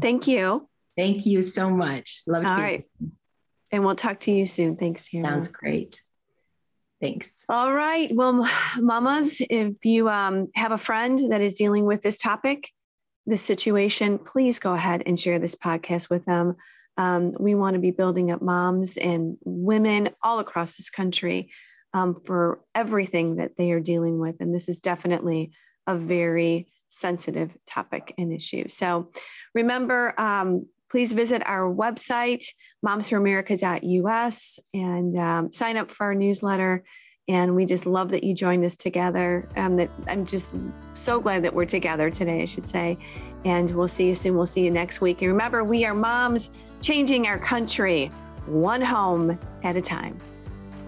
thank 0.00 0.26
you. 0.26 0.68
Thank 0.96 1.24
you 1.24 1.42
so 1.42 1.70
much. 1.70 2.22
Love 2.26 2.44
all 2.44 2.56
right. 2.56 2.84
and 3.70 3.84
we'll 3.84 3.96
talk 3.96 4.20
to 4.20 4.30
you 4.30 4.44
soon. 4.44 4.76
Thanks 4.76 5.08
Hannah. 5.10 5.28
sounds 5.28 5.48
great. 5.48 6.00
Thanks. 7.00 7.46
All 7.48 7.72
right. 7.72 8.14
Well 8.14 8.46
mamas 8.78 9.40
if 9.48 9.84
you 9.84 10.10
um, 10.10 10.48
have 10.54 10.72
a 10.72 10.78
friend 10.78 11.32
that 11.32 11.40
is 11.40 11.54
dealing 11.54 11.86
with 11.86 12.02
this 12.02 12.18
topic 12.18 12.70
this 13.26 13.42
situation 13.42 14.18
please 14.18 14.58
go 14.58 14.74
ahead 14.74 15.02
and 15.06 15.20
share 15.20 15.38
this 15.38 15.54
podcast 15.54 16.10
with 16.10 16.24
them 16.24 16.56
um, 17.00 17.32
we 17.40 17.54
want 17.54 17.74
to 17.74 17.80
be 17.80 17.92
building 17.92 18.30
up 18.30 18.42
moms 18.42 18.98
and 18.98 19.38
women 19.46 20.10
all 20.22 20.38
across 20.38 20.76
this 20.76 20.90
country 20.90 21.50
um, 21.94 22.14
for 22.26 22.60
everything 22.74 23.36
that 23.36 23.56
they 23.56 23.72
are 23.72 23.80
dealing 23.80 24.18
with. 24.18 24.36
And 24.40 24.54
this 24.54 24.68
is 24.68 24.80
definitely 24.80 25.52
a 25.86 25.96
very 25.96 26.68
sensitive 26.88 27.56
topic 27.66 28.12
and 28.18 28.30
issue. 28.34 28.68
So 28.68 29.12
remember, 29.54 30.20
um, 30.20 30.66
please 30.90 31.14
visit 31.14 31.42
our 31.46 31.72
website, 31.72 32.44
momsforamerica.us, 32.84 34.58
and 34.74 35.18
um, 35.18 35.52
sign 35.52 35.78
up 35.78 35.90
for 35.90 36.04
our 36.04 36.14
newsletter. 36.14 36.84
And 37.28 37.56
we 37.56 37.64
just 37.64 37.86
love 37.86 38.10
that 38.10 38.24
you 38.24 38.34
joined 38.34 38.64
us 38.66 38.76
together. 38.76 39.48
Um, 39.56 39.76
that 39.76 39.88
I'm 40.06 40.26
just 40.26 40.50
so 40.92 41.18
glad 41.18 41.44
that 41.44 41.54
we're 41.54 41.64
together 41.64 42.10
today, 42.10 42.42
I 42.42 42.44
should 42.44 42.66
say. 42.66 42.98
And 43.46 43.74
we'll 43.74 43.88
see 43.88 44.08
you 44.08 44.14
soon. 44.14 44.36
We'll 44.36 44.46
see 44.46 44.64
you 44.64 44.70
next 44.70 45.00
week. 45.00 45.22
And 45.22 45.30
remember, 45.30 45.64
we 45.64 45.86
are 45.86 45.94
moms 45.94 46.50
changing 46.80 47.26
our 47.26 47.38
country 47.38 48.10
one 48.46 48.80
home 48.80 49.38
at 49.62 49.76
a 49.76 49.82
time. 49.82 50.18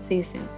See 0.01 0.17
you 0.17 0.25
soon. 0.25 0.49